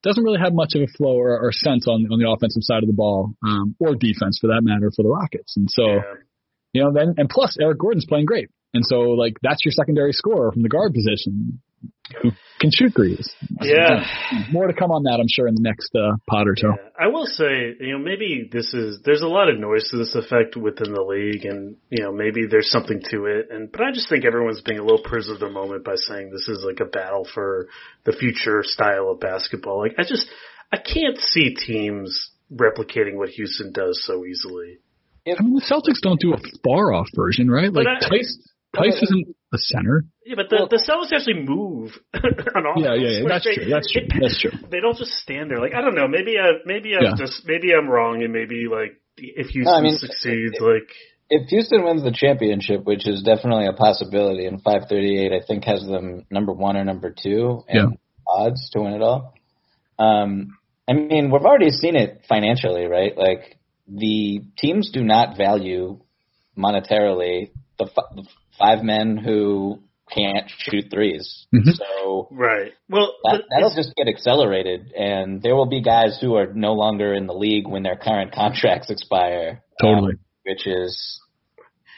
[0.03, 2.83] doesn't really have much of a flow or, or sense on on the offensive side
[2.83, 5.57] of the ball, um, or defense for that matter for the Rockets.
[5.57, 6.01] And so, yeah.
[6.73, 10.13] you know, then and plus Eric Gordon's playing great, and so like that's your secondary
[10.13, 11.61] scorer from the guard position
[12.21, 13.29] who can shoot threes.
[13.61, 14.05] Yeah.
[14.51, 16.67] More to come on that, I'm sure, in the next uh, pod or two.
[16.67, 16.89] Yeah.
[16.97, 20.15] I will say, you know, maybe this is there's a lot of noise to this
[20.15, 23.49] effect within the league, and you know, maybe there's something to it.
[23.51, 26.31] And but I just think everyone's being a little prisoner of the moment by saying
[26.31, 27.67] this is like a battle for
[28.05, 29.79] the future style of basketball.
[29.79, 30.27] Like I just
[30.71, 34.79] I can't see teams replicating what Houston does so easily.
[35.27, 37.71] I mean, the Celtics don't do a far off version, right?
[37.71, 38.39] Like I, Theis,
[38.73, 40.03] Theis isn't a center.
[40.25, 42.83] Yeah, but the the cells actually move on offense.
[42.83, 43.27] Yeah, yeah, yeah.
[43.27, 43.69] That's they- true.
[43.69, 44.01] That's true.
[44.03, 44.51] it- That's true.
[44.69, 45.59] They don't just stand there.
[45.59, 46.07] Like I don't know.
[46.07, 47.15] Maybe I maybe I'm Yeah.
[47.17, 50.89] just maybe I'm wrong, and maybe like if Houston I mean, succeeds, it- like
[51.29, 55.81] If Houston wins the championship, which is definitely a possibility, and 538 I think has
[55.85, 57.85] them number one or number two in Yeah.
[58.27, 59.33] odds to win it all.
[59.99, 60.57] Um,
[60.87, 63.17] I mean, we've already seen it financially, right?
[63.17, 63.57] Like
[63.87, 65.99] the teams do not value
[66.57, 68.25] monetarily the, the
[68.57, 69.79] five men who
[70.13, 71.73] can't shoot 3s Mhm.
[71.73, 72.71] So right.
[72.89, 77.13] Well, that, that'll just get accelerated, and there will be guys who are no longer
[77.13, 79.63] in the league when their current contracts expire.
[79.81, 80.13] Totally.
[80.13, 81.19] um, which is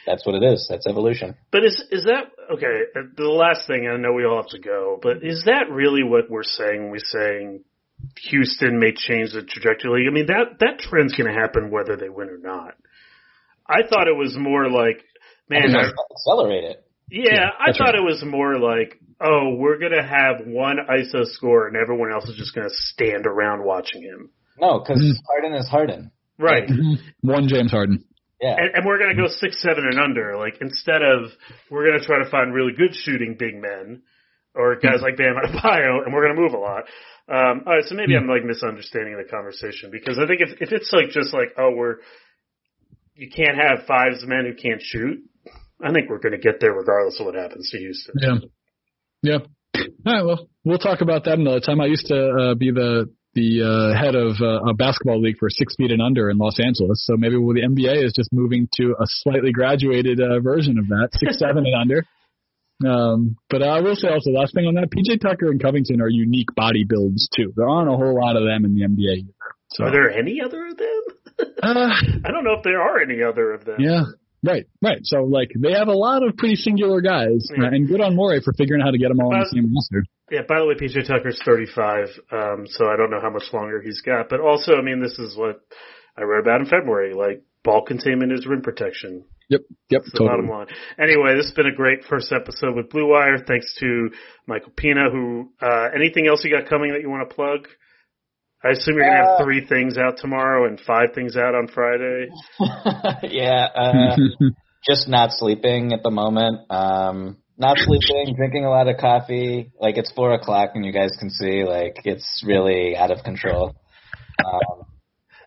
[0.06, 0.66] that's what it is.
[0.68, 1.36] That's evolution.
[1.52, 2.24] But is is that
[2.54, 2.76] okay?
[2.96, 6.02] uh, The last thing I know we all have to go, but is that really
[6.02, 6.90] what we're saying?
[6.90, 7.62] We're saying
[8.28, 10.06] Houston may change the trajectory.
[10.08, 12.74] I mean that that trend's going to happen whether they win or not.
[13.68, 15.09] I thought it was more like, I
[15.50, 16.84] man, think I- accelerate it.
[17.10, 17.94] yeah, Yeah, I that's thought right.
[17.96, 22.24] it was more like, oh, we're going to have one ISO score and everyone else
[22.28, 24.30] is just going to stand around watching him.
[24.58, 25.12] No, because Mm.
[25.28, 26.10] Harden is Harden.
[26.38, 26.68] Right.
[27.20, 28.04] One James Harden.
[28.40, 30.38] Yeah, And, and we're going to go six, seven, and under.
[30.38, 31.30] Like instead of
[31.70, 34.00] we're going to try to find really good shooting big men
[34.54, 36.84] or guys like Bam Adebayo, and we're going to move a lot.
[37.28, 40.72] Um, all right, so maybe I'm like misunderstanding the conversation because I think if if
[40.72, 41.96] it's like just like oh we're
[43.14, 45.20] you can't have fives men who can't shoot.
[45.82, 48.14] I think we're going to get there regardless of what happens to Houston.
[48.20, 48.38] Yeah.
[49.22, 49.38] Yeah.
[50.06, 50.24] All right.
[50.24, 51.80] Well, we'll talk about that another time.
[51.80, 55.48] I used to uh, be the the uh, head of uh, a basketball league for
[55.48, 57.06] six feet and under in Los Angeles.
[57.06, 60.88] So maybe well, the NBA is just moving to a slightly graduated uh, version of
[60.88, 62.04] that, six seven and under.
[62.82, 66.08] Um, but I will say also, last thing on that, PJ Tucker and Covington are
[66.08, 67.52] unique body builds too.
[67.54, 69.18] There aren't a whole lot of them in the NBA.
[69.18, 69.32] Either.
[69.72, 71.02] So Are there any other of them?
[71.62, 71.90] uh,
[72.24, 73.80] I don't know if there are any other of them.
[73.80, 74.04] yeah.
[74.42, 75.00] Right, right.
[75.02, 77.66] So like they have a lot of pretty singular guys, Yeah.
[77.66, 79.72] and good on Morey for figuring out how to get them all on the same
[79.74, 80.04] roster.
[80.30, 83.82] Yeah, by the way, PJ Tucker's 35, um, so I don't know how much longer
[83.82, 84.28] he's got.
[84.30, 85.60] But also, I mean, this is what
[86.16, 87.12] I wrote about in February.
[87.14, 89.24] Like, ball containment is rim protection.
[89.48, 90.46] Yep, yep, That's the totally.
[90.46, 90.66] bottom line.
[90.98, 93.38] Anyway, this has been a great first episode with Blue Wire.
[93.44, 94.10] Thanks to
[94.46, 97.66] Michael Pina, who, uh, anything else you got coming that you want to plug?
[98.62, 101.54] I assume you're going to have Uh, three things out tomorrow and five things out
[101.54, 102.28] on Friday.
[103.22, 103.68] yeah.
[103.74, 104.16] Uh,
[104.86, 106.70] just not sleeping at the moment.
[106.70, 109.70] Um, not sleeping, drinking a lot of coffee.
[109.80, 113.74] Like it's four o'clock, and you guys can see like it's really out of control.
[114.44, 114.86] Um,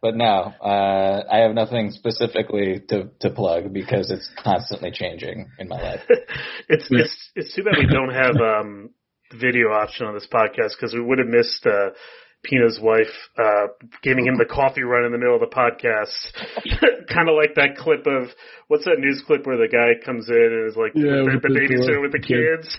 [0.02, 5.68] but no, uh, I have nothing specifically to to plug because it's constantly changing in
[5.68, 6.02] my life.
[6.68, 8.90] it's it's it's too bad we don't have um
[9.40, 11.90] video option on this podcast because we would have missed uh
[12.44, 13.68] Pina's wife uh
[14.02, 16.12] giving him the coffee run in the middle of the podcast.
[17.10, 18.30] kind of like that clip of
[18.68, 21.42] what's that news clip where the guy comes in and is like Yeah, the, with
[21.42, 22.62] the the- babysitter with the kid.
[22.62, 22.78] kids.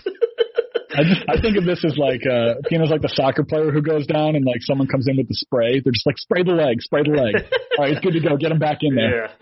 [0.97, 3.81] I just I think of this as like uh Pina's like the soccer player who
[3.81, 5.81] goes down and like someone comes in with the spray.
[5.83, 7.35] They're just like spray the leg, spray the leg.
[7.77, 8.37] All right, it's good to go.
[8.37, 9.27] Get him back in there.
[9.27, 9.33] Yeah.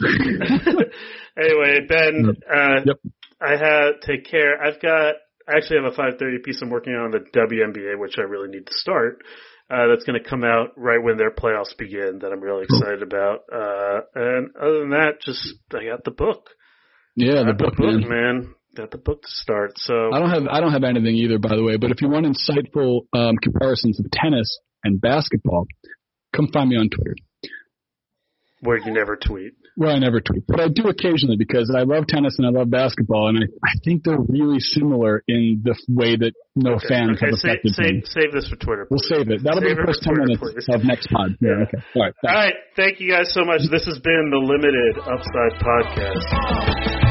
[1.36, 2.96] anyway, Ben, uh, Yep.
[3.40, 4.62] I had take care.
[4.62, 5.14] I've got
[5.48, 8.66] I actually have a 5:30 piece I'm working on the WNBA, which I really need
[8.66, 9.22] to start.
[9.70, 12.18] Uh, that's going to come out right when their playoffs begin.
[12.22, 13.42] That I'm really excited about.
[13.52, 16.50] Uh, and other than that, just I got the book.
[17.14, 18.08] Yeah, the book, the book, man.
[18.08, 18.54] man.
[18.74, 19.72] Got the book to start.
[19.76, 21.76] So I don't have I don't have anything either, by the way.
[21.76, 25.66] But if you want insightful um, comparisons of tennis and basketball,
[26.34, 27.16] come find me on Twitter.
[28.60, 29.52] where you never tweet.
[29.80, 32.68] Well, I never tweet, but I do occasionally because I love tennis and I love
[32.68, 37.16] basketball, and I, I think they're really similar in the way that no Okay, fans
[37.16, 38.02] okay have save, affected save, me.
[38.04, 38.86] save this for Twitter.
[38.90, 39.40] We'll save it.
[39.42, 40.68] That'll Save be the first 10 Twitter, minutes please.
[40.76, 41.32] of next pod.
[41.40, 41.80] Yeah, okay.
[41.96, 42.12] All right.
[42.20, 42.36] Thanks.
[42.36, 42.54] right.
[42.76, 43.62] Thank you guys so much.
[43.72, 47.09] This has been the Limited Upside Podcast.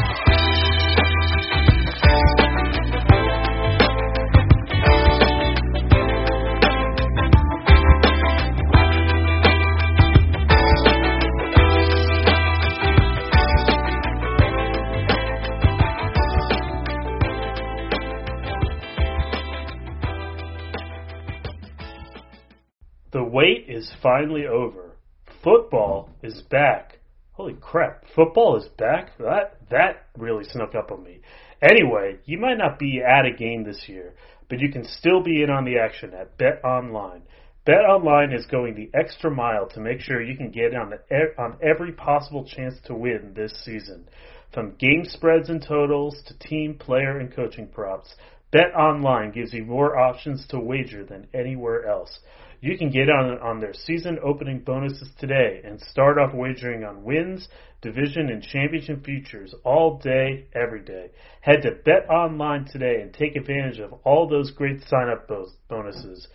[23.11, 24.95] The wait is finally over.
[25.44, 26.99] Football is back.
[27.31, 29.18] Holy crap, football is back?
[29.18, 31.22] That that really snuck up on me.
[31.61, 34.14] Anyway, you might not be at a game this year,
[34.48, 37.23] but you can still be in on the action at Bet Online.
[37.65, 41.41] Bet Online is going the extra mile to make sure you can get on the,
[41.41, 44.07] on every possible chance to win this season.
[44.53, 48.15] From game spreads and totals to team, player, and coaching props,
[48.52, 52.19] Bet Online gives you more options to wager than anywhere else.
[52.61, 57.03] You can get on on their season opening bonuses today and start off wagering on
[57.03, 57.48] wins,
[57.81, 61.11] division, and championship futures all day, every day.
[61.40, 65.30] Head to Bet Online today and take advantage of all those great sign up
[65.69, 66.27] bonuses.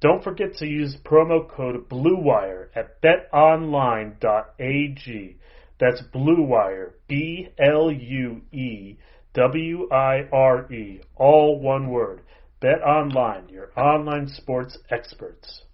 [0.00, 4.16] Don't forget to use promo code BLUEWIRE at betonline.ag.
[5.80, 8.96] That's BLUEWIRE, B L U E
[9.34, 12.20] W I R E, all one word.
[12.64, 15.64] Bet Online, your online sports experts.